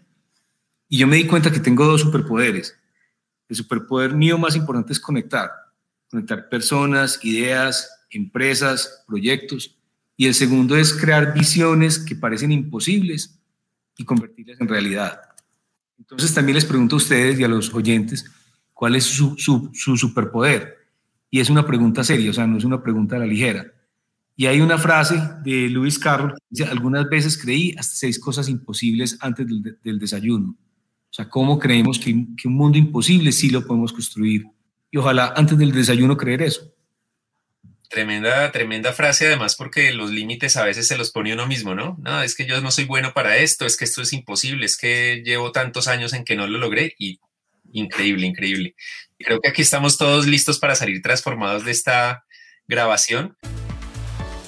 Y 0.89 0.99
yo 0.99 1.07
me 1.07 1.17
di 1.17 1.27
cuenta 1.27 1.51
que 1.51 1.61
tengo 1.61 1.85
dos 1.85 2.01
superpoderes. 2.01 2.77
El 3.49 3.57
superpoder 3.57 4.15
mío 4.15 4.39
más 4.39 4.57
importante 4.57 4.93
es 4.93 5.01
conectar, 5.01 5.51
conectar 6.09 6.49
personas, 6.49 7.19
ideas, 7.25 7.91
empresas, 8.11 9.05
proyectos. 9.07 9.77
Y 10.17 10.27
el 10.27 10.35
segundo 10.35 10.77
es 10.77 10.93
crear 10.93 11.33
visiones 11.35 11.99
que 11.99 12.15
parecen 12.15 12.53
imposibles 12.53 13.39
y 13.97 14.05
convertirlas 14.05 14.61
en 14.61 14.69
realidad. 14.69 15.21
Entonces 15.99 16.33
también 16.35 16.55
les 16.55 16.65
pregunto 16.65 16.97
a 16.97 16.99
ustedes 16.99 17.39
y 17.39 17.45
a 17.45 17.49
los 17.49 17.73
oyentes, 17.75 18.25
¿cuál 18.73 18.97
es 18.97 19.05
su, 19.05 19.37
su, 19.37 19.71
su 19.73 19.97
superpoder? 19.97 20.79
Y 21.31 21.41
es 21.41 21.49
una 21.51 21.67
pregunta 21.67 22.03
seria, 22.03 22.31
o 22.31 22.35
sea, 22.35 22.47
no 22.47 22.59
es 22.59 22.65
una 22.65 22.83
pregunta 22.83 23.17
a 23.17 23.21
la 23.21 23.27
ligera. 23.27 23.73
Y 24.41 24.47
hay 24.47 24.63
una 24.63 24.79
frase 24.79 25.21
de 25.45 25.69
Luis 25.69 25.99
Carroll 25.99 26.33
que 26.33 26.47
dice, 26.49 26.65
algunas 26.65 27.07
veces 27.11 27.37
creí 27.37 27.75
hasta 27.77 27.95
seis 27.95 28.19
cosas 28.19 28.49
imposibles 28.49 29.19
antes 29.21 29.47
del, 29.47 29.99
desayuno. 29.99 30.57
O 30.57 31.13
sea, 31.13 31.29
¿cómo 31.29 31.59
creemos 31.59 31.99
que, 31.99 32.11
un 32.13 32.55
mundo 32.55 32.79
imposible 32.79 33.33
sí 33.33 33.51
lo 33.51 33.67
podemos 33.67 33.93
construir? 33.93 34.47
Y 34.91 34.97
ojalá 34.97 35.35
antes 35.37 35.59
del 35.59 35.73
desayuno 35.73 36.17
creer 36.17 36.41
eso. 36.41 36.63
Tremenda, 37.91 38.53
tremenda 38.53 38.93
frase, 38.93 39.27
además, 39.27 39.57
porque 39.57 39.93
los 39.93 40.13
límites 40.13 40.57
a 40.57 40.65
veces 40.65 40.87
se 40.87 40.97
los 40.97 41.11
pone 41.11 41.33
uno 41.33 41.49
mismo, 41.49 41.75
¿no? 41.75 41.97
No, 42.01 42.23
es 42.23 42.37
que 42.37 42.47
yo 42.47 42.61
no 42.61 42.71
soy 42.71 42.85
bueno 42.85 43.13
para 43.13 43.39
esto, 43.39 43.67
es 43.67 43.77
que 43.77 43.85
esto 43.85 44.01
es 44.01 44.13
imposible, 44.13 44.65
es 44.65 44.77
que 44.77 45.23
llevo 45.25 45.51
tantos 45.51 45.89
años 45.89 46.13
en 46.13 46.25
que 46.25 46.37
no 46.37 46.47
lo 46.47 46.59
logré 46.59 46.95
y 47.01 47.19
increíble, 47.73 48.29
increíble. 48.29 48.77
Creo 49.19 49.41
que 49.41 49.49
aquí 49.49 49.63
estamos 49.63 49.99
todos 49.99 50.29
listos 50.29 50.61
para 50.61 50.77
salir 50.77 51.03
transformados 51.03 51.65
de 51.65 51.73
esta 51.73 52.25
grabación. 52.69 53.37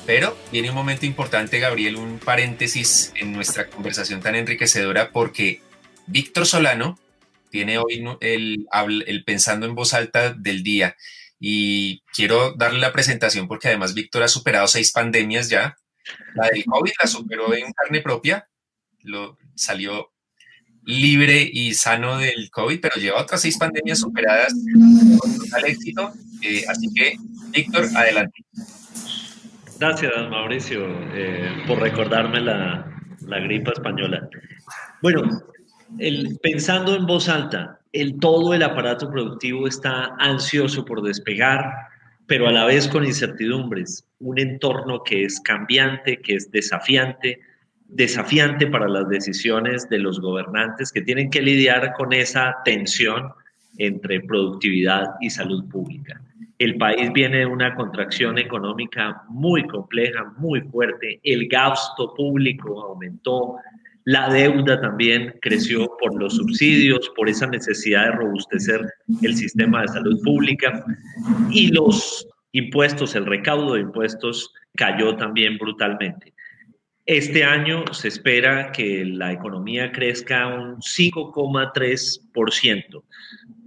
Pero 0.07 0.39
viene 0.53 0.69
un 0.71 0.77
momento 0.77 1.05
importante, 1.05 1.59
Gabriel, 1.59 1.97
un 1.97 2.21
paréntesis 2.21 3.13
en 3.17 3.33
nuestra 3.33 3.67
conversación 3.67 4.21
tan 4.21 4.37
enriquecedora, 4.37 5.11
porque 5.11 5.63
Víctor 6.07 6.47
Solano 6.47 6.97
tiene 7.51 7.79
hoy 7.79 8.05
el, 8.21 8.69
el 9.05 9.25
pensando 9.25 9.67
en 9.67 9.75
voz 9.75 9.95
alta 9.95 10.33
del 10.33 10.63
día 10.63 10.97
y 11.45 12.05
quiero 12.15 12.55
darle 12.55 12.79
la 12.79 12.93
presentación 12.93 13.49
porque 13.49 13.67
además 13.67 13.95
Víctor 13.95 14.23
ha 14.23 14.29
superado 14.29 14.69
seis 14.69 14.93
pandemias 14.93 15.49
ya. 15.49 15.77
La 16.37 16.47
del 16.47 16.65
COVID 16.65 16.93
la 17.03 17.09
superó 17.09 17.53
en 17.53 17.73
carne 17.73 18.01
propia, 18.01 18.49
lo, 19.01 19.37
salió 19.57 20.13
libre 20.85 21.51
y 21.53 21.75
sano 21.75 22.19
del 22.19 22.49
COVID, 22.49 22.81
pero 22.81 22.95
lleva 22.95 23.21
otras 23.21 23.41
seis 23.41 23.59
pandemias 23.59 23.99
superadas 23.99 24.55
con 25.19 25.39
total 25.39 25.65
éxito. 25.67 26.13
Eh, 26.43 26.65
así 26.69 26.87
que, 26.95 27.17
Víctor, 27.51 27.87
adelante. 27.97 28.45
Gracias, 29.81 30.13
Mauricio, 30.31 30.87
eh, 31.13 31.65
por 31.67 31.81
recordarme 31.81 32.41
la, 32.41 32.87
la 33.27 33.41
gripa 33.41 33.73
española. 33.73 34.29
Bueno, 35.03 35.23
el, 35.99 36.39
pensando 36.41 36.95
en 36.95 37.05
voz 37.05 37.29
alta, 37.29 37.81
el 37.93 38.19
todo 38.19 38.55
el 38.55 38.63
aparato 38.63 39.11
productivo 39.11 39.69
está 39.69 40.17
ansioso 40.19 40.85
por 40.85 41.03
despegar, 41.03 41.71
pero 42.27 42.49
a 42.49 42.53
la 42.53 42.65
vez 42.65 42.89
con 42.89 43.05
incertidumbres, 43.05 44.07
un 44.19 44.39
entorno 44.39 45.03
que 45.03 45.25
es 45.25 45.41
cambiante, 45.41 46.21
que 46.21 46.35
es 46.35 46.51
desafiante, 46.51 47.41
desafiante 47.89 48.67
para 48.67 48.89
las 48.89 49.09
decisiones 49.09 49.89
de 49.91 49.99
los 49.99 50.21
gobernantes 50.21 50.91
que 50.91 51.03
tienen 51.03 51.29
que 51.29 51.43
lidiar 51.43 51.93
con 51.93 52.13
esa 52.15 52.57
tensión 52.65 53.31
entre 53.77 54.21
productividad 54.21 55.15
y 55.21 55.29
salud 55.29 55.69
pública. 55.69 56.21
El 56.59 56.77
país 56.77 57.13
viene 57.13 57.39
de 57.39 57.47
una 57.47 57.75
contracción 57.75 58.39
económica 58.39 59.25
muy 59.29 59.67
compleja, 59.67 60.33
muy 60.39 60.61
fuerte, 60.63 61.21
el 61.25 61.49
gasto 61.49 62.15
público 62.15 62.83
aumentó, 62.83 63.57
la 64.05 64.33
deuda 64.33 64.81
también 64.81 65.35
creció 65.41 65.89
por 66.01 66.21
los 66.21 66.37
subsidios, 66.37 67.11
por 67.17 67.29
esa 67.29 67.47
necesidad 67.47 68.07
de 68.07 68.13
robustecer 68.13 68.81
el 69.23 69.37
sistema 69.37 69.83
de 69.83 69.89
salud 69.89 70.21
pública 70.23 70.85
y 71.51 71.69
los 71.69 72.27
impuestos, 72.53 73.15
el 73.15 73.27
recaudo 73.27 73.75
de 73.75 73.83
impuestos 73.83 74.53
cayó 74.75 75.17
también 75.17 75.59
brutalmente. 75.59 76.33
Este 77.07 77.43
año 77.43 77.85
se 77.93 78.07
espera 78.09 78.71
que 78.71 79.05
la 79.05 79.33
economía 79.33 79.91
crezca 79.91 80.47
un 80.47 80.77
5,3%. 80.77 83.03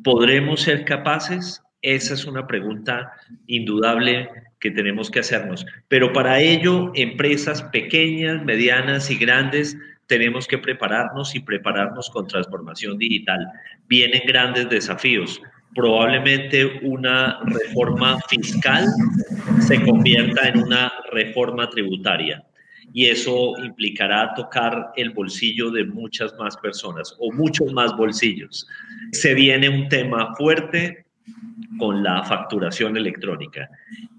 ¿Podremos 0.04 0.62
ser 0.62 0.86
capaces? 0.86 1.62
Esa 1.82 2.14
es 2.14 2.24
una 2.26 2.48
pregunta 2.48 3.12
indudable 3.48 4.30
que 4.60 4.72
tenemos 4.72 5.12
que 5.12 5.20
hacernos. 5.20 5.66
Pero 5.90 6.14
para 6.14 6.40
ello, 6.40 6.94
empresas 6.96 7.62
pequeñas, 7.64 8.46
medianas 8.46 9.12
y 9.12 9.18
grandes 9.18 9.78
tenemos 10.08 10.48
que 10.48 10.58
prepararnos 10.58 11.36
y 11.36 11.40
prepararnos 11.40 12.10
con 12.10 12.28
transformación 12.28 12.98
digital. 12.98 13.48
Vienen 13.88 14.22
grandes 14.28 14.70
desafíos. 14.70 15.42
Probablemente 15.74 16.80
una 16.84 17.40
reforma 17.46 18.18
fiscal 18.30 18.86
se 19.60 19.84
convierta 19.84 20.48
en 20.48 20.64
una 20.64 20.92
reforma 21.12 21.70
tributaria 21.70 22.46
y 22.94 23.08
eso 23.08 23.54
implicará 23.64 24.34
tocar 24.36 24.94
el 24.96 25.10
bolsillo 25.10 25.72
de 25.72 25.86
muchas 25.86 26.34
más 26.40 26.56
personas 26.58 27.16
o 27.20 27.32
muchos 27.34 27.74
más 27.74 27.96
bolsillos. 27.98 28.68
Se 29.12 29.34
viene 29.34 29.68
un 29.68 29.90
tema 29.90 30.34
fuerte 30.36 31.06
con 31.78 32.04
la 32.04 32.24
facturación 32.24 32.96
electrónica 32.96 33.70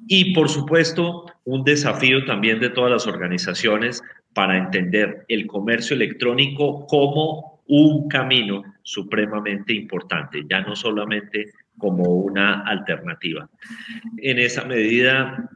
y 0.08 0.34
por 0.34 0.48
supuesto 0.48 1.24
un 1.44 1.64
desafío 1.64 2.24
también 2.26 2.60
de 2.60 2.70
todas 2.70 2.90
las 2.90 3.06
organizaciones 3.06 4.02
para 4.36 4.58
entender 4.58 5.24
el 5.28 5.46
comercio 5.46 5.96
electrónico 5.96 6.86
como 6.86 7.62
un 7.68 8.06
camino 8.06 8.62
supremamente 8.82 9.72
importante, 9.72 10.42
ya 10.46 10.60
no 10.60 10.76
solamente 10.76 11.54
como 11.78 12.02
una 12.02 12.60
alternativa. 12.60 13.48
En 14.18 14.38
esa 14.38 14.66
medida 14.66 15.48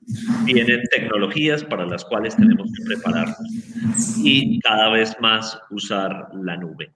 vienen 0.46 0.80
tecnologías 0.90 1.62
para 1.62 1.84
las 1.84 2.06
cuales 2.06 2.34
tenemos 2.36 2.72
que 2.72 2.84
prepararnos 2.86 4.16
y 4.24 4.58
cada 4.60 4.88
vez 4.88 5.14
más 5.20 5.60
usar 5.68 6.28
la 6.42 6.56
nube. 6.56 6.90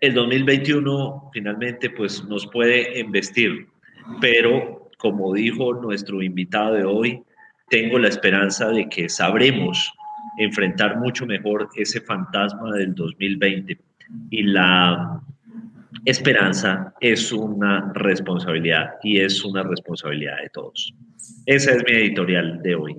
El 0.00 0.14
2021 0.14 1.30
finalmente 1.32 1.90
pues 1.90 2.24
nos 2.24 2.44
puede 2.48 2.98
investir, 2.98 3.68
pero 4.20 4.90
como 4.98 5.32
dijo 5.32 5.74
nuestro 5.74 6.22
invitado 6.22 6.74
de 6.74 6.84
hoy, 6.84 7.22
tengo 7.68 8.00
la 8.00 8.08
esperanza 8.08 8.70
de 8.70 8.88
que 8.88 9.08
sabremos 9.08 9.92
enfrentar 10.38 10.98
mucho 10.98 11.26
mejor 11.26 11.68
ese 11.76 12.00
fantasma 12.00 12.72
del 12.72 12.94
2020. 12.94 13.78
Y 14.30 14.42
la 14.42 15.20
esperanza 16.04 16.94
es 17.00 17.32
una 17.32 17.92
responsabilidad 17.94 18.94
y 19.02 19.20
es 19.20 19.44
una 19.44 19.62
responsabilidad 19.62 20.36
de 20.42 20.50
todos. 20.50 20.94
Esa 21.46 21.72
es 21.72 21.84
mi 21.84 21.92
editorial 21.92 22.62
de 22.62 22.74
hoy. 22.74 22.96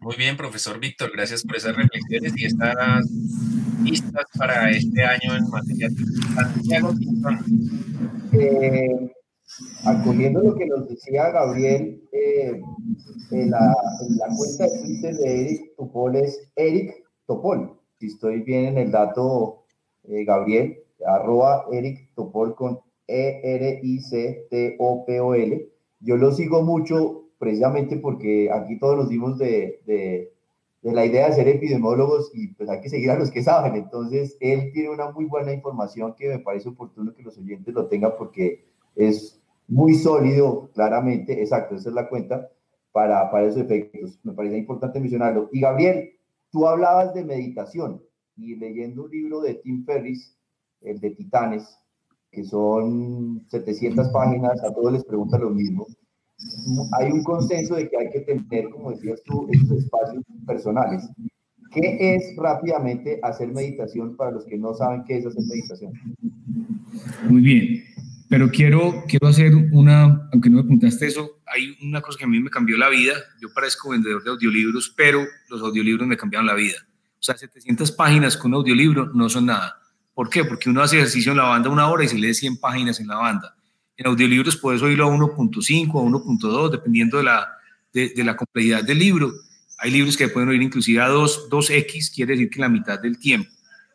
Muy 0.00 0.16
bien, 0.16 0.36
profesor 0.36 0.78
Víctor, 0.78 1.12
gracias 1.14 1.42
por 1.42 1.56
esas 1.56 1.74
reflexiones 1.74 2.34
y 2.36 2.44
estas 2.44 3.10
listas 3.82 4.24
para 4.36 4.70
este 4.70 5.02
año 5.02 5.34
en 5.34 5.48
materia 5.48 5.88
de 5.88 6.04
Santiago 6.34 6.94
eh, 8.32 9.12
acogiendo 9.84 10.40
lo 10.40 10.54
que 10.54 10.66
nos 10.66 10.88
decía 10.88 11.30
Gabriel, 11.30 12.02
eh, 12.12 12.60
en, 13.30 13.50
la, 13.50 13.74
cuenta 14.36 14.64
de 14.64 14.82
Twitter 14.82 15.14
de 15.16 15.40
Eric 15.40 15.76
Topol 15.76 16.16
es 16.16 16.50
Eric 16.56 17.04
Topol. 17.26 17.78
Si 17.98 18.06
estoy 18.06 18.40
bien 18.42 18.64
en 18.66 18.78
el 18.78 18.90
dato, 18.90 19.64
eh, 20.04 20.24
Gabriel, 20.24 20.78
arroba 21.06 21.66
Eric 21.72 22.10
Topol 22.14 22.54
con 22.54 22.80
E-R-I-C-T-O-P-O-L. 23.06 24.48
Yo 26.00 26.16
lo 26.16 26.32
sigo 26.32 26.62
mucho 26.62 27.28
precisamente 27.38 27.96
porque 27.96 28.50
aquí 28.50 28.78
todos 28.78 28.96
nos 28.96 29.08
dimos 29.08 29.38
de, 29.38 29.80
de, 29.86 30.32
de, 30.82 30.92
la 30.92 31.04
idea 31.04 31.28
de 31.28 31.34
ser 31.34 31.48
epidemiólogos 31.48 32.30
y 32.34 32.48
pues 32.54 32.68
hay 32.68 32.80
que 32.80 32.88
seguir 32.88 33.10
a 33.10 33.18
los 33.18 33.30
que 33.30 33.42
saben. 33.42 33.74
Entonces, 33.74 34.36
él 34.40 34.70
tiene 34.72 34.90
una 34.90 35.10
muy 35.10 35.26
buena 35.26 35.52
información 35.52 36.14
que 36.14 36.28
me 36.28 36.38
parece 36.38 36.70
oportuno 36.70 37.14
que 37.14 37.22
los 37.22 37.38
oyentes 37.38 37.74
lo 37.74 37.86
tengan 37.86 38.12
porque 38.18 38.64
es 38.96 39.40
muy 39.68 39.94
sólido, 39.94 40.70
claramente, 40.74 41.40
exacto, 41.40 41.74
esa 41.76 41.88
es 41.88 41.94
la 41.94 42.08
cuenta, 42.08 42.50
para, 42.92 43.30
para 43.30 43.46
esos 43.46 43.62
efectos. 43.62 44.18
Me 44.22 44.32
parece 44.32 44.58
importante 44.58 45.00
mencionarlo. 45.00 45.48
Y 45.52 45.60
Gabriel, 45.60 46.10
tú 46.50 46.66
hablabas 46.66 47.12
de 47.14 47.24
meditación 47.24 48.00
y 48.36 48.56
leyendo 48.56 49.04
un 49.04 49.10
libro 49.10 49.40
de 49.40 49.54
Tim 49.54 49.84
Ferris, 49.84 50.36
el 50.80 51.00
de 51.00 51.10
Titanes, 51.10 51.78
que 52.30 52.44
son 52.44 53.44
700 53.48 54.08
páginas, 54.08 54.62
a 54.62 54.72
todos 54.72 54.92
les 54.92 55.04
pregunta 55.04 55.38
lo 55.38 55.50
mismo. 55.50 55.86
Hay 56.98 57.10
un 57.10 57.22
consenso 57.22 57.76
de 57.76 57.88
que 57.88 57.96
hay 57.96 58.10
que 58.10 58.20
tener, 58.20 58.70
como 58.70 58.90
decías 58.90 59.22
tú, 59.24 59.46
esos 59.50 59.78
espacios 59.78 60.22
personales. 60.46 61.08
¿Qué 61.72 62.14
es 62.14 62.36
rápidamente 62.36 63.18
hacer 63.22 63.52
meditación 63.52 64.16
para 64.16 64.30
los 64.32 64.44
que 64.44 64.58
no 64.58 64.74
saben 64.74 65.04
qué 65.04 65.18
es 65.18 65.26
hacer 65.26 65.42
meditación? 65.48 65.92
Muy 67.28 67.42
bien. 67.42 67.93
Pero 68.28 68.50
quiero, 68.50 69.04
quiero 69.06 69.28
hacer 69.28 69.54
una, 69.72 70.28
aunque 70.32 70.48
no 70.48 70.56
me 70.56 70.62
preguntaste 70.62 71.06
eso, 71.06 71.40
hay 71.46 71.76
una 71.82 72.00
cosa 72.00 72.18
que 72.18 72.24
a 72.24 72.28
mí 72.28 72.40
me 72.40 72.50
cambió 72.50 72.76
la 72.78 72.88
vida. 72.88 73.14
Yo 73.40 73.52
parezco 73.52 73.90
vendedor 73.90 74.22
de 74.24 74.30
audiolibros, 74.30 74.92
pero 74.96 75.24
los 75.48 75.60
audiolibros 75.60 76.06
me 76.06 76.16
cambiaron 76.16 76.46
la 76.46 76.54
vida. 76.54 76.78
O 77.18 77.22
sea, 77.22 77.36
700 77.36 77.92
páginas 77.92 78.36
con 78.36 78.52
un 78.52 78.60
audiolibro 78.60 79.10
no 79.14 79.28
son 79.28 79.46
nada. 79.46 79.78
¿Por 80.14 80.30
qué? 80.30 80.44
Porque 80.44 80.70
uno 80.70 80.82
hace 80.82 80.96
ejercicio 80.96 81.32
en 81.32 81.38
la 81.38 81.44
banda 81.44 81.70
una 81.70 81.88
hora 81.88 82.04
y 82.04 82.08
se 82.08 82.18
lee 82.18 82.34
100 82.34 82.58
páginas 82.58 83.00
en 83.00 83.08
la 83.08 83.16
banda. 83.16 83.56
En 83.96 84.06
audiolibros 84.06 84.56
puedes 84.56 84.82
oírlo 84.82 85.06
a 85.06 85.14
1.5 85.14 85.90
o 85.94 86.04
1.2, 86.04 86.70
dependiendo 86.70 87.18
de 87.18 87.24
la, 87.24 87.48
de, 87.92 88.10
de, 88.10 88.24
la 88.24 88.36
complejidad 88.36 88.82
del 88.82 88.98
libro. 88.98 89.32
Hay 89.78 89.90
libros 89.90 90.16
que 90.16 90.28
pueden 90.28 90.48
oír 90.48 90.62
inclusive 90.62 91.00
a 91.00 91.08
2, 91.08 91.48
2X, 91.50 92.14
quiere 92.14 92.32
decir 92.32 92.50
que 92.50 92.60
la 92.60 92.68
mitad 92.68 92.98
del 92.98 93.18
tiempo. 93.18 93.50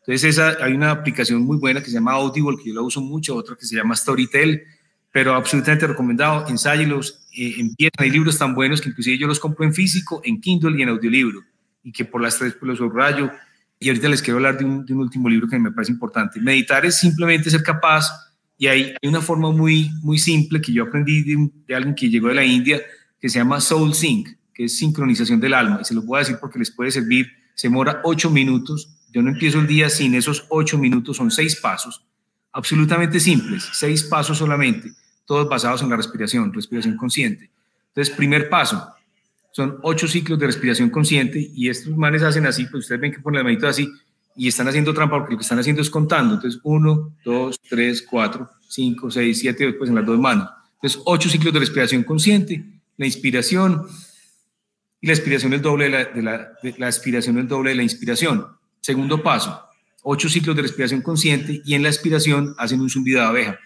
Entonces, 0.10 0.38
esa, 0.38 0.58
hay 0.66 0.74
una 0.74 0.90
aplicación 0.90 1.44
muy 1.44 1.58
buena 1.58 1.82
que 1.82 1.86
se 1.86 1.94
llama 1.94 2.14
Audible, 2.14 2.58
que 2.58 2.70
yo 2.70 2.74
la 2.74 2.82
uso 2.82 3.00
mucho, 3.00 3.36
otra 3.36 3.56
que 3.56 3.68
se 3.68 3.76
llama 3.76 3.96
Storytel, 3.96 4.64
pero 5.12 5.36
absolutamente 5.36 5.86
recomendado, 5.86 6.48
ensáyelos, 6.48 7.28
eh, 7.32 7.54
empiezan, 7.60 7.92
hay 8.00 8.10
libros 8.10 8.36
tan 8.40 8.56
buenos 8.56 8.82
que 8.82 8.90
inclusive 8.90 9.20
yo 9.20 9.28
los 9.28 9.40
compro 9.40 9.66
en 9.66 9.72
físico, 9.72 10.20
en 10.26 10.42
Kindle 10.42 10.80
y 10.80 10.82
en 10.82 10.90
audiolibro, 10.90 11.44
y 11.84 11.92
que 11.92 12.06
por 12.06 12.24
las 12.24 12.40
tres 12.40 12.56
pues 12.56 12.68
los 12.68 12.80
subrayo. 12.80 13.30
Y 13.78 13.90
ahorita 13.90 14.10
les 14.10 14.24
quiero 14.24 14.38
hablar 14.38 14.58
de 14.58 14.66
un, 14.66 14.84
de 14.84 14.96
un, 14.96 15.02
último 15.02 15.30
libro 15.30 15.48
que 15.48 15.60
me 15.60 15.72
parece 15.72 15.92
importante. 15.92 16.42
Meditar 16.42 16.88
es 16.88 16.96
simplemente 16.96 17.52
ser 17.52 17.62
capaz, 17.62 18.10
y 18.58 18.66
hay, 18.66 18.96
hay 19.00 19.10
una 19.10 19.22
forma 19.22 19.52
muy, 19.52 19.92
muy 20.02 20.18
simple 20.18 20.60
que 20.60 20.74
yo 20.74 20.86
aprendí 20.86 21.22
de, 21.22 21.36
un, 21.36 21.54
de 21.68 21.76
alguien 21.76 21.94
que 21.94 22.10
llegó 22.10 22.30
de 22.30 22.34
la 22.34 22.44
India, 22.44 22.82
que 23.22 23.30
se 23.30 23.38
llama 23.38 23.62
Soul 23.62 23.94
Sync, 23.94 24.28
que 24.56 24.64
es 24.64 24.76
sincronización 24.76 25.40
del 25.40 25.54
alma, 25.54 25.78
y 25.84 25.86
se 25.86 25.94
lo 25.94 26.02
voy 26.02 26.18
a 26.18 26.20
decir 26.22 26.38
porque 26.42 26.58
les 26.58 26.72
puede 26.72 26.90
servir, 26.90 27.28
se 27.54 27.68
demora 27.68 28.02
ocho 28.04 28.32
minutos, 28.32 28.96
yo 29.12 29.22
no 29.22 29.30
empiezo 29.30 29.60
el 29.60 29.68
día 29.68 29.90
sin 29.90 30.16
esos 30.16 30.46
ocho 30.50 30.78
minutos, 30.78 31.18
son 31.18 31.32
seis 31.32 31.56
pasos, 31.56 32.06
absolutamente 32.52 33.20
simples, 33.20 33.68
seis 33.74 34.04
pasos 34.04 34.38
solamente, 34.38 34.92
todos 35.26 35.48
basados 35.48 35.82
en 35.82 35.90
la 35.90 35.98
respiración, 35.98 36.54
respiración 36.54 36.98
consciente. 36.98 37.50
Entonces, 37.90 38.16
primer 38.16 38.50
paso, 38.50 38.88
son 39.52 39.78
ocho 39.82 40.08
ciclos 40.08 40.40
de 40.40 40.46
respiración 40.46 40.90
consciente 40.90 41.50
y 41.54 41.70
estos 41.70 41.96
manes 41.96 42.24
hacen 42.24 42.46
así, 42.46 42.66
pues 42.66 42.86
ustedes 42.86 43.02
ven 43.02 43.12
que 43.12 43.20
ponen 43.20 43.40
la 43.40 43.44
manito 43.44 43.68
así 43.68 43.92
y 44.36 44.48
están 44.48 44.68
haciendo 44.68 44.94
trampa 44.94 45.18
porque 45.18 45.34
lo 45.34 45.38
que 45.38 45.44
están 45.44 45.60
haciendo 45.60 45.82
es 45.82 45.90
contando. 45.90 46.36
Entonces, 46.36 46.62
uno, 46.64 47.16
dos, 47.26 47.60
tres, 47.68 48.02
cuatro, 48.02 48.50
cinco, 48.68 49.12
seis, 49.12 49.40
siete, 49.40 49.66
después 49.66 49.90
en 49.90 49.96
las 49.96 50.06
dos 50.06 50.20
manos. 50.20 50.50
Entonces, 50.76 51.02
ocho 51.06 51.30
ciclos 51.30 51.54
de 51.54 51.60
respiración 51.60 52.04
consciente, 52.04 52.64
la 52.96 53.06
inspiración 53.06 53.86
y 55.02 55.08
la 55.08 55.14
expiración 55.14 55.54
es 55.54 55.62
doble 55.62 55.86
de 55.86 56.22
la, 56.22 56.54
de 56.62 56.76
la, 56.78 56.88
expiración 56.88 57.38
es 57.40 57.48
doble 57.48 57.72
de 57.72 57.76
la 57.78 57.84
inspiración. 57.84 58.48
Segundo 58.90 59.22
paso, 59.22 59.70
ocho 60.02 60.28
ciclos 60.28 60.56
de 60.56 60.64
respiración 60.64 61.04
consciente 61.04 61.62
y 61.64 61.76
en 61.76 61.84
la 61.84 61.90
expiración 61.90 62.56
hacen 62.58 62.82
un 62.82 62.90
zumbido 62.90 63.22
de 63.22 63.28
abeja. 63.28 63.60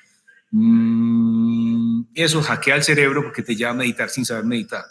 Mm, 0.52 2.08
eso 2.14 2.42
hackea 2.42 2.76
el 2.76 2.84
cerebro 2.84 3.24
porque 3.24 3.42
te 3.42 3.56
lleva 3.56 3.72
a 3.72 3.74
meditar 3.74 4.10
sin 4.10 4.26
saber 4.26 4.44
meditar. 4.44 4.84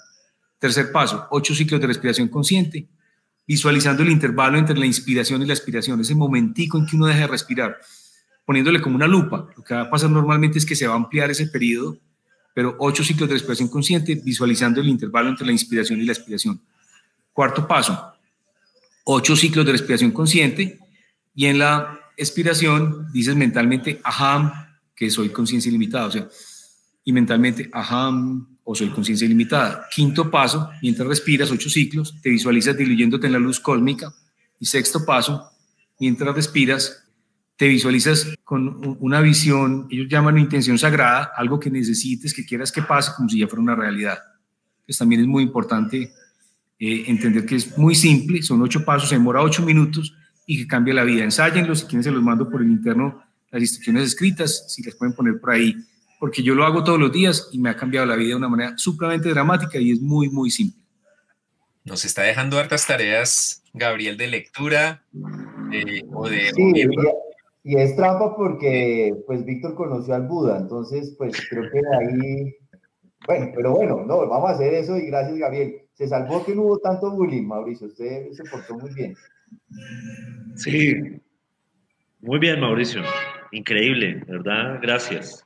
Tercer 0.59 0.91
paso, 0.91 1.27
ocho 1.33 1.55
ciclos 1.55 1.83
de 1.83 1.87
respiración 1.87 2.29
consciente, 2.29 2.89
visualizando 3.47 4.03
el 4.03 4.11
intervalo 4.11 4.57
entre 4.57 4.79
la 4.79 4.87
inspiración 4.87 5.43
y 5.43 5.45
la 5.45 5.53
expiración, 5.53 6.01
ese 6.01 6.15
momentico 6.15 6.79
en 6.79 6.87
que 6.87 6.97
uno 6.97 7.09
deja 7.09 7.21
de 7.21 7.27
respirar, 7.27 7.79
poniéndole 8.47 8.81
como 8.81 8.97
una 8.97 9.07
lupa. 9.07 9.51
Lo 9.55 9.63
que 9.63 9.75
va 9.75 9.83
a 9.83 9.91
pasar 9.91 10.09
normalmente 10.09 10.57
es 10.57 10.65
que 10.65 10.75
se 10.75 10.87
va 10.87 10.95
a 10.95 10.97
ampliar 10.97 11.31
ese 11.31 11.47
periodo, 11.49 11.99
pero 12.55 12.75
ocho 12.79 13.05
ciclos 13.05 13.29
de 13.29 13.35
respiración 13.35 13.69
consciente, 13.69 14.15
visualizando 14.15 14.81
el 14.81 14.89
intervalo 14.89 15.29
entre 15.29 15.45
la 15.45 15.53
inspiración 15.53 16.01
y 16.01 16.07
la 16.07 16.15
expiración. 16.15 16.59
Cuarto 17.35 17.69
paso, 17.69 18.15
ocho 19.05 19.37
ciclos 19.37 19.67
de 19.67 19.73
respiración 19.73 20.11
consciente 20.11 20.79
y 21.35 21.47
en 21.47 21.59
la 21.59 22.01
expiración 22.17 23.09
dices 23.13 23.37
mentalmente 23.37 24.01
aham, 24.05 24.53
que 24.95 25.11
soy 25.11 25.31
conciencia 25.31 25.69
ilimitada, 25.69 26.07
o 26.07 26.11
sea, 26.11 26.29
y 27.05 27.13
mentalmente 27.13 27.69
aham 27.73 28.59
o 28.65 28.75
soy 28.75 28.91
conciencia 28.91 29.25
ilimitada. 29.25 29.87
Quinto 29.93 30.31
paso, 30.31 30.71
mientras 30.83 31.09
respiras 31.09 31.51
ocho 31.51 31.69
ciclos, 31.69 32.21
te 32.23 32.31
visualizas 32.31 32.77
diluyéndote 32.77 33.27
en 33.27 33.33
la 33.33 33.39
luz 33.39 33.59
cósmica. 33.59 34.13
Y 34.61 34.67
sexto 34.67 35.05
paso, 35.05 35.51
mientras 35.99 36.35
respiras, 36.35 37.03
te 37.57 37.67
visualizas 37.67 38.35
con 38.45 38.97
una 39.01 39.21
visión, 39.21 39.89
ellos 39.91 40.07
llaman 40.09 40.39
intención 40.39 40.79
sagrada, 40.79 41.33
algo 41.37 41.59
que 41.59 41.71
necesites, 41.71 42.33
que 42.33 42.45
quieras 42.45 42.71
que 42.71 42.83
pase, 42.83 43.13
como 43.17 43.29
si 43.29 43.39
ya 43.39 43.49
fuera 43.49 43.63
una 43.63 43.75
realidad. 43.75 44.19
Pues 44.87 44.99
también 44.99 45.23
es 45.23 45.27
muy 45.27 45.43
importante 45.43 46.13
eh, 46.85 47.05
entender 47.07 47.47
que 47.47 47.55
es 47.55 47.79
muy 47.79 47.95
simple, 47.95 48.43
son 48.43 48.61
ocho 48.61 48.85
pasos, 48.85 49.09
se 49.09 49.15
demora 49.15 49.41
ocho 49.41 49.63
minutos 49.63 50.17
y 50.47 50.59
que 50.59 50.67
cambia 50.67 50.93
la 50.93 51.05
vida. 51.05 51.23
Ensáyenlos, 51.23 51.79
si 51.79 51.87
quieren 51.87 52.03
se 52.03 52.11
los 52.11 52.25
mando 52.25 52.51
por 52.51 52.61
el 52.61 52.73
interno 52.73 53.23
las 53.53 53.63
instrucciones 53.63 54.03
escritas, 54.03 54.65
si 54.67 54.83
les 54.83 54.97
pueden 54.97 55.15
poner 55.15 55.39
por 55.39 55.51
ahí, 55.51 55.77
porque 56.19 56.43
yo 56.43 56.57
lo 56.57 56.65
hago 56.65 56.83
todos 56.83 56.99
los 56.99 57.13
días 57.13 57.51
y 57.53 57.59
me 57.61 57.71
ha 57.71 57.77
cambiado 57.77 58.05
la 58.05 58.17
vida 58.17 58.31
de 58.31 58.35
una 58.35 58.49
manera 58.49 58.77
supremamente 58.79 59.29
dramática 59.29 59.79
y 59.79 59.93
es 59.93 60.01
muy, 60.01 60.29
muy 60.29 60.51
simple. 60.51 60.83
Nos 61.85 62.05
está 62.05 62.23
dejando 62.23 62.59
hartas 62.59 62.85
tareas, 62.85 63.63
Gabriel, 63.73 64.17
de 64.17 64.27
lectura 64.27 65.05
eh, 65.73 66.03
o 66.13 66.29
de... 66.29 66.51
Sí, 66.51 66.73
y 67.63 67.77
es 67.77 67.95
trampa 67.95 68.35
porque 68.35 69.15
pues 69.25 69.45
Víctor 69.45 69.77
conoció 69.77 70.15
al 70.15 70.27
Buda, 70.27 70.59
entonces 70.59 71.15
pues 71.17 71.41
creo 71.49 71.71
que 71.71 71.79
ahí, 71.97 72.57
bueno, 73.27 73.53
pero 73.55 73.73
bueno, 73.73 74.05
no, 74.07 74.27
vamos 74.29 74.51
a 74.51 74.55
hacer 74.55 74.75
eso 74.75 74.97
y 74.97 75.07
gracias 75.07 75.39
Gabriel. 75.39 75.83
Se 75.95 76.09
salvó 76.09 76.45
que 76.45 76.55
no 76.55 76.63
hubo 76.63 76.79
tanto 76.79 77.11
bullying, 77.11 77.47
Mauricio, 77.47 77.87
usted 77.87 78.31
se 78.33 78.45
portó 78.45 78.79
muy 78.79 78.93
bien. 78.95 79.15
Sí, 80.57 80.95
muy 82.21 82.39
bien, 82.39 82.61
Mauricio. 82.61 83.03
Increíble, 83.51 84.23
¿verdad? 84.27 84.79
Gracias. 84.81 85.45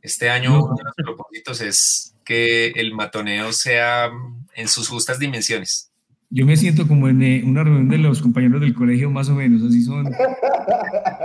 Este 0.00 0.28
año 0.28 0.62
uno 0.62 0.76
de 0.76 0.84
los 0.84 0.94
propósitos 0.94 1.60
es 1.62 2.14
que 2.24 2.68
el 2.68 2.94
matoneo 2.94 3.52
sea 3.52 4.10
en 4.54 4.68
sus 4.68 4.88
justas 4.88 5.18
dimensiones. 5.18 5.90
Yo 6.30 6.44
me 6.46 6.56
siento 6.56 6.86
como 6.88 7.08
en 7.08 7.22
eh, 7.22 7.42
una 7.44 7.64
reunión 7.64 7.88
de 7.88 7.98
los 7.98 8.20
compañeros 8.20 8.60
del 8.60 8.74
colegio, 8.74 9.10
más 9.10 9.28
o 9.28 9.34
menos, 9.34 9.62
así 9.62 9.82
son. 9.82 10.04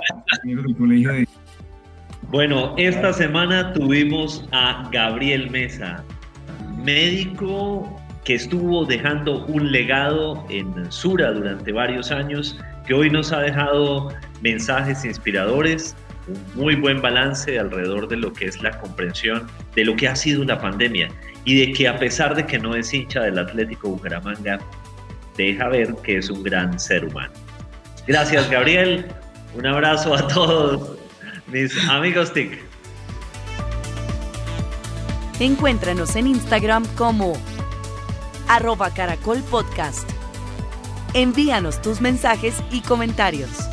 compañeros 0.09 0.65
del 0.65 0.75
colegio 0.77 1.13
de... 1.13 1.27
Bueno, 2.31 2.75
esta 2.77 3.11
semana 3.11 3.73
tuvimos 3.73 4.47
a 4.51 4.87
Gabriel 4.91 5.49
Mesa, 5.49 6.03
médico 6.77 7.99
que 8.23 8.35
estuvo 8.35 8.85
dejando 8.85 9.47
un 9.47 9.71
legado 9.71 10.45
en 10.51 10.91
Sura 10.91 11.31
durante 11.31 11.71
varios 11.71 12.11
años, 12.11 12.55
que 12.85 12.93
hoy 12.93 13.09
nos 13.09 13.31
ha 13.31 13.39
dejado 13.39 14.13
mensajes 14.43 15.03
inspiradores, 15.05 15.95
un 16.27 16.61
muy 16.61 16.75
buen 16.75 17.01
balance 17.01 17.57
alrededor 17.57 18.07
de 18.07 18.17
lo 18.17 18.31
que 18.31 18.45
es 18.45 18.61
la 18.61 18.77
comprensión 18.77 19.47
de 19.73 19.85
lo 19.85 19.95
que 19.95 20.07
ha 20.07 20.15
sido 20.15 20.43
la 20.43 20.61
pandemia 20.61 21.09
y 21.45 21.59
de 21.59 21.73
que 21.73 21.87
a 21.87 21.97
pesar 21.97 22.35
de 22.35 22.45
que 22.45 22.59
no 22.59 22.75
es 22.75 22.93
hincha 22.93 23.21
del 23.21 23.39
Atlético 23.39 23.89
Bucaramanga, 23.89 24.59
deja 25.35 25.67
ver 25.67 25.95
que 26.03 26.17
es 26.17 26.29
un 26.29 26.43
gran 26.43 26.79
ser 26.79 27.05
humano. 27.05 27.33
Gracias 28.05 28.47
Gabriel, 28.51 29.07
un 29.55 29.65
abrazo 29.65 30.13
a 30.13 30.27
todos 30.27 30.98
mis 31.51 31.75
amigos 31.89 32.33
TIC. 32.33 32.59
Encuéntranos 35.39 36.15
en 36.15 36.27
Instagram 36.27 36.85
como 36.97 37.33
arroba 38.47 38.93
caracol 38.93 39.41
podcast. 39.43 40.09
Envíanos 41.13 41.81
tus 41.81 42.01
mensajes 42.01 42.55
y 42.71 42.81
comentarios. 42.81 43.68